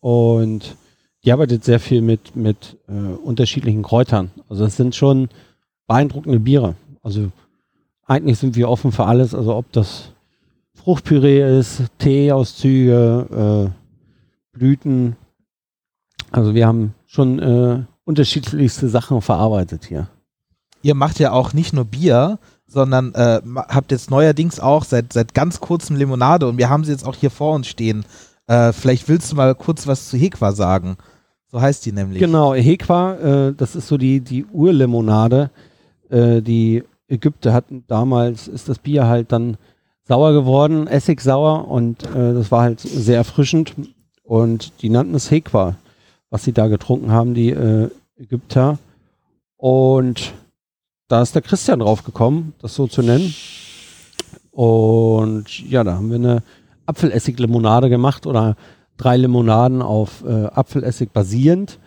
Und 0.00 0.76
die 1.24 1.32
arbeitet 1.32 1.64
sehr 1.64 1.80
viel 1.80 2.02
mit, 2.02 2.36
mit 2.36 2.76
äh, 2.88 2.92
unterschiedlichen 2.92 3.82
Kräutern. 3.82 4.30
Also 4.48 4.64
es 4.64 4.76
sind 4.76 4.94
schon 4.94 5.28
beeindruckende 5.86 6.40
Biere. 6.40 6.74
Also 7.02 7.30
eigentlich 8.04 8.38
sind 8.38 8.56
wir 8.56 8.68
offen 8.68 8.92
für 8.92 9.06
alles. 9.06 9.34
Also 9.34 9.54
ob 9.54 9.70
das 9.72 10.11
Fruchtpüree 10.74 11.58
ist, 11.58 11.82
Teeauszüge, 11.98 13.70
äh, 13.72 14.56
Blüten. 14.56 15.16
Also 16.30 16.54
wir 16.54 16.66
haben 16.66 16.94
schon 17.06 17.38
äh, 17.38 17.84
unterschiedlichste 18.04 18.88
Sachen 18.88 19.20
verarbeitet 19.20 19.84
hier. 19.84 20.08
Ihr 20.82 20.94
macht 20.94 21.18
ja 21.20 21.32
auch 21.32 21.52
nicht 21.52 21.72
nur 21.72 21.84
Bier, 21.84 22.38
sondern 22.66 23.14
äh, 23.14 23.40
habt 23.68 23.92
jetzt 23.92 24.10
neuerdings 24.10 24.58
auch 24.58 24.84
seit, 24.84 25.12
seit 25.12 25.34
ganz 25.34 25.60
kurzem 25.60 25.96
Limonade 25.96 26.48
und 26.48 26.58
wir 26.58 26.70
haben 26.70 26.84
sie 26.84 26.92
jetzt 26.92 27.06
auch 27.06 27.14
hier 27.14 27.30
vor 27.30 27.54
uns 27.54 27.68
stehen. 27.68 28.04
Äh, 28.46 28.72
vielleicht 28.72 29.08
willst 29.08 29.30
du 29.30 29.36
mal 29.36 29.54
kurz 29.54 29.86
was 29.86 30.08
zu 30.08 30.16
Hekwa 30.16 30.52
sagen. 30.52 30.96
So 31.46 31.60
heißt 31.60 31.84
die 31.84 31.92
nämlich. 31.92 32.18
Genau, 32.18 32.54
Hekwa, 32.54 33.14
äh, 33.14 33.54
das 33.54 33.76
ist 33.76 33.88
so 33.88 33.98
die, 33.98 34.20
die 34.20 34.46
Urlimonade. 34.46 35.50
Äh, 36.08 36.40
die 36.40 36.82
Ägypter 37.08 37.52
hatten 37.52 37.84
damals, 37.86 38.48
ist 38.48 38.68
das 38.68 38.78
Bier 38.78 39.06
halt 39.06 39.32
dann 39.32 39.58
sauer 40.12 40.34
geworden, 40.34 40.88
essigsauer 40.88 41.68
und 41.68 42.02
äh, 42.14 42.34
das 42.34 42.50
war 42.50 42.64
halt 42.64 42.80
sehr 42.80 43.16
erfrischend. 43.16 43.72
Und 44.22 44.82
die 44.82 44.90
nannten 44.90 45.14
es 45.14 45.30
Hekwa, 45.30 45.76
was 46.28 46.44
sie 46.44 46.52
da 46.52 46.66
getrunken 46.66 47.12
haben, 47.12 47.32
die 47.32 47.48
äh, 47.48 47.88
Ägypter. 48.18 48.78
Und 49.56 50.34
da 51.08 51.22
ist 51.22 51.34
der 51.34 51.40
Christian 51.40 51.78
drauf 51.78 52.04
gekommen, 52.04 52.52
das 52.60 52.74
so 52.74 52.86
zu 52.86 53.00
nennen. 53.00 53.34
Und 54.50 55.66
ja, 55.70 55.82
da 55.82 55.94
haben 55.94 56.10
wir 56.10 56.16
eine 56.16 56.42
Apfelessig-Limonade 56.84 57.88
gemacht 57.88 58.26
oder 58.26 58.56
drei 58.98 59.16
Limonaden 59.16 59.80
auf 59.80 60.22
äh, 60.26 60.44
Apfelessig 60.44 61.10
basierend. 61.12 61.78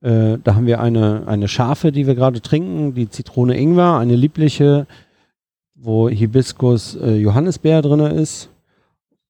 Äh, 0.00 0.38
da 0.44 0.54
haben 0.54 0.66
wir 0.66 0.78
eine, 0.78 1.26
eine 1.26 1.48
scharfe, 1.48 1.90
die 1.90 2.06
wir 2.06 2.14
gerade 2.14 2.40
trinken, 2.40 2.94
die 2.94 3.10
Zitrone 3.10 3.58
Ingwer, 3.58 3.98
eine 3.98 4.14
liebliche, 4.14 4.86
wo 5.74 6.08
Hibiskus 6.08 6.96
äh, 6.96 7.16
Johannisbeer 7.16 7.82
drin 7.82 8.00
ist. 8.00 8.48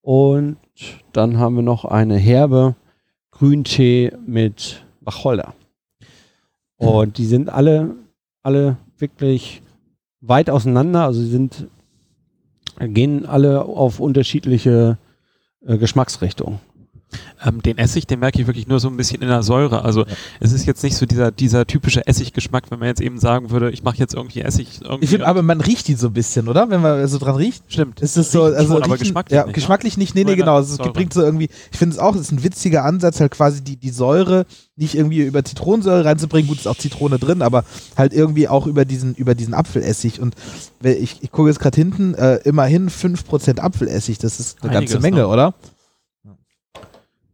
Und 0.02 0.56
dann 1.12 1.38
haben 1.38 1.56
wir 1.56 1.62
noch 1.62 1.84
eine 1.84 2.16
herbe 2.16 2.76
Grüntee 3.30 4.12
mit 4.26 4.84
Wacholder. 5.00 5.54
Und 6.76 7.18
die 7.18 7.26
sind 7.26 7.48
alle, 7.48 7.94
alle 8.42 8.76
wirklich 8.98 9.62
weit 10.20 10.50
auseinander. 10.50 11.04
Also 11.04 11.20
sie 11.20 11.30
sind, 11.30 11.66
gehen 12.78 13.26
alle 13.26 13.64
auf 13.64 14.00
unterschiedliche 14.00 14.98
äh, 15.66 15.78
Geschmacksrichtungen. 15.78 16.60
Ähm, 17.44 17.62
den 17.62 17.78
Essig, 17.78 18.06
den 18.06 18.20
merke 18.20 18.40
ich 18.40 18.46
wirklich 18.46 18.66
nur 18.66 18.80
so 18.80 18.88
ein 18.88 18.96
bisschen 18.96 19.22
in 19.22 19.28
der 19.28 19.42
Säure. 19.42 19.84
Also 19.84 20.04
es 20.40 20.52
ist 20.52 20.66
jetzt 20.66 20.82
nicht 20.82 20.96
so 20.96 21.06
dieser, 21.06 21.30
dieser 21.30 21.66
typische 21.66 22.06
Essiggeschmack, 22.06 22.70
wenn 22.70 22.78
man 22.78 22.88
jetzt 22.88 23.00
eben 23.00 23.18
sagen 23.18 23.50
würde, 23.50 23.70
ich 23.70 23.82
mache 23.82 23.96
jetzt 23.98 24.14
irgendwie 24.14 24.40
Essig. 24.40 24.80
Irgendwie 24.82 25.04
Ich 25.04 25.10
finde, 25.10 25.26
aber 25.26 25.42
man 25.42 25.60
riecht 25.60 25.88
die 25.88 25.94
so 25.94 26.08
ein 26.08 26.12
bisschen, 26.12 26.48
oder? 26.48 26.70
Wenn 26.70 26.80
man 26.80 27.06
so 27.08 27.18
dran 27.18 27.36
riecht. 27.36 27.64
Stimmt. 27.68 28.00
Ist 28.00 28.16
es 28.16 28.32
so, 28.32 28.44
Riechen 28.44 28.56
also 28.56 28.74
schon, 28.74 28.82
aber 28.82 28.94
riechen- 28.94 28.98
geschmacklich 28.98 29.36
ja, 29.36 29.44
nicht. 29.44 29.54
geschmacklich 29.54 29.96
nicht, 29.96 30.14
nee, 30.14 30.24
nee, 30.24 30.36
genau. 30.36 30.58
Es 30.60 30.74
Säure. 30.76 30.92
bringt 30.92 31.12
so 31.12 31.22
irgendwie, 31.22 31.48
ich 31.70 31.78
finde 31.78 31.94
es 31.94 31.98
auch, 31.98 32.14
es 32.14 32.22
ist 32.22 32.32
ein 32.32 32.42
witziger 32.44 32.84
Ansatz, 32.84 33.20
halt 33.20 33.32
quasi 33.32 33.62
die, 33.62 33.76
die 33.76 33.90
Säure 33.90 34.46
nicht 34.76 34.94
irgendwie 34.96 35.22
über 35.22 35.44
Zitronensäure 35.44 36.04
reinzubringen. 36.04 36.48
Gut, 36.48 36.58
ist 36.58 36.66
auch 36.66 36.76
Zitrone 36.76 37.18
drin, 37.18 37.42
aber 37.42 37.64
halt 37.96 38.12
irgendwie 38.12 38.48
auch 38.48 38.66
über 38.66 38.84
diesen, 38.84 39.14
über 39.14 39.34
diesen 39.34 39.54
Apfelessig. 39.54 40.20
Und 40.20 40.34
ich, 40.82 41.18
ich 41.22 41.30
gucke 41.30 41.48
jetzt 41.48 41.60
gerade 41.60 41.76
hinten, 41.76 42.14
äh, 42.14 42.36
immerhin 42.44 42.88
5% 42.90 43.60
Apfelessig, 43.60 44.18
das 44.18 44.40
ist 44.40 44.62
eine 44.62 44.72
Einiges, 44.72 44.92
ganze 44.92 45.02
Menge, 45.02 45.22
ne? 45.22 45.28
oder? 45.28 45.54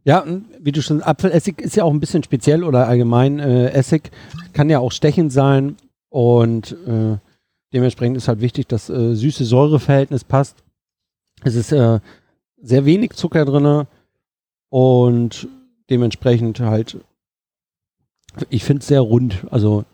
Ja, 0.03 0.19
und 0.19 0.45
wie 0.59 0.71
du 0.71 0.81
schon, 0.81 1.03
Apfelessig 1.03 1.61
ist 1.61 1.75
ja 1.75 1.83
auch 1.83 1.91
ein 1.91 1.99
bisschen 1.99 2.23
speziell 2.23 2.63
oder 2.63 2.87
allgemein 2.87 3.39
äh, 3.39 3.69
Essig 3.69 4.11
kann 4.53 4.69
ja 4.69 4.79
auch 4.79 4.91
stechend 4.91 5.31
sein 5.31 5.77
und 6.09 6.75
äh, 6.87 7.17
dementsprechend 7.71 8.17
ist 8.17 8.27
halt 8.27 8.41
wichtig, 8.41 8.67
dass 8.67 8.89
äh, 8.89 9.13
süße-Säure-Verhältnis 9.13 10.23
passt. 10.23 10.63
Es 11.43 11.55
ist 11.55 11.71
äh, 11.71 11.99
sehr 12.61 12.85
wenig 12.85 13.13
Zucker 13.13 13.45
drinne 13.45 13.87
und 14.69 15.47
dementsprechend 15.89 16.59
halt, 16.59 16.97
ich 18.49 18.63
finde 18.63 18.81
es 18.81 18.87
sehr 18.87 19.01
rund. 19.01 19.45
Also 19.51 19.85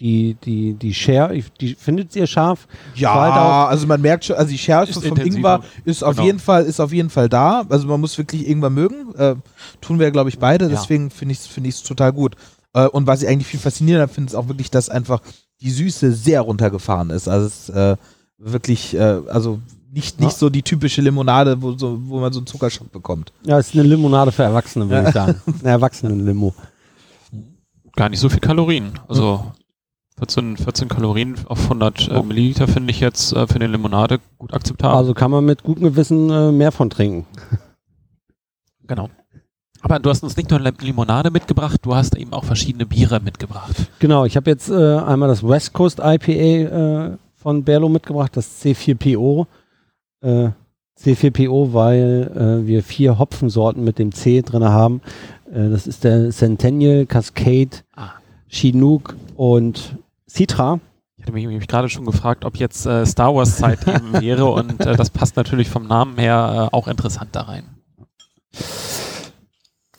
die, 0.00 0.34
die, 0.44 0.74
die 0.74 0.92
Share, 0.92 1.40
die 1.60 1.74
findet 1.76 2.12
sehr 2.12 2.26
scharf. 2.26 2.66
Ja, 2.96 3.14
halt 3.14 3.32
auch- 3.34 3.68
also 3.70 3.86
man 3.86 4.00
merkt 4.00 4.24
schon, 4.24 4.34
also 4.36 4.50
die 4.50 4.58
Schärfe 4.58 4.90
Ist 4.90 4.94
vom 4.96 5.04
intensiver. 5.04 5.36
Ingwer 5.56 5.60
ist 5.84 6.02
auf 6.02 6.14
Genau. 6.16 6.26
jeden 6.26 6.38
Fall, 6.40 6.64
ist 6.64 6.80
auf 6.80 6.92
jeden 6.92 7.10
Fall 7.10 7.28
da. 7.28 7.64
Also 7.68 7.86
man 7.86 8.00
muss 8.00 8.18
wirklich 8.18 8.48
Ingwer 8.48 8.70
mögen. 8.70 9.14
Äh, 9.14 9.36
tun 9.80 9.98
wir, 10.00 10.10
glaube 10.10 10.30
ich, 10.30 10.38
beide. 10.38 10.64
Ja. 10.64 10.70
Deswegen 10.72 11.10
finde 11.10 11.32
ich 11.32 11.38
es 11.40 11.46
finde 11.46 11.68
ich's 11.68 11.82
total 11.84 12.12
gut. 12.12 12.34
Äh, 12.72 12.88
und 12.88 13.06
was 13.06 13.22
ich 13.22 13.28
eigentlich 13.28 13.46
viel 13.46 13.60
faszinierender 13.60 14.08
finde, 14.08 14.30
ist 14.30 14.34
auch 14.34 14.48
wirklich, 14.48 14.70
dass 14.70 14.88
einfach 14.88 15.20
die 15.60 15.70
Süße 15.70 16.12
sehr 16.12 16.40
runtergefahren 16.40 17.10
ist. 17.10 17.28
Also 17.28 17.46
es 17.46 17.68
ist 17.68 17.76
äh, 17.76 17.96
wirklich, 18.38 18.94
äh, 18.96 19.20
also 19.28 19.60
nicht, 19.92 20.18
nicht 20.18 20.32
Ja. 20.32 20.36
so 20.38 20.50
die 20.50 20.62
typische 20.62 21.02
Limonade, 21.02 21.62
wo, 21.62 21.78
so, 21.78 21.96
wo 22.06 22.18
man 22.18 22.32
so 22.32 22.40
einen 22.40 22.48
Zuckerschock 22.48 22.90
bekommt. 22.90 23.32
Ja, 23.46 23.60
es 23.60 23.68
ist 23.68 23.74
eine 23.74 23.84
Limonade 23.84 24.32
für 24.32 24.42
Erwachsene, 24.42 24.90
würde 24.90 25.06
ich 25.06 25.14
sagen. 25.14 25.40
Eine 25.60 25.70
Erwachsenen-Limo. 25.70 26.52
Gar 27.94 28.08
nicht 28.08 28.18
so 28.18 28.28
viel 28.28 28.40
Kalorien. 28.40 28.98
Also 29.06 29.52
14, 30.24 30.56
14 30.56 30.88
Kalorien 30.88 31.34
auf 31.46 31.64
100 31.64 32.08
äh, 32.08 32.14
Oh. 32.14 32.22
Milliliter 32.22 32.66
finde 32.66 32.90
ich 32.90 33.00
jetzt 33.00 33.32
äh, 33.34 33.46
für 33.46 33.56
eine 33.56 33.66
Limonade 33.66 34.20
gut 34.38 34.54
akzeptabel. 34.54 34.96
Also 34.96 35.12
kann 35.12 35.30
man 35.30 35.44
mit 35.44 35.62
gutem 35.62 35.84
Gewissen 35.84 36.30
äh, 36.30 36.50
mehr 36.50 36.72
von 36.72 36.88
trinken. 36.88 37.26
genau. 38.86 39.10
Aber 39.82 39.98
du 39.98 40.08
hast 40.08 40.22
uns 40.22 40.36
nicht 40.38 40.48
nur 40.50 40.60
Lim- 40.60 40.80
Limonade 40.80 41.30
mitgebracht, 41.30 41.80
du 41.82 41.94
hast 41.94 42.16
eben 42.16 42.32
auch 42.32 42.44
verschiedene 42.44 42.86
Biere 42.86 43.20
mitgebracht. 43.20 43.90
Genau, 43.98 44.24
ich 44.24 44.34
habe 44.36 44.48
jetzt 44.50 44.70
äh, 44.70 44.96
einmal 44.96 45.28
das 45.28 45.46
West 45.46 45.74
Coast 45.74 45.98
IPA 46.02 46.32
äh, 47.12 47.16
von 47.34 47.64
Berlo 47.64 47.90
mitgebracht, 47.90 48.34
das 48.36 48.62
C4PO. 48.64 49.46
Äh, 50.22 50.50
C4PO, 50.98 51.72
weil 51.74 52.62
wir 52.66 52.84
vier 52.84 53.18
Hopfensorten 53.18 53.82
mit 53.82 53.98
dem 53.98 54.12
C 54.12 54.42
drin 54.42 54.62
haben. 54.62 55.00
Das 55.52 55.88
ist 55.88 56.04
der 56.04 56.30
Centennial, 56.30 57.04
Cascade, 57.06 57.70
Ah. 57.96 58.12
Chinook 58.46 59.16
und 59.34 59.96
Citra. 60.34 60.80
Ich 61.16 61.22
hatte 61.22 61.32
mich 61.32 61.46
nämlich 61.46 61.68
gerade 61.68 61.88
schon 61.88 62.04
gefragt, 62.04 62.44
ob 62.44 62.56
jetzt 62.56 62.86
äh, 62.86 63.06
Star 63.06 63.34
Wars 63.34 63.56
Zeit 63.56 63.78
eben 63.86 64.20
wäre 64.20 64.46
und 64.46 64.80
äh, 64.80 64.96
das 64.96 65.10
passt 65.10 65.36
natürlich 65.36 65.68
vom 65.68 65.86
Namen 65.86 66.18
her 66.18 66.70
äh, 66.72 66.76
auch 66.76 66.88
interessant 66.88 67.30
da 67.32 67.42
rein. 67.42 67.64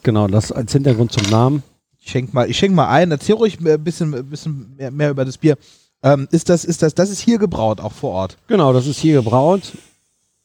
Genau, 0.03 0.27
das 0.27 0.51
als 0.51 0.73
Hintergrund 0.73 1.13
zum 1.13 1.29
Namen. 1.29 1.63
Ich 1.99 2.11
schenk 2.11 2.33
mal, 2.33 2.49
ich 2.49 2.57
schenk 2.57 2.75
mal 2.75 2.89
ein, 2.89 3.11
erzähl 3.11 3.35
ruhig 3.35 3.59
ein 3.59 3.83
bisschen, 3.83 4.29
bisschen 4.29 4.75
mehr, 4.75 4.91
mehr 4.91 5.09
über 5.09 5.23
das 5.23 5.37
Bier. 5.37 5.57
Ähm, 6.03 6.27
ist 6.31 6.49
das, 6.49 6.65
ist 6.65 6.81
das, 6.83 6.93
das 6.93 7.09
ist 7.09 7.21
hier 7.21 7.39
gebraut, 7.39 7.79
auch 7.79 7.93
vor 7.93 8.11
Ort. 8.11 8.37
Genau, 8.47 8.73
das 8.73 8.87
ist 8.87 8.99
hier 8.99 9.15
gebraut 9.15 9.71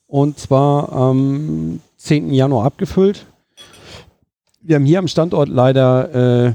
und 0.07 0.39
zwar 0.39 0.93
am 0.93 1.81
10. 1.97 2.33
Januar 2.33 2.65
abgefüllt. 2.65 3.27
Wir 4.63 4.77
haben 4.77 4.85
hier 4.85 5.01
am 5.01 5.09
Standort 5.09 5.49
leider 5.49 6.55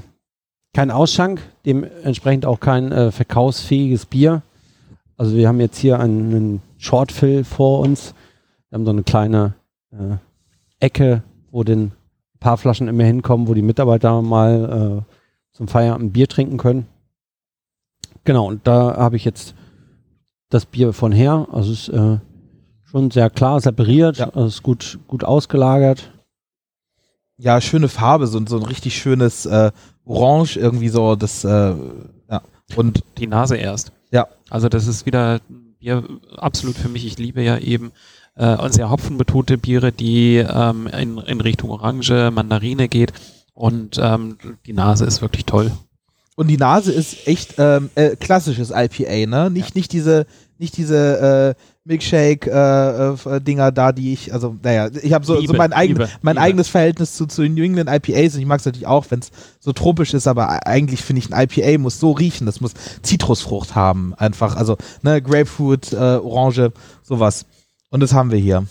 keinen 0.75 0.91
Ausschank, 0.91 1.41
dementsprechend 1.65 2.45
auch 2.45 2.59
kein 2.59 2.91
äh, 2.91 3.11
verkaufsfähiges 3.11 4.05
Bier. 4.05 4.41
Also 5.15 5.35
wir 5.37 5.47
haben 5.47 5.61
jetzt 5.61 5.77
hier 5.77 6.01
einen, 6.01 6.35
einen 6.35 6.61
Shortfill 6.77 7.45
vor 7.45 7.79
uns. 7.79 8.13
Wir 8.69 8.75
haben 8.77 8.85
so 8.85 8.91
eine 8.91 9.03
kleine 9.03 9.53
äh, 9.91 10.17
Ecke, 10.81 11.23
wo 11.49 11.63
ein 11.63 11.93
paar 12.41 12.57
Flaschen 12.57 12.89
immer 12.89 13.05
hinkommen, 13.05 13.47
wo 13.47 13.53
die 13.53 13.61
Mitarbeiter 13.61 14.21
mal 14.21 15.05
äh, 15.07 15.55
zum 15.55 15.69
Feierabend 15.69 16.11
Bier 16.11 16.27
trinken 16.27 16.57
können. 16.57 16.87
Genau, 18.25 18.45
und 18.45 18.67
da 18.67 18.97
habe 18.97 19.15
ich 19.15 19.23
jetzt 19.23 19.55
das 20.49 20.65
Bier 20.65 20.91
von 20.91 21.13
her. 21.13 21.47
Also 21.53 21.71
es 21.71 21.87
ist 21.87 21.95
äh, 21.95 22.17
schon 22.83 23.11
sehr 23.11 23.29
klar 23.29 23.61
separiert, 23.61 24.17
Ja. 24.17 24.25
also 24.25 24.47
es 24.47 24.55
ist 24.55 24.63
gut, 24.63 24.99
gut 25.07 25.23
ausgelagert. 25.23 26.11
Ja, 27.37 27.61
schöne 27.61 27.87
Farbe, 27.87 28.27
so, 28.27 28.45
so 28.45 28.57
ein 28.57 28.63
richtig 28.65 28.97
schönes 28.97 29.45
äh, 29.45 29.71
Orange 30.05 30.57
irgendwie 30.57 30.89
so, 30.89 31.15
das, 31.15 31.43
äh, 31.43 31.73
ja. 32.29 32.41
Und 32.75 33.03
Die 33.17 33.27
Nase 33.27 33.57
erst. 33.57 33.91
Ja. 34.11 34.27
Also 34.49 34.69
das 34.69 34.87
ist 34.87 35.05
wieder 35.05 35.39
ein 35.49 35.75
Bier 35.79 36.03
absolut 36.37 36.77
für 36.77 36.89
mich. 36.89 37.05
Ich 37.05 37.17
liebe 37.17 37.41
ja 37.41 37.57
eben 37.57 37.91
äh, 38.35 38.69
sehr 38.69 38.89
hopfenbetonte 38.89 39.57
Biere, 39.57 39.91
die 39.91 40.37
ähm, 40.37 40.87
in, 40.87 41.17
in 41.17 41.41
Richtung 41.41 41.69
Orange, 41.69 42.31
Mandarine 42.31 42.87
geht. 42.87 43.13
Und 43.53 43.97
ähm, 44.01 44.37
die 44.65 44.73
Nase 44.73 45.05
ist 45.05 45.21
wirklich 45.21 45.45
toll. 45.45 45.71
Und 46.35 46.47
die 46.47 46.57
Nase 46.57 46.91
ist 46.91 47.27
echt 47.27 47.55
ähm, 47.57 47.89
äh, 47.95 48.17
klassisches 48.17 48.71
IPA, 48.71 49.25
ne? 49.27 49.49
Nicht, 49.49 49.75
nicht 49.75 49.93
diese, 49.93 50.25
nicht 50.57 50.75
diese 50.75 51.55
äh, 51.57 51.61
Milkshake-Dinger 51.85 53.71
da, 53.71 53.91
die 53.91 54.13
ich, 54.13 54.33
also, 54.33 54.55
naja, 54.61 54.89
ich 55.01 55.13
habe 55.13 55.25
so, 55.25 55.39
so 55.39 55.53
mein, 55.53 55.71
eigen, 55.71 55.93
Liebe, 55.93 56.09
mein 56.21 56.35
Liebe. 56.35 56.43
eigenes 56.43 56.67
Verhältnis 56.67 57.13
zu, 57.13 57.27
zu 57.27 57.43
New 57.43 57.63
England 57.63 57.89
IPAs 57.89 58.33
und 58.33 58.41
ich 58.41 58.45
mag 58.47 58.59
es 58.59 58.65
natürlich 58.65 58.87
auch, 58.87 59.05
wenn 59.09 59.19
es 59.19 59.31
so 59.59 59.71
tropisch 59.71 60.13
ist, 60.13 60.27
aber 60.27 60.65
eigentlich 60.67 61.01
finde 61.01 61.19
ich, 61.19 61.31
ein 61.33 61.47
IPA 61.49 61.79
muss 61.79 61.99
so 61.99 62.11
riechen, 62.11 62.45
das 62.45 62.59
muss 62.59 62.73
Zitrusfrucht 63.03 63.75
haben, 63.75 64.13
einfach, 64.15 64.55
also, 64.55 64.77
ne, 65.03 65.21
Grapefruit, 65.21 65.93
äh, 65.93 65.95
Orange, 65.95 66.71
sowas. 67.03 67.45
Und 67.89 68.01
das 68.01 68.13
haben 68.13 68.31
wir 68.31 68.39
hier. 68.39 68.65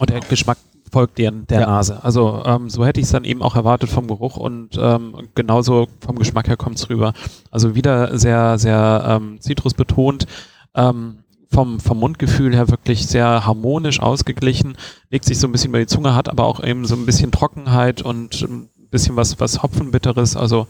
Und 0.00 0.10
der 0.10 0.20
Geschmack 0.20 0.58
folgt 0.90 1.18
der, 1.18 1.30
der 1.30 1.60
Ja. 1.60 1.66
Nase. 1.66 2.02
Also 2.02 2.42
ähm, 2.44 2.68
so 2.68 2.84
hätte 2.84 3.00
ich 3.00 3.06
es 3.06 3.12
dann 3.12 3.24
eben 3.24 3.42
auch 3.42 3.54
erwartet 3.56 3.90
vom 3.90 4.06
Geruch 4.08 4.36
und 4.36 4.70
ähm, 4.80 5.28
genauso 5.34 5.86
vom 6.00 6.18
Geschmack 6.18 6.48
her 6.48 6.56
kommt 6.56 6.76
es 6.76 6.88
rüber. 6.90 7.12
Also 7.50 7.74
wieder 7.74 8.18
sehr, 8.18 8.58
sehr 8.58 9.04
ähm, 9.06 9.40
zitrusbetont. 9.40 10.26
Ähm, 10.74 11.18
vom, 11.50 11.80
vom 11.80 11.98
Mundgefühl 11.98 12.54
her 12.54 12.68
wirklich 12.68 13.06
sehr 13.06 13.46
harmonisch 13.46 14.00
ausgeglichen, 14.00 14.76
legt 15.10 15.24
sich 15.24 15.38
so 15.38 15.48
ein 15.48 15.52
bisschen 15.52 15.70
über 15.70 15.78
die 15.78 15.86
Zunge, 15.86 16.14
hat 16.14 16.28
aber 16.28 16.44
auch 16.44 16.62
eben 16.62 16.84
so 16.86 16.94
ein 16.94 17.06
bisschen 17.06 17.32
Trockenheit 17.32 18.02
und 18.02 18.42
ein 18.42 18.68
bisschen 18.90 19.16
was, 19.16 19.40
was 19.40 19.62
Hopfenbitteres, 19.62 20.36
also 20.36 20.66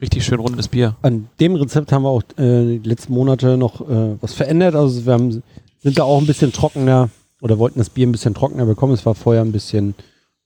richtig 0.00 0.24
schön 0.24 0.40
rundes 0.40 0.68
Bier. 0.68 0.96
An 1.02 1.28
dem 1.40 1.54
Rezept 1.54 1.92
haben 1.92 2.02
wir 2.02 2.08
auch 2.08 2.22
äh, 2.38 2.78
die 2.78 2.88
letzten 2.88 3.12
Monate 3.12 3.56
noch 3.56 3.80
äh, 3.88 4.16
was 4.20 4.32
verändert. 4.32 4.74
Also 4.74 5.04
wir 5.04 5.12
haben, 5.12 5.42
sind 5.80 5.98
da 5.98 6.04
auch 6.04 6.18
ein 6.18 6.26
bisschen 6.26 6.52
trockener 6.52 7.10
oder 7.40 7.58
wollten 7.58 7.78
das 7.78 7.90
Bier 7.90 8.06
ein 8.06 8.12
bisschen 8.12 8.34
trockener 8.34 8.64
bekommen. 8.64 8.94
Es 8.94 9.04
war 9.04 9.14
vorher 9.14 9.42
ein 9.42 9.52
bisschen 9.52 9.94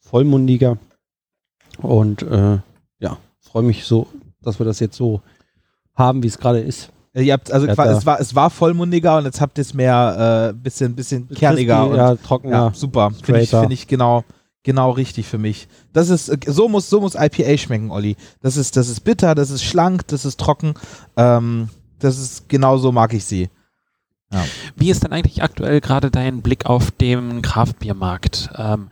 vollmundiger. 0.01 0.79
Und 1.79 2.23
äh, 2.23 2.59
ja, 2.99 3.19
freue 3.41 3.63
mich 3.63 3.85
so, 3.85 4.07
dass 4.43 4.59
wir 4.59 4.67
das 4.67 4.81
jetzt 4.81 4.97
so 4.97 5.21
haben, 5.95 6.23
wie 6.23 6.29
es 6.29 6.39
gerade 6.39 6.61
ist. 6.61 6.91
Äh, 7.17 7.23
Ihr 7.23 7.33
habt, 7.33 7.51
also 7.51 7.67
Ja, 7.67 7.75
qua- 7.75 7.87
da- 7.87 7.97
es 7.99 8.05
war, 8.07 8.21
es 8.21 8.35
war 8.35 8.51
vollmundiger 8.51 9.17
und 9.19 9.25
jetzt 9.25 9.41
habt 9.41 9.57
ihr 9.59 9.63
es 9.63 9.73
mehr, 9.75 10.51
äh, 10.51 10.55
bisschen, 10.55 10.95
bisschen 10.95 11.29
kerniger 11.31 11.77
Crispy, 11.79 11.91
und 11.93 11.97
ja, 11.97 12.15
trockener. 12.17 12.57
Ja, 12.57 12.73
super. 12.75 13.11
Finde 13.23 13.41
ich, 13.41 13.51
find 13.51 13.73
ich 13.73 13.87
genau, 13.87 14.25
genau 14.63 14.91
richtig 14.91 15.27
für 15.27 15.39
mich. 15.39 15.67
Das 15.93 16.11
ist, 16.11 16.29
äh, 16.29 16.37
so 16.47 16.69
muss, 16.69 16.91
so 16.91 17.01
muss 17.01 17.15
IPA 17.15 17.57
schmecken, 17.57 17.91
Olli. 17.91 18.17
Das 18.43 18.57
ist, 18.57 18.77
das 18.77 18.89
ist 18.89 19.01
bitter, 19.01 19.35
das 19.35 19.51
ist 19.51 19.65
schlank, 19.65 20.07
das 20.09 20.25
ist 20.25 20.39
trocken. 20.39 20.75
Ähm, 21.17 21.69
das 21.99 22.19
ist, 22.19 22.49
genau 22.49 22.77
so 22.77 22.93
mag 22.93 23.15
ich 23.15 23.25
sie. 23.25 23.49
Wie 24.75 24.91
ist 24.91 25.05
denn 25.05 25.13
eigentlich 25.13 25.43
aktuell 25.43 25.81
gerade 25.81 26.11
dein 26.11 26.43
Blick 26.43 26.67
auf 26.67 26.91
den 26.91 27.43
Kraftbiermarkt? 27.43 28.51
Ähm, 28.59 28.89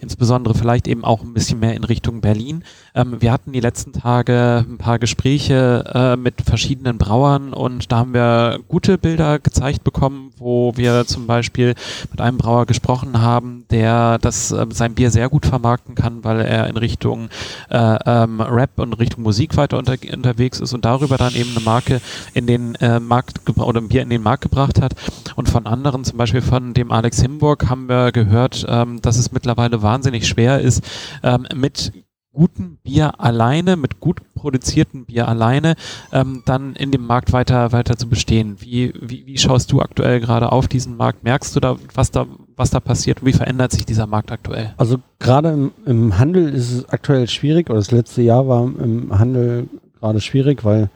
insbesondere 0.00 0.54
vielleicht 0.54 0.86
eben 0.86 1.04
auch 1.04 1.22
ein 1.22 1.34
bisschen 1.34 1.58
mehr 1.58 1.74
in 1.74 1.82
Richtung 1.82 2.20
Berlin. 2.20 2.62
Ähm, 2.94 3.20
wir 3.20 3.32
hatten 3.32 3.52
die 3.52 3.60
letzten 3.60 3.92
Tage 3.92 4.64
ein 4.66 4.78
paar 4.78 5.00
Gespräche 5.00 5.84
äh, 5.92 6.16
mit 6.16 6.40
verschiedenen 6.42 6.98
Brauern 6.98 7.52
und 7.52 7.90
da 7.90 7.98
haben 7.98 8.14
wir 8.14 8.60
gute 8.68 8.96
Bilder 8.96 9.40
gezeigt 9.40 9.82
bekommen, 9.82 10.30
wo 10.38 10.72
wir 10.76 11.04
zum 11.06 11.26
Beispiel 11.26 11.74
mit 12.12 12.20
einem 12.20 12.38
Brauer 12.38 12.66
gesprochen 12.66 13.20
haben, 13.20 13.64
der 13.70 14.18
das 14.18 14.52
äh, 14.52 14.66
sein 14.70 14.94
Bier 14.94 15.10
sehr 15.10 15.28
gut 15.28 15.46
vermarkten 15.46 15.96
kann, 15.96 16.22
weil 16.22 16.40
er 16.42 16.68
in 16.68 16.76
Richtung 16.76 17.28
äh, 17.70 17.98
ähm, 18.06 18.40
Rap 18.40 18.78
und 18.78 18.94
Richtung 18.94 19.24
Musik 19.24 19.56
weiter 19.56 19.78
unter, 19.78 19.96
unterwegs 20.12 20.60
ist 20.60 20.72
und 20.72 20.84
darüber 20.84 21.16
dann 21.16 21.34
eben 21.34 21.50
eine 21.50 21.64
Marke 21.64 22.00
in 22.34 22.46
den 22.46 22.76
äh, 22.76 23.00
Markt 23.00 23.40
oder 23.58 23.80
ein 23.80 23.88
Bier 23.88 24.02
in 24.02 24.10
den 24.10 24.22
Markt 24.22 24.42
gebracht 24.42 24.75
hat. 24.80 24.94
Und 25.36 25.48
von 25.48 25.66
anderen, 25.66 26.04
zum 26.04 26.18
Beispiel 26.18 26.42
von 26.42 26.74
dem 26.74 26.92
Alex 26.92 27.20
Himburg, 27.20 27.68
haben 27.68 27.88
wir 27.88 28.12
gehört, 28.12 28.64
ähm, 28.68 29.00
dass 29.02 29.16
es 29.16 29.32
mittlerweile 29.32 29.82
wahnsinnig 29.82 30.26
schwer 30.26 30.60
ist, 30.60 30.82
ähm, 31.22 31.46
mit 31.54 31.92
gutem 32.36 32.76
Bier 32.84 33.18
alleine, 33.18 33.76
mit 33.76 33.98
gut 33.98 34.20
produziertem 34.34 35.06
Bier 35.06 35.26
alleine, 35.26 35.74
ähm, 36.12 36.42
dann 36.44 36.74
in 36.74 36.90
dem 36.90 37.06
Markt 37.06 37.32
weiter, 37.32 37.72
weiter 37.72 37.96
zu 37.96 38.08
bestehen. 38.08 38.56
Wie, 38.60 38.92
wie, 39.00 39.26
wie 39.26 39.38
schaust 39.38 39.72
du 39.72 39.80
aktuell 39.80 40.20
gerade 40.20 40.52
auf 40.52 40.68
diesen 40.68 40.96
Markt? 40.96 41.24
Merkst 41.24 41.56
du 41.56 41.60
da, 41.60 41.76
was 41.94 42.10
da, 42.10 42.26
was 42.54 42.70
da 42.70 42.78
passiert? 42.78 43.24
Wie 43.24 43.32
verändert 43.32 43.72
sich 43.72 43.86
dieser 43.86 44.06
Markt 44.06 44.30
aktuell? 44.30 44.74
Also 44.76 44.98
gerade 45.18 45.50
im, 45.50 45.72
im 45.86 46.18
Handel 46.18 46.50
ist 46.50 46.72
es 46.72 46.88
aktuell 46.90 47.26
schwierig, 47.26 47.70
oder 47.70 47.78
das 47.78 47.90
letzte 47.90 48.20
Jahr 48.20 48.46
war 48.46 48.62
im 48.64 49.18
Handel 49.18 49.68
gerade 49.98 50.20
schwierig, 50.20 50.62
weil 50.62 50.90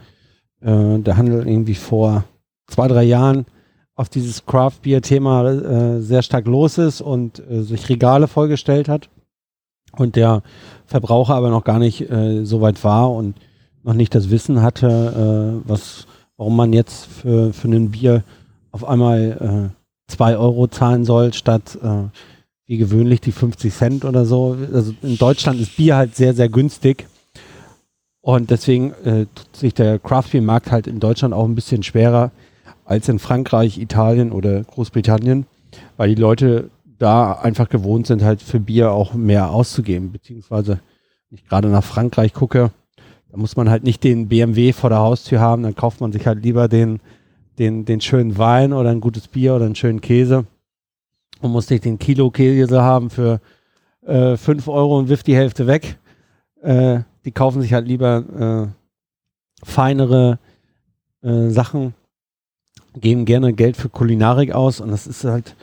äh, 0.61 0.99
der 0.99 1.17
Handel 1.17 1.49
irgendwie 1.49 1.75
vor 1.75 2.25
zwei, 2.67 2.87
drei 2.87 3.03
Jahren 3.03 3.47
auf 4.01 4.09
dieses 4.09 4.47
Craft-Bier-Thema 4.47 5.47
äh, 5.51 6.01
sehr 6.01 6.23
stark 6.23 6.47
los 6.47 6.79
ist 6.79 7.03
und 7.03 7.39
äh, 7.51 7.61
sich 7.61 7.87
Regale 7.91 8.29
vollgestellt 8.29 8.89
hat 8.89 9.11
und 9.93 10.17
der 10.17 10.43
Verbraucher 10.87 11.35
aber 11.35 11.51
noch 11.51 11.65
gar 11.65 11.79
nicht 11.79 12.11
äh, 12.11 12.47
so 12.47 12.63
weit 12.63 12.83
war 12.83 13.13
und 13.13 13.37
noch 13.83 13.93
nicht 13.93 14.15
das 14.15 14.31
Wissen 14.31 14.63
hatte, 14.63 15.61
äh, 15.63 15.69
was, 15.69 16.07
warum 16.39 16.57
man 16.57 16.73
jetzt 16.73 17.05
für, 17.05 17.53
für 17.53 17.69
ein 17.69 17.91
Bier 17.91 18.25
auf 18.73 18.89
einmal 18.89 19.71
äh, 19.71 20.11
zwei 20.11 20.39
Euro 20.39 20.67
zahlen 20.69 21.05
soll, 21.05 21.35
statt 21.35 21.79
äh, 21.83 22.05
wie 22.65 22.79
gewöhnlich 22.79 23.21
die 23.21 23.33
50 23.33 23.75
Cent 23.75 24.05
oder 24.07 24.25
so. 24.25 24.57
Also 24.73 24.95
in 25.03 25.19
Deutschland 25.19 25.61
ist 25.61 25.77
Bier 25.77 25.97
halt 25.97 26.17
sehr, 26.17 26.33
sehr 26.33 26.49
günstig. 26.49 27.07
Und 28.23 28.51
deswegen 28.51 28.93
äh, 29.05 29.27
tut 29.35 29.57
sich 29.57 29.75
der 29.75 29.99
Craft 29.99 30.31
Beer 30.33 30.41
Markt 30.41 30.71
halt 30.71 30.87
in 30.87 31.01
Deutschland 31.01 31.35
auch 31.35 31.45
ein 31.45 31.55
bisschen 31.55 31.83
schwerer 31.83 32.31
als 32.91 33.09
in 33.09 33.21
Frankreich, 33.21 33.79
Italien 33.79 34.33
oder 34.33 34.65
Großbritannien, 34.65 35.47
weil 35.97 36.13
die 36.13 36.21
Leute 36.21 36.71
da 36.99 37.35
einfach 37.35 37.69
gewohnt 37.69 38.09
sind, 38.09 38.25
halt 38.25 38.43
für 38.43 38.59
Bier 38.59 38.91
auch 38.91 39.15
mehr 39.15 39.53
auszugeben. 39.53 40.11
Beziehungsweise, 40.11 40.81
wenn 41.29 41.39
ich 41.39 41.45
gerade 41.45 41.69
nach 41.69 41.85
Frankreich 41.85 42.35
gucke, 42.35 42.73
da 43.31 43.37
muss 43.37 43.55
man 43.55 43.71
halt 43.71 43.85
nicht 43.85 44.03
den 44.03 44.29
BMW 44.29 44.73
vor 44.73 44.91
der 44.91 44.99
Haustür 44.99 45.39
haben, 45.39 45.63
dann 45.63 45.77
kauft 45.77 46.01
man 46.01 46.11
sich 46.11 46.27
halt 46.27 46.43
lieber 46.43 46.67
den, 46.67 46.99
den, 47.61 47.85
den 47.85 48.01
schönen 48.01 48.39
Wein 48.39 48.73
oder 48.73 48.91
ein 48.91 49.01
gutes 49.01 49.29
Bier 49.29 49.55
oder 49.55 49.67
einen 49.67 49.77
schönen 49.77 50.01
Käse 50.01 50.47
und 51.41 51.53
muss 51.53 51.71
nicht 51.71 51.85
den 51.85 52.01
Kilo 52.01 52.33
Käse 52.33 52.83
haben 52.83 53.09
für 53.09 53.41
äh, 54.05 54.37
5 54.37 54.67
Euro 54.67 54.99
und 54.99 55.09
wirft 55.09 55.29
die 55.29 55.37
Hälfte 55.37 55.69
weg. 55.69 55.97
Äh, 56.61 57.03
die 57.25 57.31
kaufen 57.31 57.63
sich 57.63 57.73
halt 57.73 57.87
lieber 57.87 58.73
äh, 58.75 59.65
feinere 59.65 60.41
äh, 61.23 61.51
Sachen, 61.51 61.95
geben 62.95 63.25
gerne 63.25 63.53
Geld 63.53 63.77
für 63.77 63.89
Kulinarik 63.89 64.53
aus 64.53 64.81
und 64.81 64.91
das 64.91 65.07
ist 65.07 65.25
halt 65.25 65.55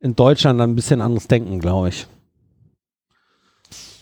in 0.00 0.16
Deutschland 0.16 0.60
ein 0.60 0.74
bisschen 0.74 1.00
anderes 1.00 1.28
Denken, 1.28 1.60
glaube 1.60 1.90
ich. 1.90 2.06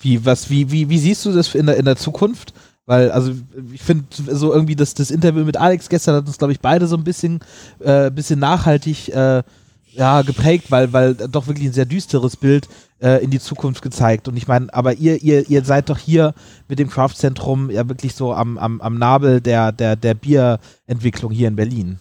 Wie, 0.00 0.24
was, 0.24 0.48
wie, 0.48 0.70
wie, 0.70 0.88
wie 0.88 0.98
siehst 0.98 1.24
du 1.24 1.32
das 1.32 1.54
in 1.54 1.66
der, 1.66 1.76
in 1.76 1.84
der 1.84 1.96
Zukunft? 1.96 2.54
Weil, 2.86 3.10
also 3.10 3.32
ich 3.72 3.82
finde 3.82 4.04
so 4.10 4.52
irgendwie 4.52 4.76
das, 4.76 4.94
das 4.94 5.10
Interview 5.10 5.44
mit 5.44 5.56
Alex 5.56 5.88
gestern 5.88 6.14
hat 6.14 6.26
uns, 6.26 6.38
glaube 6.38 6.52
ich, 6.52 6.60
beide 6.60 6.86
so 6.86 6.96
ein 6.96 7.04
bisschen, 7.04 7.40
äh, 7.80 8.10
bisschen 8.10 8.38
nachhaltig 8.38 9.08
äh, 9.08 9.42
ja, 9.92 10.22
geprägt, 10.22 10.70
weil, 10.70 10.92
weil 10.92 11.14
doch 11.14 11.48
wirklich 11.48 11.66
ein 11.66 11.72
sehr 11.72 11.84
düsteres 11.84 12.36
Bild 12.36 12.68
äh, 13.02 13.22
in 13.22 13.30
die 13.30 13.40
Zukunft 13.40 13.82
gezeigt. 13.82 14.28
Und 14.28 14.36
ich 14.36 14.46
meine, 14.46 14.72
aber 14.72 14.94
ihr, 14.94 15.22
ihr, 15.22 15.48
ihr 15.50 15.64
seid 15.64 15.90
doch 15.90 15.98
hier 15.98 16.34
mit 16.68 16.78
dem 16.78 16.88
Craft-Zentrum 16.88 17.70
ja 17.70 17.88
wirklich 17.88 18.14
so 18.14 18.32
am, 18.32 18.56
am, 18.56 18.80
am 18.80 18.98
Nabel 18.98 19.40
der, 19.40 19.72
der, 19.72 19.96
der 19.96 20.14
Bierentwicklung 20.14 21.32
hier 21.32 21.48
in 21.48 21.56
Berlin. 21.56 21.98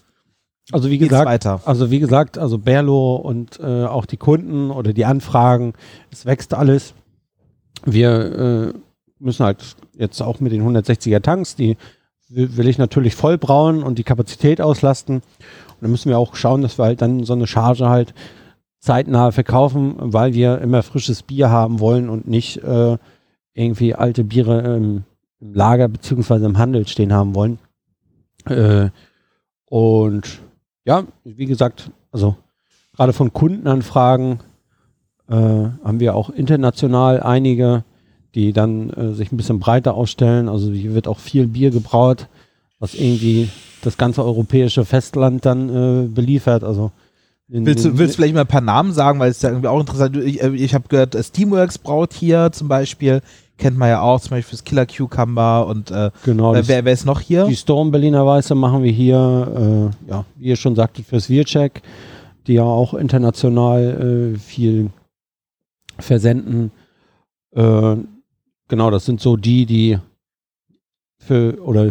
Also 0.71 0.89
wie 0.89 0.97
gesagt, 0.97 1.25
weiter? 1.25 1.61
also 1.65 1.91
wie 1.91 1.99
gesagt, 1.99 2.37
also 2.37 2.57
Berlo 2.57 3.15
und 3.15 3.59
äh, 3.59 3.85
auch 3.85 4.05
die 4.05 4.17
Kunden 4.17 4.69
oder 4.69 4.91
die 4.91 5.05
Anfragen, 5.05 5.73
es 6.11 6.25
wächst 6.25 6.53
alles. 6.53 6.93
Wir 7.85 8.73
äh, 8.73 8.79
müssen 9.19 9.45
halt 9.45 9.77
jetzt 9.93 10.21
auch 10.21 10.39
mit 10.39 10.51
den 10.51 10.63
160er 10.63 11.21
Tanks, 11.21 11.55
die 11.55 11.77
will, 12.29 12.57
will 12.57 12.67
ich 12.67 12.77
natürlich 12.77 13.15
voll 13.15 13.37
brauen 13.37 13.81
und 13.81 13.97
die 13.97 14.03
Kapazität 14.03 14.59
auslasten. 14.59 15.17
Und 15.17 15.81
dann 15.81 15.91
müssen 15.91 16.09
wir 16.09 16.17
auch 16.17 16.35
schauen, 16.35 16.61
dass 16.61 16.77
wir 16.77 16.85
halt 16.85 17.01
dann 17.01 17.23
so 17.23 17.33
eine 17.33 17.47
Charge 17.47 17.87
halt 17.87 18.13
zeitnah 18.79 19.31
verkaufen, 19.31 19.95
weil 19.97 20.33
wir 20.33 20.59
immer 20.59 20.83
frisches 20.83 21.23
Bier 21.23 21.49
haben 21.49 21.79
wollen 21.79 22.09
und 22.09 22.27
nicht 22.27 22.57
äh, 22.63 22.97
irgendwie 23.53 23.95
alte 23.95 24.23
Biere 24.23 24.75
im, 24.75 25.03
im 25.39 25.53
Lager 25.53 25.87
beziehungsweise 25.87 26.45
im 26.45 26.57
Handel 26.57 26.87
stehen 26.87 27.13
haben 27.13 27.35
wollen. 27.35 27.59
Äh, 28.45 28.89
und 29.65 30.39
ja, 30.87 31.03
wie 31.25 31.45
gesagt, 31.45 31.91
also 32.13 32.37
gerade 32.95 33.11
von 33.11 33.33
Kundenanfragen 33.33 34.39
äh, 35.29 35.35
haben 35.35 35.99
wir 35.99 36.15
auch 36.15 36.29
international 36.29 37.21
einige, 37.21 37.83
die 38.33 38.53
dann 38.53 38.89
äh, 38.91 39.13
sich 39.13 39.31
ein 39.31 39.37
bisschen 39.37 39.59
breiter 39.59 39.95
ausstellen. 39.95 40.47
Also 40.47 40.71
hier 40.71 40.95
wird 40.95 41.09
auch 41.09 41.19
viel 41.19 41.47
Bier 41.47 41.71
gebraut, 41.71 42.29
was 42.79 42.93
irgendwie 42.93 43.49
das 43.81 43.97
ganze 43.97 44.23
europäische 44.23 44.85
Festland 44.85 45.45
dann 45.45 45.69
äh, 45.69 46.07
beliefert. 46.07 46.63
Also 46.63 46.91
in, 47.49 47.65
Willst 47.65 47.83
du, 47.83 47.97
willst 47.97 48.13
du 48.13 48.17
vielleicht 48.17 48.35
mal 48.35 48.41
ein 48.41 48.47
paar 48.47 48.61
Namen 48.61 48.93
sagen, 48.93 49.19
weil 49.19 49.29
es 49.29 49.37
ist 49.37 49.43
ja 49.43 49.49
irgendwie 49.49 49.67
auch 49.67 49.81
interessant. 49.81 50.15
Ich, 50.15 50.41
äh, 50.41 50.55
ich 50.55 50.73
habe 50.73 50.87
gehört, 50.87 51.17
Steamworks 51.21 51.77
braut 51.77 52.13
hier 52.13 52.53
zum 52.53 52.69
Beispiel, 52.69 53.21
kennt 53.57 53.77
man 53.77 53.89
ja 53.89 54.01
auch, 54.01 54.19
zum 54.19 54.31
Beispiel 54.31 54.57
das 54.57 54.63
Killer 54.63 54.85
Cucumber 54.85 55.67
und 55.67 55.91
äh, 55.91 56.11
genau, 56.23 56.53
äh, 56.53 56.67
wer, 56.67 56.85
wer 56.85 56.93
ist 56.93 57.05
noch 57.05 57.19
hier? 57.19 57.45
die 57.45 57.55
Storm 57.55 57.91
Berliner 57.91 58.25
Weiße 58.25 58.55
machen 58.55 58.83
wir 58.83 58.91
hier, 58.91 59.91
äh, 60.07 60.09
ja, 60.09 60.25
wie 60.35 60.47
ihr 60.47 60.55
schon 60.55 60.75
sagtet, 60.75 61.05
fürs 61.05 61.29
Wircheck, 61.29 61.81
die 62.45 62.53
ja 62.53 62.63
auch 62.63 62.93
international 62.93 64.33
äh, 64.35 64.39
viel 64.39 64.89
versenden. 65.99 66.71
Äh, 67.55 67.95
genau, 68.67 68.91
das 68.91 69.05
sind 69.05 69.19
so 69.19 69.35
die, 69.35 69.65
die 69.65 69.99
für, 71.17 71.61
oder 71.61 71.89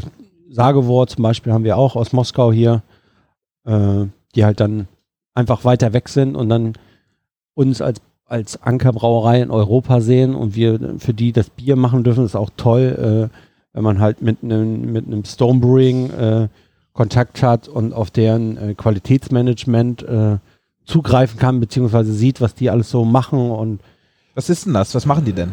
Sagewort 0.48 1.10
zum 1.10 1.22
Beispiel 1.22 1.52
haben 1.52 1.64
wir 1.64 1.76
auch 1.76 1.96
aus 1.96 2.12
Moskau 2.12 2.52
hier, 2.52 2.82
äh, 3.64 4.06
die 4.34 4.44
halt 4.44 4.60
dann 4.60 4.88
einfach 5.34 5.64
weiter 5.64 5.92
weg 5.92 6.08
sind 6.08 6.36
und 6.36 6.48
dann 6.48 6.74
uns 7.54 7.82
als, 7.82 8.00
als 8.26 8.62
Ankerbrauerei 8.62 9.40
in 9.40 9.50
Europa 9.50 10.00
sehen 10.00 10.34
und 10.34 10.54
wir 10.54 10.96
für 10.98 11.14
die 11.14 11.32
das 11.32 11.50
Bier 11.50 11.76
machen 11.76 12.04
dürfen, 12.04 12.24
ist 12.24 12.36
auch 12.36 12.50
toll, 12.56 13.30
äh, 13.30 13.36
wenn 13.72 13.84
man 13.84 14.00
halt 14.00 14.22
mit 14.22 14.42
einem 14.42 14.92
mit 14.92 15.06
einem 15.06 15.24
Stone 15.24 15.60
Brewing 15.60 16.10
äh, 16.10 16.48
Kontakt 16.92 17.42
hat 17.42 17.68
und 17.68 17.92
auf 17.92 18.10
deren 18.10 18.56
äh, 18.56 18.74
Qualitätsmanagement 18.74 20.02
äh, 20.02 20.38
zugreifen 20.84 21.38
kann, 21.38 21.60
beziehungsweise 21.60 22.12
sieht, 22.12 22.40
was 22.40 22.54
die 22.54 22.70
alles 22.70 22.90
so 22.90 23.04
machen 23.04 23.50
und 23.50 23.80
Was 24.34 24.50
ist 24.50 24.66
denn 24.66 24.74
das? 24.74 24.94
Was 24.94 25.06
machen 25.06 25.24
die 25.24 25.32
denn? 25.32 25.52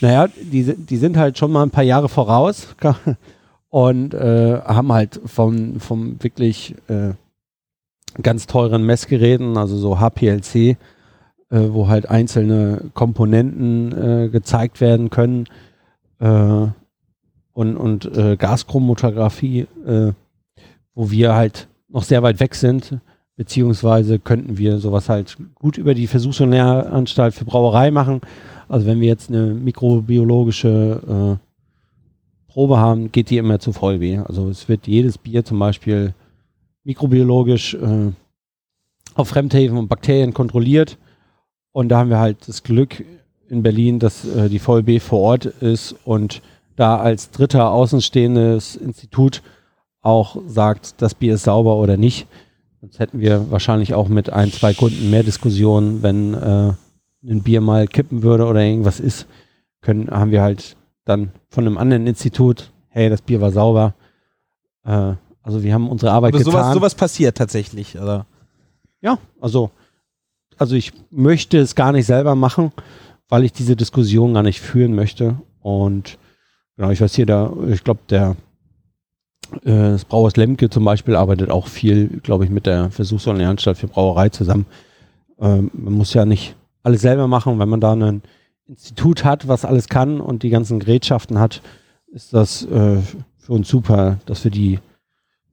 naja, 0.00 0.28
die, 0.28 0.74
die 0.76 0.96
sind 0.96 1.16
halt 1.16 1.38
schon 1.38 1.52
mal 1.52 1.62
ein 1.62 1.70
paar 1.70 1.84
Jahre 1.84 2.08
voraus 2.08 2.68
und 3.70 4.14
äh, 4.14 4.60
haben 4.60 4.92
halt 4.92 5.20
vom, 5.24 5.80
vom 5.80 6.22
wirklich 6.22 6.74
äh, 6.88 7.12
ganz 8.22 8.46
teuren 8.46 8.84
Messgeräten, 8.84 9.56
also 9.56 9.76
so 9.76 10.00
HPLC, 10.00 10.76
äh, 11.50 11.68
wo 11.70 11.88
halt 11.88 12.08
einzelne 12.08 12.90
Komponenten 12.94 13.92
äh, 13.92 14.28
gezeigt 14.28 14.80
werden 14.80 15.10
können 15.10 15.46
äh, 16.18 16.66
und, 17.52 17.76
und 17.76 18.04
äh, 18.16 18.36
Gaschromotographie, 18.36 19.66
äh, 19.86 20.12
wo 20.94 21.10
wir 21.10 21.34
halt 21.34 21.68
noch 21.88 22.02
sehr 22.02 22.22
weit 22.22 22.40
weg 22.40 22.54
sind, 22.54 22.98
beziehungsweise 23.36 24.18
könnten 24.18 24.58
wir 24.58 24.78
sowas 24.78 25.08
halt 25.08 25.36
gut 25.54 25.78
über 25.78 25.94
die 25.94 26.06
Versuchsanstalt 26.06 27.34
für 27.34 27.44
Brauerei 27.44 27.90
machen. 27.90 28.20
Also 28.68 28.86
wenn 28.86 29.00
wir 29.00 29.08
jetzt 29.08 29.30
eine 29.30 29.54
mikrobiologische 29.54 31.38
äh, 31.38 32.52
Probe 32.52 32.78
haben, 32.78 33.12
geht 33.12 33.30
die 33.30 33.36
immer 33.36 33.58
zu 33.58 33.72
VLB. 33.72 34.26
Also 34.26 34.48
es 34.48 34.68
wird 34.68 34.86
jedes 34.86 35.18
Bier 35.18 35.44
zum 35.44 35.58
Beispiel 35.58 36.14
mikrobiologisch 36.84 37.74
äh, 37.74 38.12
auf 39.14 39.28
Fremdhefen 39.28 39.76
und 39.76 39.88
Bakterien 39.88 40.32
kontrolliert. 40.32 40.98
Und 41.76 41.90
da 41.90 41.98
haben 41.98 42.08
wir 42.08 42.18
halt 42.18 42.48
das 42.48 42.62
Glück 42.62 43.04
in 43.50 43.62
Berlin, 43.62 43.98
dass 43.98 44.24
äh, 44.24 44.48
die 44.48 44.58
VLB 44.58 44.98
vor 44.98 45.20
Ort 45.20 45.44
ist 45.44 45.94
und 46.06 46.40
da 46.74 46.96
als 46.96 47.30
dritter 47.30 47.70
außenstehendes 47.70 48.76
Institut 48.76 49.42
auch 50.00 50.38
sagt, 50.46 51.02
das 51.02 51.14
Bier 51.14 51.34
ist 51.34 51.42
sauber 51.42 51.76
oder 51.76 51.98
nicht. 51.98 52.28
Sonst 52.80 52.98
hätten 52.98 53.20
wir 53.20 53.50
wahrscheinlich 53.50 53.92
auch 53.92 54.08
mit 54.08 54.30
ein, 54.30 54.50
zwei 54.52 54.72
Kunden 54.72 55.10
mehr 55.10 55.22
Diskussionen, 55.22 56.02
wenn 56.02 56.32
äh, 56.32 56.72
ein 57.28 57.42
Bier 57.42 57.60
mal 57.60 57.86
kippen 57.88 58.22
würde 58.22 58.46
oder 58.46 58.62
irgendwas 58.62 58.98
ist, 58.98 59.26
können, 59.82 60.08
haben 60.10 60.30
wir 60.30 60.40
halt 60.40 60.78
dann 61.04 61.30
von 61.50 61.66
einem 61.66 61.76
anderen 61.76 62.06
Institut, 62.06 62.72
hey, 62.88 63.10
das 63.10 63.20
Bier 63.20 63.42
war 63.42 63.52
sauber. 63.52 63.92
Äh, 64.86 65.12
also 65.42 65.62
wir 65.62 65.74
haben 65.74 65.90
unsere 65.90 66.12
Arbeit 66.12 66.32
Aber 66.32 66.38
getan. 66.38 66.52
sowas, 66.52 66.72
sowas 66.72 66.94
passiert 66.94 67.36
tatsächlich, 67.36 67.98
oder? 67.98 68.24
Ja, 69.02 69.18
also, 69.42 69.72
also 70.58 70.74
ich 70.74 70.92
möchte 71.10 71.58
es 71.58 71.74
gar 71.74 71.92
nicht 71.92 72.06
selber 72.06 72.34
machen, 72.34 72.72
weil 73.28 73.44
ich 73.44 73.52
diese 73.52 73.76
Diskussion 73.76 74.34
gar 74.34 74.42
nicht 74.42 74.60
führen 74.60 74.94
möchte. 74.94 75.36
Und 75.60 76.18
genau, 76.76 76.90
ich 76.90 77.00
weiß 77.00 77.14
hier, 77.14 77.26
der, 77.26 77.52
ich 77.68 77.84
glaube, 77.84 78.00
der 78.08 78.36
äh, 79.64 79.92
das 79.92 80.04
Brauers 80.04 80.36
Lemke 80.36 80.70
zum 80.70 80.84
Beispiel 80.84 81.16
arbeitet 81.16 81.50
auch 81.50 81.66
viel, 81.66 82.20
glaube 82.22 82.44
ich, 82.44 82.50
mit 82.50 82.66
der 82.66 82.90
Versuchs- 82.90 83.26
und 83.26 83.36
Lernanstalt 83.36 83.78
für 83.78 83.88
Brauerei 83.88 84.28
zusammen. 84.28 84.66
Ähm, 85.38 85.70
man 85.74 85.94
muss 85.94 86.14
ja 86.14 86.24
nicht 86.24 86.54
alles 86.82 87.02
selber 87.02 87.26
machen, 87.26 87.58
wenn 87.58 87.68
man 87.68 87.80
da 87.80 87.92
ein 87.94 88.22
Institut 88.66 89.24
hat, 89.24 89.48
was 89.48 89.64
alles 89.64 89.88
kann 89.88 90.20
und 90.20 90.42
die 90.42 90.50
ganzen 90.50 90.80
Gerätschaften 90.80 91.38
hat, 91.38 91.62
ist 92.08 92.32
das 92.32 92.64
äh, 92.64 92.98
für 93.38 93.52
uns 93.52 93.68
super, 93.68 94.18
dass 94.26 94.42
wir 94.44 94.50
die 94.50 94.78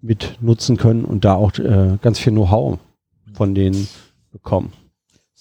mit 0.01 0.37
nutzen 0.41 0.77
können 0.77 1.05
und 1.05 1.23
da 1.23 1.35
auch 1.35 1.57
äh, 1.59 1.97
ganz 2.01 2.19
viel 2.19 2.33
Know-how 2.33 2.79
von 3.33 3.55
denen 3.55 3.87
bekommen. 4.31 4.73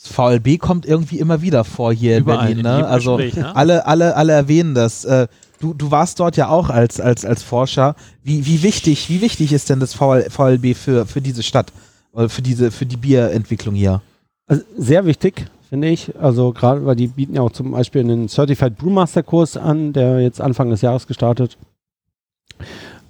Das 0.03 0.13
VLB 0.13 0.59
kommt 0.59 0.85
irgendwie 0.85 1.19
immer 1.19 1.43
wieder 1.43 1.63
vor 1.63 1.93
hier 1.93 2.19
Überall 2.19 2.51
in 2.51 2.59
in 2.59 2.63
Berlin. 2.65 2.81
Ne? 2.83 2.89
Also 2.89 3.17
Gespräch, 3.17 3.37
ne? 3.37 3.55
alle, 3.55 3.87
alle, 3.87 4.17
alle 4.17 4.33
erwähnen 4.33 4.75
das. 4.75 5.05
Äh, 5.05 5.29
du, 5.61 5.75
du 5.75 5.93
warst 5.93 6.19
dort 6.19 6.37
ja 6.37 6.49
auch 6.49 6.71
als, 6.71 7.01
als, 7.01 7.25
als 7.25 7.45
Forscher. 7.45 7.95
Wie, 8.25 8.45
wie 8.47 8.65
wichtig, 8.65 9.09
wie 9.09 9.21
wichtig 9.21 9.53
ist 9.53 9.71
denn 9.71 9.79
das 9.79 9.95
VL, 9.95 10.29
VLB 10.29 10.77
für, 10.77 11.07
für 11.07 11.21
diese 11.21 11.45
Stadt? 11.45 11.73
Oder 12.13 12.29
für 12.29 12.43
diese, 12.43 12.73
für 12.73 12.85
die 12.85 12.97
Bierentwicklung 12.97 13.75
hier? 13.75 14.03
Also 14.47 14.65
sehr 14.77 15.07
wichtig, 15.07 15.47
finde 15.69 15.89
ich. 15.89 16.13
Also 16.19 16.53
gerade, 16.53 16.85
weil 16.85 16.97
die 16.97 17.07
bieten 17.07 17.37
ja 17.37 17.43
auch 17.43 17.53
zum 17.53 17.71
Beispiel 17.71 18.01
einen 18.01 18.29
Certified 18.29 18.77
Brewmaster 18.77 19.23
Kurs 19.23 19.57
an, 19.57 19.93
der 19.93 20.21
jetzt 20.21 20.41
Anfang 20.41 20.69
des 20.71 20.83
Jahres 20.83 21.07
gestartet 21.07 21.57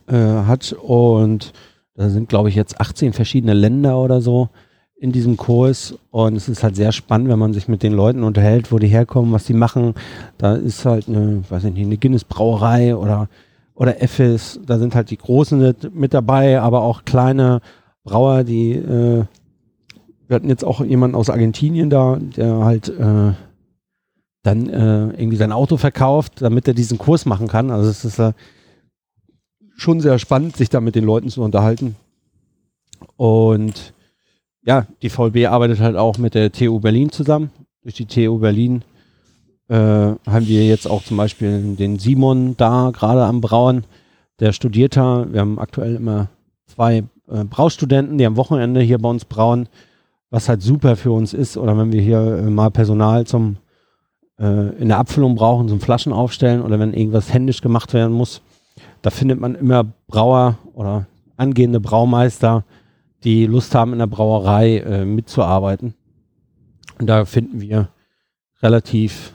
äh, 0.09 0.15
hat. 0.15 0.75
Und 0.75 1.55
da 1.95 2.11
sind, 2.11 2.29
glaube 2.29 2.51
ich, 2.51 2.55
jetzt 2.55 2.81
18 2.81 3.15
verschiedene 3.15 3.55
Länder 3.55 3.99
oder 3.99 4.21
so 4.21 4.51
in 5.03 5.11
diesem 5.11 5.37
Kurs. 5.37 5.99
Und 6.11 6.37
es 6.37 6.49
ist 6.49 6.63
halt 6.63 6.77
sehr 6.77 6.93
spannend, 6.93 7.29
wenn 7.29 7.39
man 7.39 7.53
sich 7.53 7.67
mit 7.67 7.83
den 7.83 7.93
Leuten 7.93 8.23
unterhält, 8.23 8.71
wo 8.71 8.79
die 8.79 8.87
herkommen, 8.87 9.33
was 9.33 9.45
die 9.45 9.53
machen. 9.53 9.95
Da 10.39 10.55
ist 10.55 10.85
halt 10.85 11.09
eine, 11.09 11.43
weiß 11.49 11.65
ich 11.65 11.73
nicht, 11.73 11.87
eine 11.87 11.99
Guinness 11.99 12.25
Brauerei 12.25 12.95
oder, 12.95 13.29
oder 13.75 14.01
Effes. 14.01 14.61
Da 14.65 14.79
sind 14.79 14.95
halt 14.95 15.11
die 15.11 15.19
Großen 15.19 15.59
mit, 15.59 15.93
mit 15.93 16.15
dabei, 16.15 16.61
aber 16.61 16.83
auch 16.83 17.05
kleine 17.05 17.61
Brauer, 18.05 18.45
die 18.45 18.75
äh, 18.75 19.25
wir 20.29 20.37
hatten 20.37 20.49
jetzt 20.49 20.65
auch 20.65 20.83
jemanden 20.85 21.17
aus 21.17 21.31
Argentinien 21.31 21.91
da, 21.91 22.17
der 22.17 22.65
halt 22.65 22.89
äh, 22.89 23.33
dann 24.45 24.69
äh, 24.69 25.21
irgendwie 25.21 25.37
sein 25.37 25.53
Auto 25.53 25.77
verkauft, 25.77 26.41
damit 26.41 26.67
er 26.69 26.75
diesen 26.75 26.97
Kurs 26.97 27.27
machen 27.27 27.49
kann. 27.49 27.71
Also 27.71 27.91
es 27.91 28.05
ist 28.05 28.19
äh, 28.19 28.33
schon 29.77 30.01
sehr 30.01 30.19
spannend, 30.19 30.57
sich 30.57 30.71
da 30.71 30.81
mit 30.81 30.95
den 30.95 31.05
Leuten 31.05 31.29
zu 31.29 31.43
unterhalten. 31.43 31.97
Und 33.17 33.93
ja, 34.65 34.87
die 35.03 35.09
VLB 35.09 35.47
arbeitet 35.49 35.81
halt 35.81 35.97
auch 35.97 36.19
mit 36.19 36.35
der 36.35 36.53
TU 36.53 36.81
Berlin 36.81 37.11
zusammen. 37.11 37.51
Durch 37.83 37.95
die 37.95 38.07
TU 38.07 38.39
Berlin 38.39 38.83
äh, 39.69 39.77
haben 39.77 40.47
wir 40.47 40.67
jetzt 40.67 40.89
auch 40.89 41.03
zum 41.03 41.17
Beispiel 41.17 41.75
den 41.77 41.99
Simon 41.99 42.57
da 42.57 42.91
gerade 42.93 43.25
am 43.25 43.41
Brauen. 43.41 43.85
Der 44.41 44.53
studiert 44.53 44.97
da. 44.97 45.27
Wir 45.31 45.41
haben 45.41 45.59
aktuell 45.59 45.97
immer 45.97 46.29
zwei 46.67 47.05
äh, 47.29 47.45
Braustudenten, 47.45 48.19
die 48.19 48.27
am 48.27 48.37
Wochenende 48.37 48.81
hier 48.81 48.99
bei 48.99 49.09
uns 49.09 49.25
brauen 49.25 49.69
was 50.33 50.49
halt 50.49 50.63
super 50.63 50.97
für 50.97 51.13
uns 51.13 51.35
ist, 51.35 51.59
oder 51.59 51.77
wenn 51.77 51.93
wir 51.93 52.01
hier 52.01 52.19
äh, 52.19 52.51
mal 52.51 52.71
Personal 52.71 53.27
zum 53.27 53.59
äh, 54.41 54.75
in 54.81 54.89
der 54.89 54.99
Abfüllung 54.99 55.37
brauchen, 55.37 55.69
zum 55.69 55.79
Flaschen 55.79 56.13
aufstellen 56.13 56.63
oder 56.63 56.81
wenn 56.81 56.95
irgendwas 56.95 57.33
händisch 57.33 57.61
gemacht 57.61 57.93
werden 57.93 58.13
muss, 58.13 58.41
da 59.03 59.11
findet 59.11 59.39
man 59.39 59.55
immer 59.55 59.85
Brauer 60.09 60.57
oder 60.73 61.07
angehende 61.37 61.81
Braumeister, 61.81 62.65
die 63.25 63.47
Lust 63.47 63.75
haben, 63.75 63.93
in 63.93 63.99
der 63.99 64.07
Brauerei 64.07 64.79
äh, 64.79 65.05
mitzuarbeiten. 65.05 65.95
Und 66.99 67.07
da 67.07 67.25
finden 67.25 67.61
wir 67.61 67.89
relativ 68.63 69.35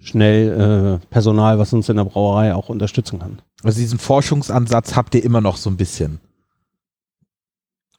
schnell 0.00 1.00
äh, 1.02 1.06
Personal, 1.08 1.58
was 1.58 1.72
uns 1.72 1.88
in 1.88 1.96
der 1.96 2.04
Brauerei 2.04 2.54
auch 2.54 2.68
unterstützen 2.68 3.18
kann. 3.18 3.40
Also 3.62 3.78
diesen 3.80 3.98
Forschungsansatz 3.98 4.94
habt 4.94 5.14
ihr 5.14 5.24
immer 5.24 5.40
noch 5.40 5.56
so 5.56 5.68
ein 5.70 5.76
bisschen. 5.76 6.20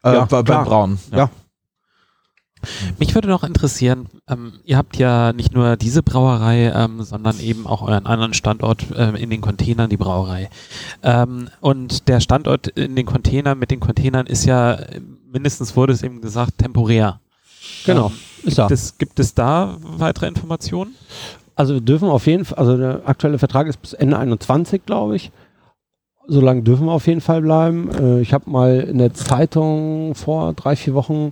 Äh, 0.03 0.13
Ja, 0.13 0.25
bei- 0.25 0.43
beim 0.43 0.63
Brauen. 0.65 0.99
Ja. 1.11 1.29
Mich 2.99 3.13
würde 3.15 3.27
noch 3.27 3.43
interessieren, 3.43 4.07
ähm, 4.27 4.53
ihr 4.63 4.77
habt 4.77 4.97
ja 4.97 5.33
nicht 5.33 5.53
nur 5.53 5.77
diese 5.77 6.03
Brauerei, 6.03 6.71
ähm, 6.73 7.03
sondern 7.03 7.39
eben 7.39 7.67
auch 7.67 7.81
euren 7.81 8.05
anderen 8.05 8.33
Standort 8.33 8.85
ähm, 8.95 9.15
in 9.15 9.29
den 9.29 9.41
Containern, 9.41 9.89
die 9.89 9.97
Brauerei. 9.97 10.49
Ähm, 11.03 11.49
und 11.61 12.07
der 12.07 12.19
Standort 12.19 12.67
in 12.67 12.95
den 12.95 13.05
Containern 13.05 13.59
mit 13.59 13.71
den 13.71 13.79
Containern 13.79 14.27
ist 14.27 14.45
ja, 14.45 14.77
mindestens 15.31 15.75
wurde 15.75 15.93
es 15.93 16.03
eben 16.03 16.21
gesagt, 16.21 16.57
temporär. 16.57 17.19
Genau, 17.85 18.07
Ähm, 18.07 18.13
ist 18.43 18.57
gibt, 18.57 18.71
es, 18.71 18.97
gibt 18.97 19.19
es 19.19 19.33
da 19.33 19.77
weitere 19.81 20.27
Informationen? 20.27 20.95
Also 21.55 21.73
wir 21.73 21.81
dürfen 21.81 22.09
auf 22.09 22.27
jeden 22.27 22.45
Fall, 22.45 22.59
also 22.59 22.77
der 22.77 23.01
aktuelle 23.05 23.39
Vertrag 23.39 23.67
ist 23.67 23.81
bis 23.81 23.93
Ende 23.93 24.17
21, 24.17 24.85
glaube 24.85 25.15
ich. 25.15 25.31
So 26.27 26.41
lange 26.41 26.61
dürfen 26.61 26.85
wir 26.85 26.91
auf 26.91 27.07
jeden 27.07 27.21
Fall 27.21 27.41
bleiben. 27.41 27.89
Äh, 27.89 28.21
ich 28.21 28.33
habe 28.33 28.49
mal 28.49 28.81
in 28.81 28.97
der 28.97 29.13
Zeitung 29.13 30.13
vor 30.13 30.53
drei, 30.53 30.75
vier 30.75 30.93
Wochen 30.93 31.31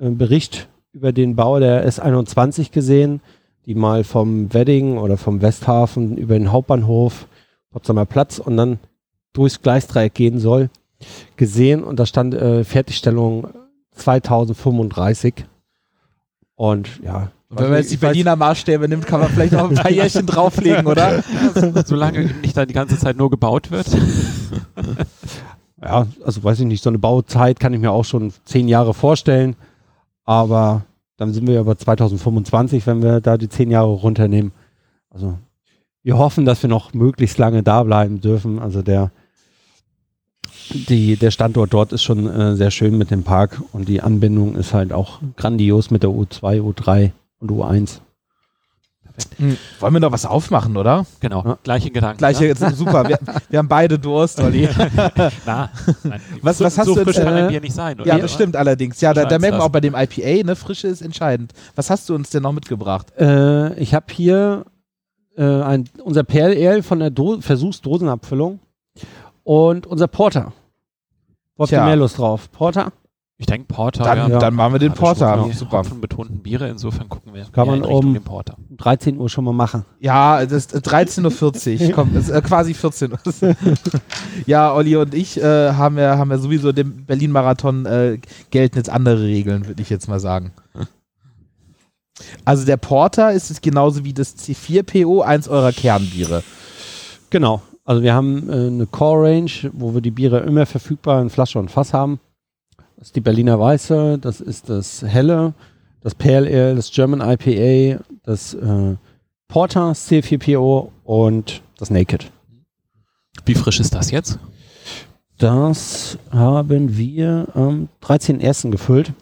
Bericht 0.00 0.68
über 0.92 1.12
den 1.12 1.36
Bau 1.36 1.58
der 1.60 1.88
S21 1.88 2.72
gesehen, 2.72 3.20
die 3.66 3.74
mal 3.74 4.04
vom 4.04 4.52
Wedding 4.52 4.98
oder 4.98 5.16
vom 5.16 5.42
Westhafen 5.42 6.16
über 6.16 6.34
den 6.34 6.50
Hauptbahnhof, 6.50 7.26
Potsdamer 7.70 8.06
Platz 8.06 8.38
und 8.38 8.56
dann 8.56 8.78
durchs 9.32 9.62
Gleisdreieck 9.62 10.14
gehen 10.14 10.38
soll, 10.38 10.70
gesehen 11.36 11.84
und 11.84 12.00
da 12.00 12.06
stand 12.06 12.34
äh, 12.34 12.64
Fertigstellung 12.64 13.48
2035. 13.92 15.46
Und 16.56 17.00
ja. 17.02 17.30
Und 17.48 17.58
wenn 17.58 17.70
man 17.70 17.78
jetzt 17.78 17.90
die 17.90 17.96
Berliner 17.96 18.36
Maßstäbe 18.36 18.88
nimmt, 18.88 19.06
kann 19.06 19.20
man 19.20 19.28
vielleicht 19.28 19.54
auch 19.56 19.68
ein 19.68 19.74
paar 19.74 19.90
Jährchen 19.90 20.26
drauflegen, 20.26 20.86
oder? 20.86 21.22
Solange 21.84 22.26
nicht 22.42 22.56
da 22.56 22.64
die 22.64 22.74
ganze 22.74 22.96
Zeit 22.96 23.16
nur 23.16 23.28
gebaut 23.28 23.70
wird. 23.70 23.86
ja, 25.82 26.06
also 26.24 26.44
weiß 26.44 26.60
ich 26.60 26.66
nicht, 26.66 26.82
so 26.82 26.90
eine 26.90 26.98
Bauzeit 26.98 27.58
kann 27.58 27.72
ich 27.72 27.80
mir 27.80 27.90
auch 27.90 28.04
schon 28.04 28.32
zehn 28.44 28.68
Jahre 28.68 28.94
vorstellen. 28.94 29.56
Aber 30.30 30.82
dann 31.16 31.32
sind 31.32 31.48
wir 31.48 31.54
ja 31.54 31.64
bei 31.64 31.74
2025, 31.74 32.86
wenn 32.86 33.02
wir 33.02 33.20
da 33.20 33.36
die 33.36 33.48
zehn 33.48 33.68
Jahre 33.68 33.88
runternehmen. 33.88 34.52
Also 35.10 35.36
wir 36.04 36.18
hoffen, 36.18 36.44
dass 36.44 36.62
wir 36.62 36.70
noch 36.70 36.94
möglichst 36.94 37.36
lange 37.36 37.64
da 37.64 37.82
bleiben 37.82 38.20
dürfen. 38.20 38.60
Also 38.60 38.80
der, 38.80 39.10
die, 40.70 41.16
der 41.16 41.32
Standort 41.32 41.74
dort 41.74 41.92
ist 41.92 42.04
schon 42.04 42.28
äh, 42.28 42.54
sehr 42.54 42.70
schön 42.70 42.96
mit 42.96 43.10
dem 43.10 43.24
Park 43.24 43.60
und 43.72 43.88
die 43.88 44.02
Anbindung 44.02 44.54
ist 44.54 44.72
halt 44.72 44.92
auch 44.92 45.18
grandios 45.34 45.90
mit 45.90 46.04
der 46.04 46.10
U2, 46.10 46.60
U3 46.60 47.10
und 47.40 47.50
U1. 47.50 47.98
Hm. 49.36 49.56
Wollen 49.80 49.94
wir 49.94 50.00
noch 50.00 50.12
was 50.12 50.26
aufmachen, 50.26 50.76
oder? 50.76 51.06
Genau, 51.20 51.42
ja. 51.44 51.58
gleiche 51.62 51.90
Gedanken. 51.90 52.18
Gleiche, 52.18 52.46
ja? 52.46 52.70
super. 52.74 53.08
Wir, 53.08 53.18
wir, 53.48 53.58
haben 53.58 53.68
beide 53.68 53.98
Durst, 53.98 54.40
Olli. 54.42 54.68
Na, 55.46 55.70
nein. 56.04 56.20
was, 56.42 56.60
was 56.60 56.78
hast 56.78 56.86
so 56.86 56.94
du 56.94 57.04
frisch 57.04 57.16
kann 57.16 57.34
ein 57.34 57.48
Bier 57.48 57.60
nicht 57.60 57.74
sein, 57.74 58.00
oder? 58.00 58.08
Ja, 58.08 58.18
das 58.18 58.32
stimmt 58.32 58.56
allerdings. 58.56 59.00
Ja, 59.00 59.14
da, 59.14 59.24
da 59.24 59.38
merken 59.38 59.58
wir 59.58 59.64
auch 59.64 59.70
bei 59.70 59.80
dem 59.80 59.94
IPA, 59.94 60.46
ne, 60.46 60.56
Frische 60.56 60.88
ist 60.88 61.02
entscheidend. 61.02 61.52
Was 61.74 61.90
hast 61.90 62.08
du 62.08 62.14
uns 62.14 62.30
denn 62.30 62.42
noch 62.42 62.52
mitgebracht? 62.52 63.12
Äh, 63.18 63.74
ich 63.74 63.94
habe 63.94 64.06
hier 64.10 64.64
äh, 65.36 65.44
ein, 65.44 65.88
unser 66.02 66.24
PLL 66.24 66.82
von 66.82 66.98
der 66.98 67.10
Do 67.10 67.40
Versuchsdosenabfüllung 67.40 68.60
und 69.44 69.86
unser 69.86 70.06
Porter. 70.06 70.52
Wo 71.56 71.64
habt 71.64 71.72
ihr 71.72 71.84
mehr 71.84 71.96
Lust 71.96 72.18
drauf? 72.18 72.50
Porter? 72.52 72.92
Ich 73.40 73.46
denke 73.46 73.72
Porter. 73.72 74.04
Dann, 74.04 74.30
ja. 74.30 74.38
dann 74.38 74.54
machen 74.54 74.74
wir 74.74 74.78
den 74.78 74.92
Porter. 74.92 75.32
Genau. 75.32 75.50
Super. 75.52 75.82
Von 75.82 76.02
betonten 76.02 76.40
Biere, 76.40 76.68
insofern 76.68 77.08
gucken 77.08 77.32
wir. 77.32 77.46
Kann 77.50 77.66
man 77.66 77.82
um 77.82 78.20
13 78.76 79.18
Uhr 79.18 79.30
schon 79.30 79.44
mal 79.44 79.54
machen. 79.54 79.86
Ja, 79.98 80.44
das 80.44 80.66
ist 80.66 80.86
13.40 80.86 81.88
Uhr. 81.88 81.92
Komm, 81.94 82.14
ist, 82.18 82.28
äh, 82.28 82.42
quasi 82.42 82.74
14 82.74 83.12
Uhr. 83.12 83.18
ja, 84.46 84.74
Olli 84.74 84.94
und 84.96 85.14
ich 85.14 85.40
äh, 85.40 85.72
haben, 85.72 85.96
ja, 85.96 86.18
haben 86.18 86.30
ja 86.30 86.36
sowieso 86.36 86.72
dem 86.72 87.06
Berlin-Marathon 87.06 87.86
äh, 87.86 88.18
gelten 88.50 88.76
jetzt 88.76 88.90
andere 88.90 89.22
Regeln, 89.22 89.66
würde 89.66 89.80
ich 89.80 89.88
jetzt 89.88 90.06
mal 90.06 90.20
sagen. 90.20 90.52
Also 92.44 92.66
der 92.66 92.76
Porter 92.76 93.32
ist 93.32 93.50
es 93.50 93.62
genauso 93.62 94.04
wie 94.04 94.12
das 94.12 94.36
C4PO, 94.36 95.22
eins 95.22 95.48
eurer 95.48 95.72
Kernbiere. 95.72 96.42
Genau. 97.30 97.62
Also 97.86 98.02
wir 98.02 98.12
haben 98.12 98.50
äh, 98.50 98.66
eine 98.66 98.86
Core 98.86 99.30
Range, 99.30 99.50
wo 99.72 99.94
wir 99.94 100.02
die 100.02 100.10
Biere 100.10 100.40
immer 100.40 100.66
verfügbar 100.66 101.22
in 101.22 101.30
Flasche 101.30 101.58
und 101.58 101.70
Fass 101.70 101.94
haben. 101.94 102.20
Das 103.00 103.08
ist 103.08 103.16
die 103.16 103.22
Berliner 103.22 103.58
Weiße, 103.58 104.18
das 104.18 104.42
ist 104.42 104.68
das 104.68 105.02
Helle, 105.02 105.54
das 106.02 106.14
PLL, 106.14 106.76
das 106.76 106.90
German 106.90 107.22
IPA, 107.22 108.04
das 108.24 108.52
äh, 108.52 108.96
Porter 109.48 109.92
C4PO 109.92 110.90
und 111.04 111.62
das 111.78 111.88
Naked. 111.88 112.30
Wie 113.46 113.54
frisch 113.54 113.80
ist 113.80 113.94
das 113.94 114.10
jetzt? 114.10 114.38
Das 115.38 116.18
haben 116.30 116.98
wir 116.98 117.48
am 117.54 117.88
13.01. 118.02 118.70
gefüllt. 118.70 119.14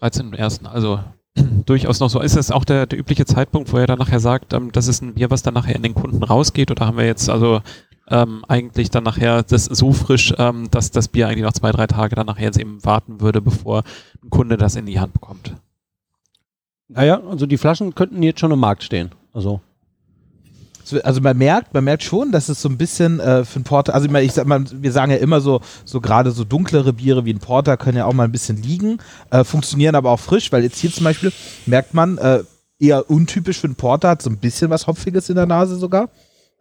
13.01. 0.00 0.66
Also 0.66 0.98
durchaus 1.66 2.00
noch 2.00 2.10
so. 2.10 2.20
Ist 2.20 2.36
das 2.36 2.50
auch 2.50 2.64
der, 2.64 2.86
der 2.86 2.98
übliche 2.98 3.26
Zeitpunkt, 3.26 3.72
wo 3.72 3.76
er 3.76 3.86
dann 3.86 4.00
nachher 4.00 4.18
sagt, 4.18 4.52
ähm, 4.54 4.72
das 4.72 4.88
ist 4.88 5.02
ein 5.02 5.14
Bier, 5.14 5.30
was 5.30 5.44
dann 5.44 5.54
nachher 5.54 5.76
in 5.76 5.84
den 5.84 5.94
Kunden 5.94 6.24
rausgeht? 6.24 6.72
Oder 6.72 6.88
haben 6.88 6.98
wir 6.98 7.06
jetzt 7.06 7.30
also 7.30 7.60
ähm, 8.08 8.44
eigentlich 8.48 8.90
dann 8.90 9.04
nachher 9.04 9.42
das 9.42 9.64
so 9.64 9.92
frisch, 9.92 10.34
ähm, 10.38 10.70
dass 10.70 10.90
das 10.90 11.08
Bier 11.08 11.28
eigentlich 11.28 11.44
noch 11.44 11.52
zwei, 11.52 11.72
drei 11.72 11.86
Tage 11.86 12.14
dann 12.16 12.26
nachher 12.26 12.44
jetzt 12.44 12.58
eben 12.58 12.84
warten 12.84 13.20
würde, 13.20 13.40
bevor 13.40 13.82
ein 14.22 14.30
Kunde 14.30 14.56
das 14.56 14.76
in 14.76 14.86
die 14.86 15.00
Hand 15.00 15.12
bekommt. 15.12 15.54
Naja, 16.88 17.20
also 17.28 17.46
die 17.46 17.56
Flaschen 17.56 17.94
könnten 17.94 18.22
jetzt 18.22 18.40
schon 18.40 18.52
im 18.52 18.58
Markt 18.58 18.82
stehen. 18.82 19.10
Also. 19.32 19.60
Also 21.02 21.22
man 21.22 21.38
merkt, 21.38 21.72
man 21.72 21.82
merkt 21.82 22.02
schon, 22.02 22.30
dass 22.30 22.50
es 22.50 22.60
so 22.60 22.68
ein 22.68 22.76
bisschen 22.76 23.18
äh, 23.18 23.46
für 23.46 23.58
ein 23.58 23.64
Porter, 23.64 23.94
also 23.94 24.04
ich, 24.04 24.12
meine, 24.12 24.26
ich 24.26 24.32
sag 24.32 24.46
mal, 24.46 24.62
wir 24.70 24.92
sagen 24.92 25.12
ja 25.12 25.16
immer 25.16 25.40
so, 25.40 25.62
so 25.86 26.02
gerade 26.02 26.30
so 26.30 26.44
dunklere 26.44 26.92
Biere 26.92 27.24
wie 27.24 27.32
ein 27.32 27.38
Porter 27.38 27.78
können 27.78 27.96
ja 27.96 28.04
auch 28.04 28.12
mal 28.12 28.24
ein 28.24 28.32
bisschen 28.32 28.62
liegen, 28.62 28.98
äh, 29.30 29.44
funktionieren 29.44 29.94
aber 29.94 30.10
auch 30.10 30.20
frisch, 30.20 30.52
weil 30.52 30.62
jetzt 30.62 30.76
hier 30.76 30.92
zum 30.92 31.04
Beispiel 31.04 31.32
merkt 31.64 31.94
man, 31.94 32.18
äh, 32.18 32.44
eher 32.78 33.08
untypisch 33.08 33.60
für 33.60 33.66
einen 33.66 33.76
Porter, 33.76 34.10
hat 34.10 34.20
so 34.20 34.28
ein 34.28 34.36
bisschen 34.36 34.68
was 34.68 34.86
Hopfiges 34.86 35.30
in 35.30 35.36
der 35.36 35.46
Nase 35.46 35.76
sogar. 35.76 36.10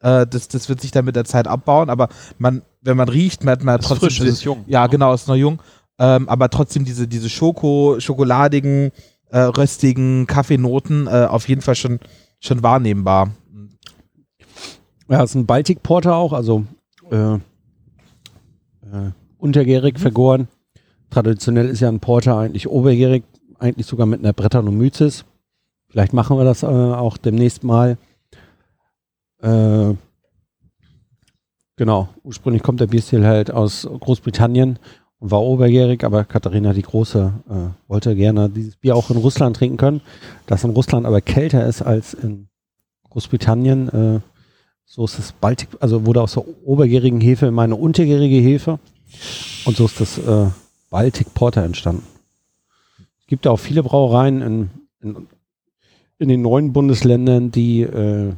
Äh, 0.03 0.27
das, 0.27 0.49
das 0.49 0.69
wird 0.69 0.81
sich 0.81 0.91
dann 0.91 1.05
mit 1.05 1.15
der 1.15 1.25
Zeit 1.25 1.47
abbauen, 1.47 1.89
aber 1.89 2.09
man, 2.37 2.61
wenn 2.81 2.97
man 2.97 3.09
riecht, 3.09 3.43
merkt 3.43 3.63
man 3.63 3.79
trotzdem. 3.79 4.09
Ist 4.09 4.17
frisch, 4.17 4.27
ist 4.27 4.43
jung. 4.43 4.65
Ja, 4.67 4.87
genau, 4.87 5.13
ist 5.13 5.27
noch 5.27 5.35
jung. 5.35 5.61
Ähm, 5.97 6.27
aber 6.27 6.49
trotzdem 6.49 6.83
diese, 6.85 7.07
diese 7.07 7.29
Schoko, 7.29 7.99
schokoladigen, 7.99 8.91
äh, 9.29 9.39
röstigen 9.39 10.27
Kaffeenoten 10.27 11.07
äh, 11.07 11.27
auf 11.29 11.47
jeden 11.47 11.61
Fall 11.61 11.75
schon, 11.75 11.99
schon 12.39 12.61
wahrnehmbar. 12.61 13.31
Ja, 15.07 15.23
es 15.23 15.31
ist 15.31 15.35
ein 15.35 15.45
Baltic 15.45 15.83
Porter 15.83 16.15
auch, 16.15 16.33
also 16.33 16.65
äh, 17.09 17.35
äh, 17.35 17.39
untergärig 19.37 19.95
mhm. 19.95 19.99
vergoren. 19.99 20.47
Traditionell 21.09 21.69
ist 21.69 21.79
ja 21.79 21.87
ein 21.87 21.99
Porter 21.99 22.37
eigentlich 22.37 22.67
obergärig, 22.67 23.23
eigentlich 23.59 23.87
sogar 23.87 24.07
mit 24.07 24.19
einer 24.19 24.33
Brettanomyces. 24.33 25.25
Vielleicht 25.87 26.11
machen 26.11 26.37
wir 26.37 26.43
das 26.43 26.63
äh, 26.63 26.65
auch 26.65 27.17
demnächst 27.17 27.63
mal. 27.63 27.97
Äh, 29.43 29.95
genau, 31.75 32.07
ursprünglich 32.23 32.63
kommt 32.63 32.79
der 32.79 32.87
Bierstil 32.87 33.25
halt 33.25 33.51
aus 33.51 33.87
Großbritannien 33.99 34.79
und 35.19 35.31
war 35.31 35.41
oberjährig, 35.41 36.05
aber 36.05 36.23
Katharina 36.23 36.71
die 36.71 36.81
Große 36.81 37.33
äh, 37.49 37.89
wollte 37.89 38.15
gerne 38.15 38.49
dieses 38.49 38.77
Bier 38.77 38.95
auch 38.95 39.09
in 39.09 39.17
Russland 39.17 39.57
trinken 39.57 39.75
können. 39.75 40.01
Das 40.45 40.63
in 40.63 40.69
Russland 40.69 41.05
aber 41.05 41.19
kälter 41.19 41.67
ist 41.67 41.81
als 41.81 42.13
in 42.13 42.47
Großbritannien, 43.09 43.89
äh, 43.89 44.19
so 44.85 45.03
ist 45.03 45.17
das 45.19 45.33
Baltik, 45.33 45.69
also 45.81 46.05
wurde 46.05 46.21
aus 46.21 46.33
der 46.33 46.45
oberjährigen 46.65 47.19
Hefe 47.19 47.51
meine 47.51 47.75
unterjährige 47.75 48.37
Hefe 48.37 48.79
und 49.65 49.75
so 49.75 49.85
ist 49.85 49.99
das 49.99 50.19
äh, 50.19 50.47
Baltic 50.89 51.33
Porter 51.33 51.63
entstanden. 51.63 52.03
Es 53.19 53.27
gibt 53.27 53.45
auch 53.45 53.57
viele 53.57 53.83
Brauereien 53.83 54.41
in, 54.41 54.69
in, 55.01 55.27
in 56.17 56.29
den 56.29 56.41
neuen 56.41 56.71
Bundesländern, 56.71 57.51
die 57.51 57.81
äh, 57.81 58.33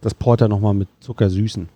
das 0.00 0.14
Porter 0.14 0.48
nochmal 0.48 0.74
mit 0.74 0.88
Zucker 1.00 1.30
süßen. 1.30 1.68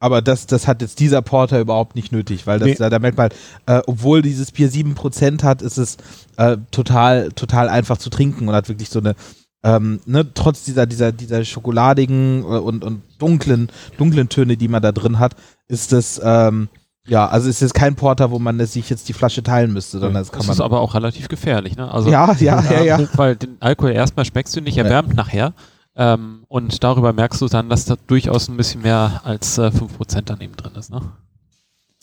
Aber 0.00 0.22
das, 0.22 0.46
das 0.46 0.68
hat 0.68 0.80
jetzt 0.80 1.00
dieser 1.00 1.22
Porter 1.22 1.58
überhaupt 1.60 1.96
nicht 1.96 2.12
nötig, 2.12 2.46
weil 2.46 2.60
das, 2.60 2.68
nee. 2.68 2.74
da, 2.76 2.88
da 2.88 3.00
merkt 3.00 3.18
man, 3.18 3.30
äh, 3.66 3.82
obwohl 3.86 4.22
dieses 4.22 4.52
Bier 4.52 4.70
7% 4.70 5.42
hat, 5.42 5.60
ist 5.60 5.76
es 5.76 5.96
äh, 6.36 6.56
total, 6.70 7.30
total 7.32 7.68
einfach 7.68 7.98
zu 7.98 8.08
trinken 8.08 8.48
und 8.48 8.54
hat 8.54 8.68
wirklich 8.68 8.90
so 8.90 9.00
eine, 9.00 9.16
ähm, 9.64 9.98
ne, 10.06 10.32
trotz 10.34 10.62
dieser, 10.62 10.86
dieser, 10.86 11.10
dieser 11.10 11.44
schokoladigen 11.44 12.42
äh, 12.42 12.46
und, 12.46 12.84
und 12.84 13.02
dunklen, 13.18 13.70
dunklen 13.96 14.28
Töne, 14.28 14.56
die 14.56 14.68
man 14.68 14.82
da 14.82 14.92
drin 14.92 15.18
hat, 15.18 15.34
ist 15.66 15.92
es, 15.92 16.20
ähm, 16.22 16.68
ja, 17.08 17.26
also 17.26 17.48
ist 17.48 17.60
jetzt 17.60 17.74
kein 17.74 17.96
Porter, 17.96 18.30
wo 18.30 18.38
man 18.38 18.64
sich 18.66 18.88
jetzt 18.90 19.08
die 19.08 19.14
Flasche 19.14 19.42
teilen 19.42 19.72
müsste, 19.72 19.98
sondern 19.98 20.22
das 20.22 20.30
kann 20.30 20.40
das 20.40 20.46
man. 20.46 20.54
ist 20.54 20.60
aber 20.60 20.80
auch 20.80 20.94
relativ 20.94 21.28
gefährlich, 21.28 21.76
ne? 21.76 21.90
Also, 21.90 22.10
ja, 22.10 22.32
ja, 22.34 22.62
ja, 22.70 22.82
ja. 22.82 23.08
Weil 23.14 23.34
den 23.34 23.56
Alkohol 23.60 23.92
erstmal 23.92 24.24
schmeckst 24.26 24.54
du 24.54 24.60
nicht, 24.60 24.76
erwärmt 24.76 25.08
ja. 25.08 25.14
nachher. 25.14 25.54
Ähm, 25.98 26.44
und 26.46 26.84
darüber 26.84 27.12
merkst 27.12 27.42
du 27.42 27.48
dann, 27.48 27.68
dass 27.68 27.84
da 27.84 27.96
durchaus 28.06 28.48
ein 28.48 28.56
bisschen 28.56 28.82
mehr 28.82 29.20
als 29.24 29.58
äh, 29.58 29.62
5% 29.62 30.22
daneben 30.24 30.54
drin 30.54 30.72
ist. 30.76 30.90
Ne? 30.90 31.02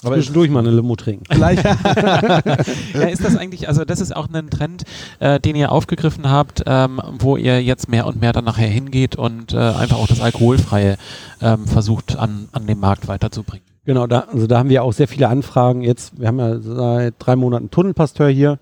Aber 0.03 0.15
zwischendurch 0.15 0.49
mal 0.49 0.59
eine 0.59 0.71
Limo 0.71 0.97
trinken. 0.97 1.23
Vielleicht. 1.31 1.63
ja, 2.93 3.07
ist 3.07 3.23
das 3.23 3.37
eigentlich, 3.37 3.69
also 3.69 3.85
das 3.85 4.01
ist 4.01 4.13
auch 4.13 4.27
ein 4.31 4.49
Trend, 4.49 4.83
äh, 5.19 5.39
den 5.39 5.55
ihr 5.55 5.71
aufgegriffen 5.71 6.29
habt, 6.29 6.63
ähm, 6.65 7.01
wo 7.19 7.37
ihr 7.37 7.63
jetzt 7.63 7.87
mehr 7.87 8.05
und 8.05 8.19
mehr 8.19 8.33
dann 8.33 8.43
nachher 8.43 8.67
hingeht 8.67 9.15
und 9.15 9.53
äh, 9.53 9.57
einfach 9.57 9.97
auch 9.97 10.07
das 10.07 10.19
Alkoholfreie 10.19 10.97
ähm, 11.41 11.65
versucht 11.65 12.17
an, 12.17 12.49
an 12.51 12.67
den 12.67 12.79
Markt 12.79 13.07
weiterzubringen. 13.07 13.65
Genau, 13.85 14.07
da, 14.07 14.21
also 14.31 14.45
da 14.45 14.59
haben 14.59 14.69
wir 14.69 14.83
auch 14.83 14.93
sehr 14.93 15.07
viele 15.07 15.29
Anfragen. 15.29 15.81
Jetzt, 15.81 16.19
wir 16.19 16.27
haben 16.27 16.39
ja 16.39 16.59
seit 16.59 17.13
drei 17.19 17.37
Monaten 17.37 17.71
Tunnelpasteur 17.71 18.29
hier, 18.29 18.59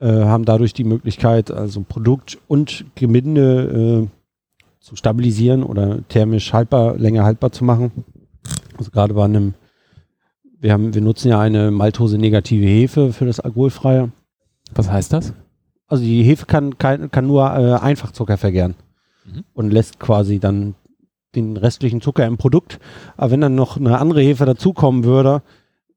äh, 0.00 0.08
haben 0.08 0.44
dadurch 0.44 0.72
die 0.72 0.84
Möglichkeit, 0.84 1.52
also 1.52 1.84
Produkt 1.86 2.38
und 2.48 2.84
Geminde 2.96 4.08
äh, 4.08 4.16
zu 4.86 4.94
stabilisieren 4.94 5.64
oder 5.64 6.06
thermisch 6.06 6.52
haltbar, 6.52 6.96
länger 6.96 7.24
haltbar 7.24 7.50
zu 7.50 7.64
machen. 7.64 7.90
Also 8.78 8.92
gerade 8.92 9.14
bei 9.14 9.24
einem, 9.24 9.54
wir 10.60 10.72
haben, 10.72 10.94
wir 10.94 11.02
nutzen 11.02 11.28
ja 11.28 11.40
eine 11.40 11.72
Maltose 11.72 12.18
negative 12.18 12.64
Hefe 12.64 13.12
für 13.12 13.26
das 13.26 13.40
Alkoholfreie. 13.40 14.12
Was 14.76 14.88
heißt 14.88 15.12
das? 15.12 15.32
Also 15.88 16.04
die 16.04 16.22
Hefe 16.22 16.46
kann, 16.46 16.78
kann, 16.78 17.10
kann 17.10 17.26
nur 17.26 17.46
äh, 17.46 17.74
Einfachzucker 17.74 18.36
vergären 18.36 18.76
mhm. 19.24 19.42
und 19.54 19.72
lässt 19.72 19.98
quasi 19.98 20.38
dann 20.38 20.76
den 21.34 21.56
restlichen 21.56 22.00
Zucker 22.00 22.24
im 22.24 22.36
Produkt. 22.36 22.78
Aber 23.16 23.32
wenn 23.32 23.40
dann 23.40 23.56
noch 23.56 23.76
eine 23.76 23.98
andere 23.98 24.20
Hefe 24.20 24.44
dazukommen 24.44 25.02
würde, 25.02 25.42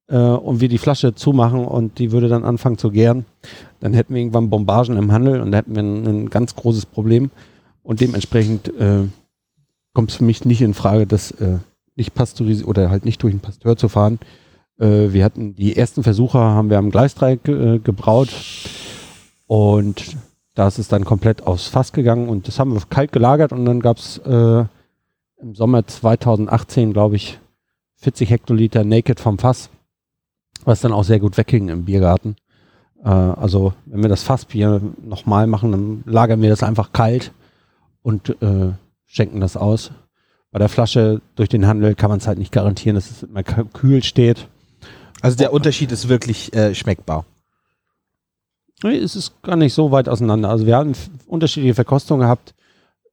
äh, 0.08 0.18
und 0.18 0.62
wir 0.62 0.68
die 0.68 0.80
Flasche 0.80 1.14
zumachen 1.14 1.64
und 1.64 2.00
die 2.00 2.12
würde 2.12 2.28
dann 2.28 2.44
anfangen 2.44 2.80
zu 2.80 2.90
gären, 2.90 3.26
dann 3.82 3.94
hätten 3.94 4.16
wir 4.16 4.22
irgendwann 4.22 4.50
Bombagen 4.50 4.98
im 4.98 5.12
Handel 5.12 5.42
und 5.42 5.52
da 5.52 5.60
hätten 5.60 5.76
wir 5.76 5.84
ein, 5.84 6.08
ein 6.08 6.30
ganz 6.32 6.56
großes 6.56 6.88
Problem. 6.88 7.30
Und 7.90 8.02
dementsprechend 8.02 8.68
äh, 8.80 9.08
kommt 9.96 10.12
es 10.12 10.18
für 10.18 10.24
mich 10.24 10.46
nicht 10.46 10.62
in 10.62 10.76
Frage, 10.76 11.08
das 11.08 11.32
äh, 11.32 11.58
nicht 11.96 12.14
pasteurisiert 12.14 12.68
oder 12.68 12.92
halt 12.92 13.04
nicht 13.04 13.24
durch 13.24 13.34
einen 13.34 13.42
Pasteur 13.42 13.78
zu 13.78 13.90
fahren. 13.90 14.20
Äh, 14.78 15.12
wir 15.12 15.26
hatten 15.26 15.56
die 15.56 15.76
ersten 15.76 16.04
Versuche, 16.04 16.38
haben 16.38 16.70
wir 16.70 16.78
am 16.78 16.92
Gleisdreieck 16.92 17.48
äh, 17.48 17.80
gebraut 17.80 18.30
und 19.48 20.18
da 20.54 20.68
ist 20.68 20.78
es 20.78 20.88
dann 20.88 21.04
komplett 21.04 21.48
aufs 21.48 21.66
Fass 21.66 21.92
gegangen 21.92 22.30
und 22.30 22.48
das 22.48 22.60
haben 22.60 22.74
wir 22.74 22.82
kalt 22.92 23.12
gelagert 23.12 23.54
und 23.54 23.66
dann 23.66 23.80
gab 23.80 23.98
es 23.98 24.20
äh, 24.20 24.66
im 25.42 25.56
Sommer 25.56 25.88
2018, 25.88 26.94
glaube 26.94 27.16
ich, 27.16 27.40
40 27.96 28.30
Hektoliter 28.30 28.84
Naked 28.84 29.20
vom 29.20 29.40
Fass, 29.40 29.72
was 30.64 30.82
dann 30.82 30.92
auch 30.92 31.04
sehr 31.04 31.20
gut 31.20 31.38
wegging 31.38 31.70
im 31.70 31.86
Biergarten. 31.86 32.36
Äh, 33.04 33.10
also 33.10 33.74
wenn 33.88 34.04
wir 34.04 34.10
das 34.10 34.22
Fassbier 34.22 34.80
nochmal 35.04 35.48
machen, 35.48 35.72
dann 35.72 36.04
lagern 36.06 36.44
wir 36.44 36.52
das 36.52 36.62
einfach 36.62 36.92
kalt 36.94 37.32
und 38.02 38.42
äh, 38.42 38.74
schenken 39.06 39.40
das 39.40 39.58
aus. 39.58 39.92
Bei 40.52 40.60
der 40.60 40.70
Flasche 40.70 41.22
durch 41.36 41.50
den 41.50 41.68
Handel 41.68 41.96
kann 41.96 42.10
man 42.10 42.20
es 42.20 42.28
halt 42.28 42.40
nicht 42.40 42.52
garantieren, 42.52 42.96
dass 42.96 43.12
es 43.12 43.24
immer 43.24 43.44
kühl 43.44 44.04
steht. 44.04 44.48
Also 45.22 45.38
der 45.38 45.54
Unterschied 45.54 45.92
ist 45.92 46.10
wirklich 46.10 46.54
äh, 46.54 46.74
schmeckbar. 46.74 47.26
Nee, 48.82 48.98
es 48.98 49.16
ist 49.16 49.42
gar 49.42 49.58
nicht 49.58 49.74
so 49.74 49.92
weit 49.92 50.08
auseinander. 50.08 50.50
Also 50.50 50.66
wir 50.66 50.78
haben 50.78 50.94
unterschiedliche 51.28 51.76
Verkostungen 51.76 52.22
gehabt, 52.22 52.56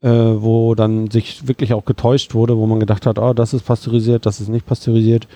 äh, 0.01 0.09
wo 0.09 0.74
dann 0.74 1.11
sich 1.11 1.49
wirklich 1.49 1.74
auch 1.74 1.84
getäuscht 1.84 2.34
wurde, 2.34 2.57
wo 2.57 2.66
man 2.66 2.80
gedacht 2.80 3.07
hat, 3.07 3.18
oh, 3.18 3.32
das 3.32 3.53
ist 3.53 3.64
pasteurisiert, 3.64 4.24
das 4.24 4.41
ist 4.41 4.49
nicht 4.49 4.66
pasteurisiert. 4.66 5.26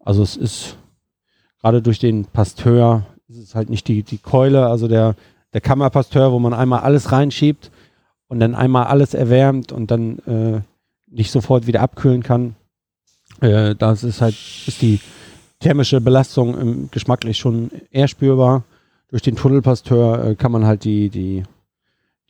Also 0.00 0.22
es 0.22 0.36
ist 0.36 0.76
gerade 1.60 1.80
durch 1.80 2.00
den 2.00 2.24
Pasteur, 2.24 3.06
ist 3.28 3.38
es 3.38 3.54
halt 3.54 3.70
nicht 3.70 3.86
die, 3.88 4.02
die 4.02 4.18
Keule, 4.18 4.66
also 4.66 4.88
der, 4.88 5.14
der 5.52 5.60
Kammerpasteur, 5.60 6.32
wo 6.32 6.38
man 6.38 6.52
einmal 6.52 6.80
alles 6.80 7.12
reinschiebt 7.12 7.70
und 8.28 8.40
dann 8.40 8.54
einmal 8.54 8.86
alles 8.86 9.14
erwärmt 9.14 9.72
und 9.72 9.90
dann 9.90 10.18
äh, 10.20 10.60
nicht 11.06 11.30
sofort 11.30 11.66
wieder 11.66 11.80
abkühlen 11.80 12.22
kann. 12.22 12.56
Äh, 13.40 13.74
das 13.74 14.04
ist 14.04 14.20
halt, 14.20 14.34
ist 14.66 14.82
die 14.82 15.00
thermische 15.60 16.00
Belastung 16.00 16.58
im, 16.58 16.90
geschmacklich 16.90 17.38
schon 17.38 17.70
eher 17.90 18.08
spürbar. 18.08 18.64
Durch 19.08 19.22
den 19.22 19.36
Tunnelpasteur 19.36 20.24
äh, 20.24 20.34
kann 20.34 20.52
man 20.52 20.66
halt 20.66 20.84
die, 20.84 21.10
die, 21.10 21.44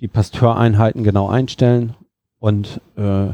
die 0.00 0.08
Pasteureinheiten 0.08 1.04
genau 1.04 1.28
einstellen 1.28 1.94
und 2.38 2.80
äh, 2.96 3.28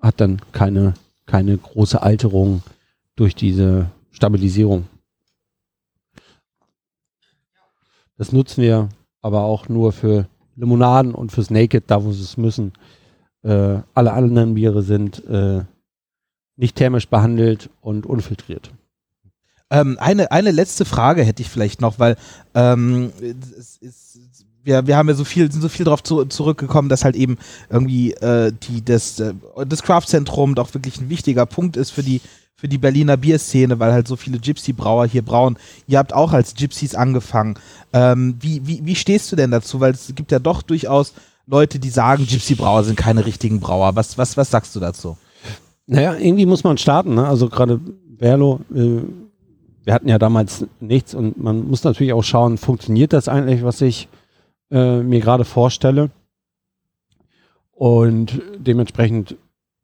hat 0.00 0.20
dann 0.20 0.40
keine, 0.52 0.94
keine 1.26 1.56
große 1.56 2.02
Alterung 2.02 2.62
durch 3.14 3.34
diese 3.34 3.90
Stabilisierung. 4.10 4.88
Das 8.16 8.32
nutzen 8.32 8.62
wir 8.62 8.88
aber 9.20 9.42
auch 9.42 9.68
nur 9.68 9.92
für 9.92 10.26
Limonaden 10.56 11.14
und 11.14 11.32
fürs 11.32 11.50
Naked, 11.50 11.84
da 11.86 12.04
wo 12.04 12.12
sie 12.12 12.22
es 12.22 12.36
müssen. 12.36 12.72
Äh, 13.42 13.78
alle 13.94 14.12
anderen 14.12 14.54
Biere 14.54 14.82
sind 14.82 15.24
äh, 15.26 15.64
nicht 16.56 16.76
thermisch 16.76 17.08
behandelt 17.08 17.70
und 17.80 18.06
unfiltriert. 18.06 18.70
Ähm, 19.70 19.96
eine, 19.98 20.30
eine 20.30 20.50
letzte 20.50 20.84
Frage 20.84 21.24
hätte 21.24 21.42
ich 21.42 21.48
vielleicht 21.48 21.80
noch, 21.80 21.98
weil 21.98 22.16
ähm, 22.54 23.10
es, 23.58 23.78
es, 23.80 24.18
wir, 24.62 24.86
wir 24.86 24.96
haben 24.96 25.08
ja 25.08 25.14
so 25.14 25.24
viel, 25.24 25.50
sind 25.50 25.62
so 25.62 25.68
viel 25.68 25.84
darauf 25.84 26.02
zu, 26.02 26.24
zurückgekommen, 26.26 26.88
dass 26.88 27.04
halt 27.04 27.16
eben 27.16 27.38
irgendwie 27.70 28.12
äh, 28.12 28.52
die, 28.52 28.84
das, 28.84 29.18
äh, 29.18 29.34
das 29.66 29.82
Craft-Zentrum 29.82 30.54
doch 30.54 30.72
wirklich 30.74 31.00
ein 31.00 31.08
wichtiger 31.08 31.46
Punkt 31.46 31.76
ist 31.76 31.90
für 31.90 32.02
die, 32.02 32.20
für 32.62 32.68
die 32.68 32.78
Berliner 32.78 33.16
Bierszene, 33.16 33.80
weil 33.80 33.92
halt 33.92 34.06
so 34.06 34.14
viele 34.14 34.38
Gypsy-Brauer 34.38 35.08
hier 35.08 35.22
brauen. 35.22 35.58
Ihr 35.88 35.98
habt 35.98 36.12
auch 36.12 36.32
als 36.32 36.54
Gypsies 36.54 36.94
angefangen. 36.94 37.58
Ähm, 37.92 38.36
wie, 38.38 38.64
wie, 38.64 38.86
wie 38.86 38.94
stehst 38.94 39.32
du 39.32 39.36
denn 39.36 39.50
dazu? 39.50 39.80
Weil 39.80 39.90
es 39.90 40.12
gibt 40.14 40.30
ja 40.30 40.38
doch 40.38 40.62
durchaus 40.62 41.12
Leute, 41.44 41.80
die 41.80 41.90
sagen, 41.90 42.24
Gypsy-Brauer 42.24 42.84
sind 42.84 42.96
keine 42.96 43.26
richtigen 43.26 43.58
Brauer. 43.58 43.96
Was, 43.96 44.16
was, 44.16 44.36
was 44.36 44.52
sagst 44.52 44.76
du 44.76 44.78
dazu? 44.78 45.16
Naja, 45.88 46.14
irgendwie 46.14 46.46
muss 46.46 46.62
man 46.62 46.78
starten. 46.78 47.16
Ne? 47.16 47.26
Also 47.26 47.48
gerade 47.48 47.80
Berlo, 48.06 48.60
äh, 48.72 49.00
wir 49.82 49.92
hatten 49.92 50.08
ja 50.08 50.20
damals 50.20 50.64
nichts 50.78 51.16
und 51.16 51.42
man 51.42 51.66
muss 51.66 51.82
natürlich 51.82 52.12
auch 52.12 52.22
schauen, 52.22 52.58
funktioniert 52.58 53.12
das 53.12 53.26
eigentlich, 53.26 53.64
was 53.64 53.80
ich 53.80 54.06
äh, 54.70 55.00
mir 55.00 55.18
gerade 55.18 55.44
vorstelle? 55.44 56.10
Und 57.72 58.40
dementsprechend 58.56 59.34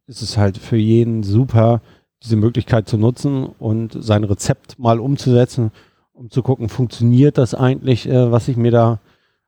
ist 0.07 0.23
es 0.23 0.37
halt 0.37 0.59
für 0.59 0.77
jeden 0.77 1.25
super, 1.25 1.81
diese 2.23 2.37
Möglichkeit 2.37 2.89
zu 2.89 2.97
nutzen 2.97 3.45
und 3.45 3.97
sein 3.99 4.25
Rezept 4.25 4.79
mal 4.79 5.01
umzusetzen, 5.01 5.71
um 6.13 6.31
zu 6.31 6.43
gucken, 6.43 6.69
funktioniert 6.69 7.39
das 7.39 7.55
eigentlich, 7.55 8.09
äh, 8.09 8.33
was 8.33 8.49
ich 8.49 8.57
mir 8.57 8.73
da 8.73 8.99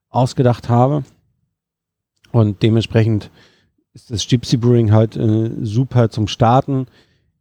ausgedacht 0.08 0.68
habe? 0.68 1.04
Und 2.32 2.62
dementsprechend 2.62 3.30
ist 3.92 4.10
das 4.10 4.26
Gypsy 4.26 4.56
Brewing 4.56 4.92
halt 4.92 5.16
äh, 5.16 5.50
super 5.62 6.10
zum 6.10 6.28
Starten. 6.28 6.86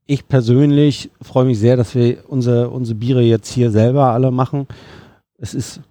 Ich 0.08 0.28
persönlich 0.28 1.12
freue 1.22 1.46
mich 1.46 1.60
sehr, 1.60 1.78
dass 1.78 1.94
wir 1.94 2.24
unsere, 2.28 2.70
unsere 2.72 2.98
Biere 2.98 3.22
jetzt 3.22 3.52
hier 3.52 3.70
selber 3.70 4.06
alle 4.12 4.32
machen. 4.32 4.68
Es 5.38 5.54
ist, 5.54 5.82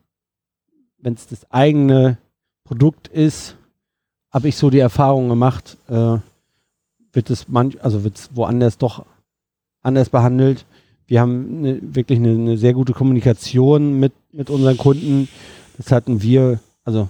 wenn 0.99 1.15
es 1.15 1.29
das 1.29 1.49
eigene 1.53 2.19
Produkt 2.65 3.07
ist, 3.07 3.57
habe 4.31 4.49
ich 4.49 4.57
so 4.57 4.69
die 4.69 4.81
Erfahrung 4.81 5.29
gemacht, 5.29 5.79
äh, 5.89 6.19
wird 7.13 7.31
es 7.31 7.49
manch, 7.49 7.83
also 7.83 8.03
wird 8.03 8.17
es 8.17 8.31
woanders 8.35 8.79
doch 8.79 9.07
anders 9.83 10.11
behandelt. 10.11 10.67
Wir 11.07 11.21
haben 11.21 11.59
eine, 11.59 11.81
wirklich 11.95 12.19
eine, 12.19 12.31
eine, 12.31 12.59
sehr 12.59 12.75
gute 12.75 12.93
Kommunikation 12.93 13.99
mit, 13.99 14.13
mit 14.33 14.51
unseren 14.51 14.77
Kunden. 14.77 15.29
Das 15.77 15.91
hatten 15.93 16.23
wir, 16.23 16.61
also 16.85 17.09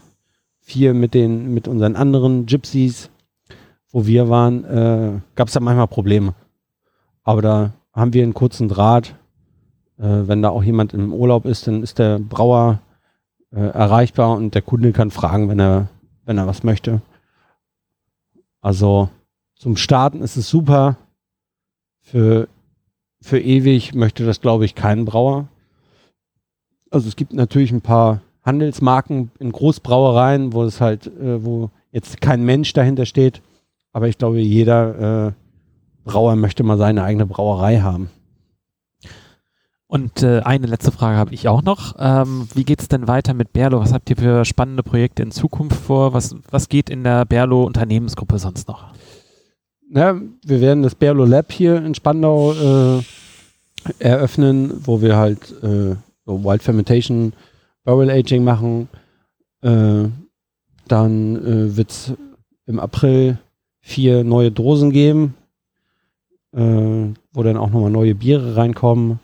vier 0.61 0.95
mit 0.95 1.15
den, 1.15 1.53
mit 1.53 1.67
unseren 1.67 1.97
anderen 1.97 2.47
Gypsies, 2.47 3.11
wo 3.91 4.07
wir 4.07 4.29
waren, 4.29 4.65
äh, 4.65 5.21
gab 5.35 5.49
es 5.49 5.55
da 5.55 5.61
manchmal 5.61 5.89
Probleme. 5.89 6.35
Aber 7.25 7.43
da 7.43 7.73
haben 7.93 8.13
wir 8.13 8.23
einen 8.23 8.35
kurzen 8.35 8.69
Draht. 8.69 9.17
Äh, 9.99 10.29
wenn 10.29 10.43
da 10.43 10.51
auch 10.51 10.63
jemand 10.63 10.95
im 10.95 11.13
Urlaub 11.13 11.45
ist, 11.45 11.67
dann 11.67 11.83
ist 11.83 11.99
der 11.99 12.19
Brauer 12.19 12.81
äh, 13.51 13.61
erreichbar 13.61 14.37
und 14.37 14.55
der 14.55 14.63
Kunde 14.63 14.93
kann 14.93 15.11
fragen, 15.11 15.49
wenn 15.49 15.59
er, 15.59 15.89
wenn 16.25 16.39
er 16.39 16.47
was 16.47 16.63
möchte. 16.63 17.01
Also 18.61 19.09
zum 19.57 19.77
Starten 19.77 20.23
ist 20.23 20.37
es 20.37 20.49
super. 20.49 20.97
Für, 22.01 22.49
für 23.21 23.41
ewig 23.41 23.95
möchte 23.95 24.25
das, 24.25 24.41
glaube 24.41 24.65
ich, 24.65 24.75
kein 24.75 25.05
Brauer. 25.05 25.49
Also 26.91 27.09
es 27.09 27.17
gibt 27.17 27.33
natürlich 27.33 27.73
ein 27.73 27.81
paar 27.81 28.21
Handelsmarken 28.45 29.31
in 29.39 29.53
Großbrauereien, 29.53 30.53
wo 30.53 30.63
es 30.63 30.81
halt, 30.81 31.07
äh, 31.07 31.45
wo 31.45 31.71
jetzt 31.93 32.21
kein 32.21 32.45
Mensch 32.45 32.73
dahinter 32.73 33.07
steht. 33.07 33.43
Aber 33.93 34.09
ich 34.09 34.19
glaube, 34.19 34.39
jeder 34.41 35.29
äh, 35.29 35.33
Brauer 36.05 36.37
möchte 36.37 36.63
mal 36.63 36.79
seine 36.79 37.03
eigene 37.03 37.27
Brauerei 37.27 37.81
haben. 37.81 38.11
Und 39.87 40.23
äh, 40.23 40.41
eine 40.41 40.67
letzte 40.67 40.93
Frage 40.93 41.17
habe 41.17 41.33
ich 41.33 41.49
auch 41.49 41.63
noch. 41.63 41.97
Ähm, 41.99 42.47
wie 42.55 42.65
geht 42.65 42.81
es 42.81 42.89
denn 42.89 43.09
weiter 43.09 43.33
mit 43.33 43.55
Berlo? 43.55 43.81
Was 43.81 43.95
habt 43.95 44.11
ihr 44.11 44.17
für 44.17 44.45
spannende 44.45 44.83
Projekte 44.83 45.23
in 45.23 45.31
Zukunft 45.31 45.81
vor? 45.81 46.13
Was, 46.13 46.37
was 46.51 46.69
geht 46.69 46.91
in 46.91 47.05
der 47.05 47.25
Berlo 47.25 47.65
Unternehmensgruppe 47.65 48.39
sonst 48.39 48.69
noch? 48.69 48.93
Ja, 49.91 50.21
wir 50.45 50.61
werden 50.61 50.83
das 50.83 50.95
Berlo 50.95 51.25
Lab 51.25 51.51
hier 51.51 51.85
in 51.85 51.95
Spandau 51.95 52.53
äh, 52.53 53.03
eröffnen, 53.99 54.73
wo 54.85 55.01
wir 55.01 55.17
halt 55.17 55.51
äh, 55.63 55.97
so 56.27 56.45
Wild 56.45 56.63
Fermentation, 56.63 57.33
Barrel 57.85 58.11
Aging 58.11 58.45
machen. 58.45 58.89
Äh, 59.63 60.05
dann 60.89 61.37
äh, 61.37 61.77
wird 61.77 61.91
es 61.91 62.13
im 62.67 62.79
April 62.79 63.39
vier 63.81 64.25
neue 64.25 64.51
Dosen 64.51 64.91
geben 64.91 65.35
äh, 66.53 67.15
wo 67.33 67.43
dann 67.43 67.57
auch 67.57 67.71
nochmal 67.71 67.91
neue 67.91 68.15
Biere 68.15 68.57
reinkommen. 68.57 69.21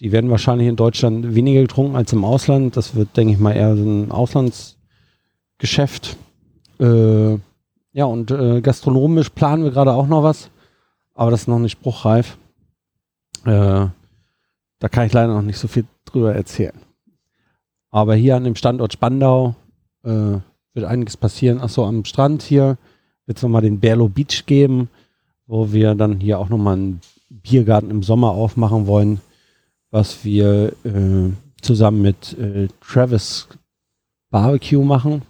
Die 0.00 0.12
werden 0.12 0.30
wahrscheinlich 0.30 0.68
in 0.68 0.76
Deutschland 0.76 1.34
weniger 1.34 1.62
getrunken 1.62 1.96
als 1.96 2.12
im 2.12 2.24
Ausland. 2.24 2.76
Das 2.76 2.94
wird, 2.94 3.16
denke 3.16 3.34
ich 3.34 3.38
mal, 3.38 3.52
eher 3.52 3.76
so 3.76 3.82
ein 3.82 4.10
Auslandsgeschäft. 4.10 6.16
Äh, 6.80 7.38
ja, 7.94 8.04
und 8.04 8.30
äh, 8.30 8.60
gastronomisch 8.60 9.30
planen 9.30 9.64
wir 9.64 9.70
gerade 9.70 9.94
auch 9.94 10.06
noch 10.06 10.22
was, 10.22 10.50
aber 11.14 11.30
das 11.30 11.42
ist 11.42 11.48
noch 11.48 11.58
nicht 11.58 11.72
spruchreif. 11.72 12.36
Äh, 13.46 13.86
da 14.78 14.88
kann 14.90 15.06
ich 15.06 15.12
leider 15.14 15.32
noch 15.32 15.42
nicht 15.42 15.58
so 15.58 15.68
viel 15.68 15.86
drüber 16.04 16.34
erzählen. 16.34 16.78
Aber 17.90 18.14
hier 18.14 18.36
an 18.36 18.44
dem 18.44 18.56
Standort 18.56 18.92
Spandau 18.92 19.54
äh, 20.02 20.10
wird 20.74 20.84
einiges 20.84 21.16
passieren. 21.16 21.62
Achso, 21.62 21.86
am 21.86 22.04
Strand 22.04 22.42
hier 22.42 22.76
wird 23.24 23.38
es 23.38 23.42
nochmal 23.42 23.62
den 23.62 23.80
Berlo 23.80 24.08
Beach 24.10 24.44
geben 24.44 24.90
wo 25.46 25.72
wir 25.72 25.94
dann 25.94 26.20
hier 26.20 26.38
auch 26.38 26.48
nochmal 26.48 26.74
einen 26.74 27.00
Biergarten 27.28 27.90
im 27.90 28.02
Sommer 28.02 28.30
aufmachen 28.30 28.86
wollen, 28.86 29.20
was 29.90 30.24
wir 30.24 30.72
äh, 30.84 31.30
zusammen 31.60 32.02
mit 32.02 32.36
äh, 32.38 32.68
Travis 32.80 33.48
Barbecue 34.30 34.84
machen. 34.84 35.22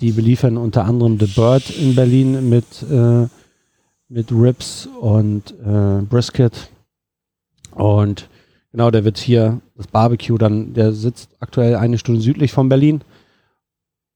Die 0.00 0.12
beliefern 0.12 0.56
unter 0.56 0.84
anderem 0.84 1.18
The 1.18 1.26
Bird 1.26 1.70
in 1.70 1.94
Berlin 1.94 2.48
mit, 2.48 2.82
äh, 2.88 3.26
mit 4.08 4.30
Ribs 4.30 4.86
und 5.00 5.54
äh, 5.64 6.02
Brisket. 6.02 6.70
Und 7.72 8.28
genau, 8.70 8.90
der 8.90 9.04
wird 9.04 9.18
hier, 9.18 9.60
das 9.76 9.88
Barbecue 9.88 10.38
dann, 10.38 10.72
der 10.72 10.92
sitzt 10.92 11.30
aktuell 11.40 11.76
eine 11.76 11.98
Stunde 11.98 12.20
südlich 12.20 12.52
von 12.52 12.68
Berlin. 12.68 13.00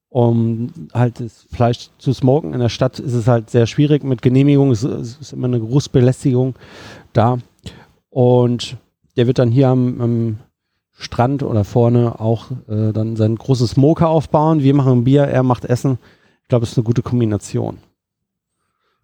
Um 0.08 0.72
halt 0.92 1.20
das 1.20 1.46
Fleisch 1.50 1.88
zu 1.98 2.12
smoken. 2.12 2.52
In 2.52 2.60
der 2.60 2.68
Stadt 2.68 2.98
ist 2.98 3.14
es 3.14 3.26
halt 3.26 3.48
sehr 3.48 3.66
schwierig 3.66 4.04
mit 4.04 4.20
Genehmigung. 4.20 4.70
Es 4.70 4.84
ist, 4.84 4.92
es 4.92 5.20
ist 5.20 5.32
immer 5.32 5.46
eine 5.46 5.58
Geruchsbelästigung 5.58 6.54
da. 7.14 7.38
Und 8.10 8.76
der 9.16 9.26
wird 9.26 9.38
dann 9.38 9.50
hier 9.50 9.68
am, 9.68 10.00
am 10.00 10.38
Strand 11.02 11.42
oder 11.42 11.64
vorne 11.64 12.20
auch 12.20 12.50
äh, 12.68 12.92
dann 12.92 13.16
sein 13.16 13.36
großes 13.36 13.72
Smoker 13.72 14.08
aufbauen. 14.08 14.62
Wir 14.62 14.74
machen 14.74 15.04
Bier, 15.04 15.24
er 15.24 15.42
macht 15.42 15.64
Essen. 15.64 15.98
Ich 16.42 16.48
glaube, 16.48 16.64
es 16.64 16.72
ist 16.72 16.78
eine 16.78 16.84
gute 16.84 17.02
Kombination. 17.02 17.78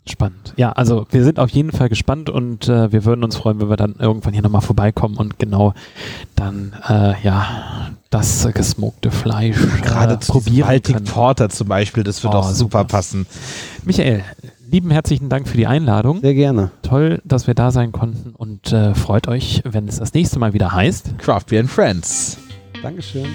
Spannend. 0.08 0.54
Ja, 0.56 0.72
also 0.72 1.06
wir 1.10 1.22
sind 1.22 1.38
auf 1.38 1.50
jeden 1.50 1.70
Fall 1.70 1.90
gespannt 1.90 2.30
und 2.30 2.66
äh, 2.68 2.90
wir 2.92 3.04
würden 3.04 3.22
uns 3.24 3.36
freuen, 3.36 3.60
wenn 3.60 3.68
wir 3.68 3.76
dann 3.76 3.96
irgendwann 3.98 4.32
hier 4.32 4.42
nochmal 4.42 4.62
vorbeikommen 4.62 5.16
und 5.18 5.38
genau 5.38 5.74
dann 6.34 6.72
äh, 6.88 7.14
ja 7.22 7.90
das 8.08 8.48
gesmokte 8.54 9.10
Fleisch 9.10 9.58
Gerade 9.82 10.14
äh, 10.14 10.18
zu 10.20 10.32
probieren 10.32 10.66
Baltic 10.66 10.94
können. 10.94 11.06
Porter 11.06 11.50
zum 11.50 11.68
Beispiel, 11.68 12.04
das 12.04 12.22
wird 12.24 12.32
Oh, 12.34 12.38
auch 12.38 12.44
super, 12.44 12.54
super. 12.54 12.84
passen. 12.84 13.26
Michael, 13.84 14.24
lieben 14.70 14.90
herzlichen 14.90 15.28
Dank 15.28 15.48
für 15.48 15.56
die 15.56 15.66
Einladung. 15.66 16.20
Sehr 16.20 16.34
gerne. 16.34 16.70
Toll, 16.82 17.20
dass 17.24 17.46
wir 17.46 17.54
da 17.54 17.70
sein 17.70 17.92
konnten 17.92 18.34
und 18.34 18.72
äh, 18.72 18.94
freut 18.94 19.28
euch, 19.28 19.62
wenn 19.64 19.88
es 19.88 19.98
das 19.98 20.12
nächste 20.14 20.38
Mal 20.38 20.52
wieder 20.52 20.72
heißt. 20.72 21.18
Craft 21.18 21.44
Beer 21.48 21.60
and 21.60 21.70
Friends. 21.70 22.38
Dankeschön. 22.82 23.26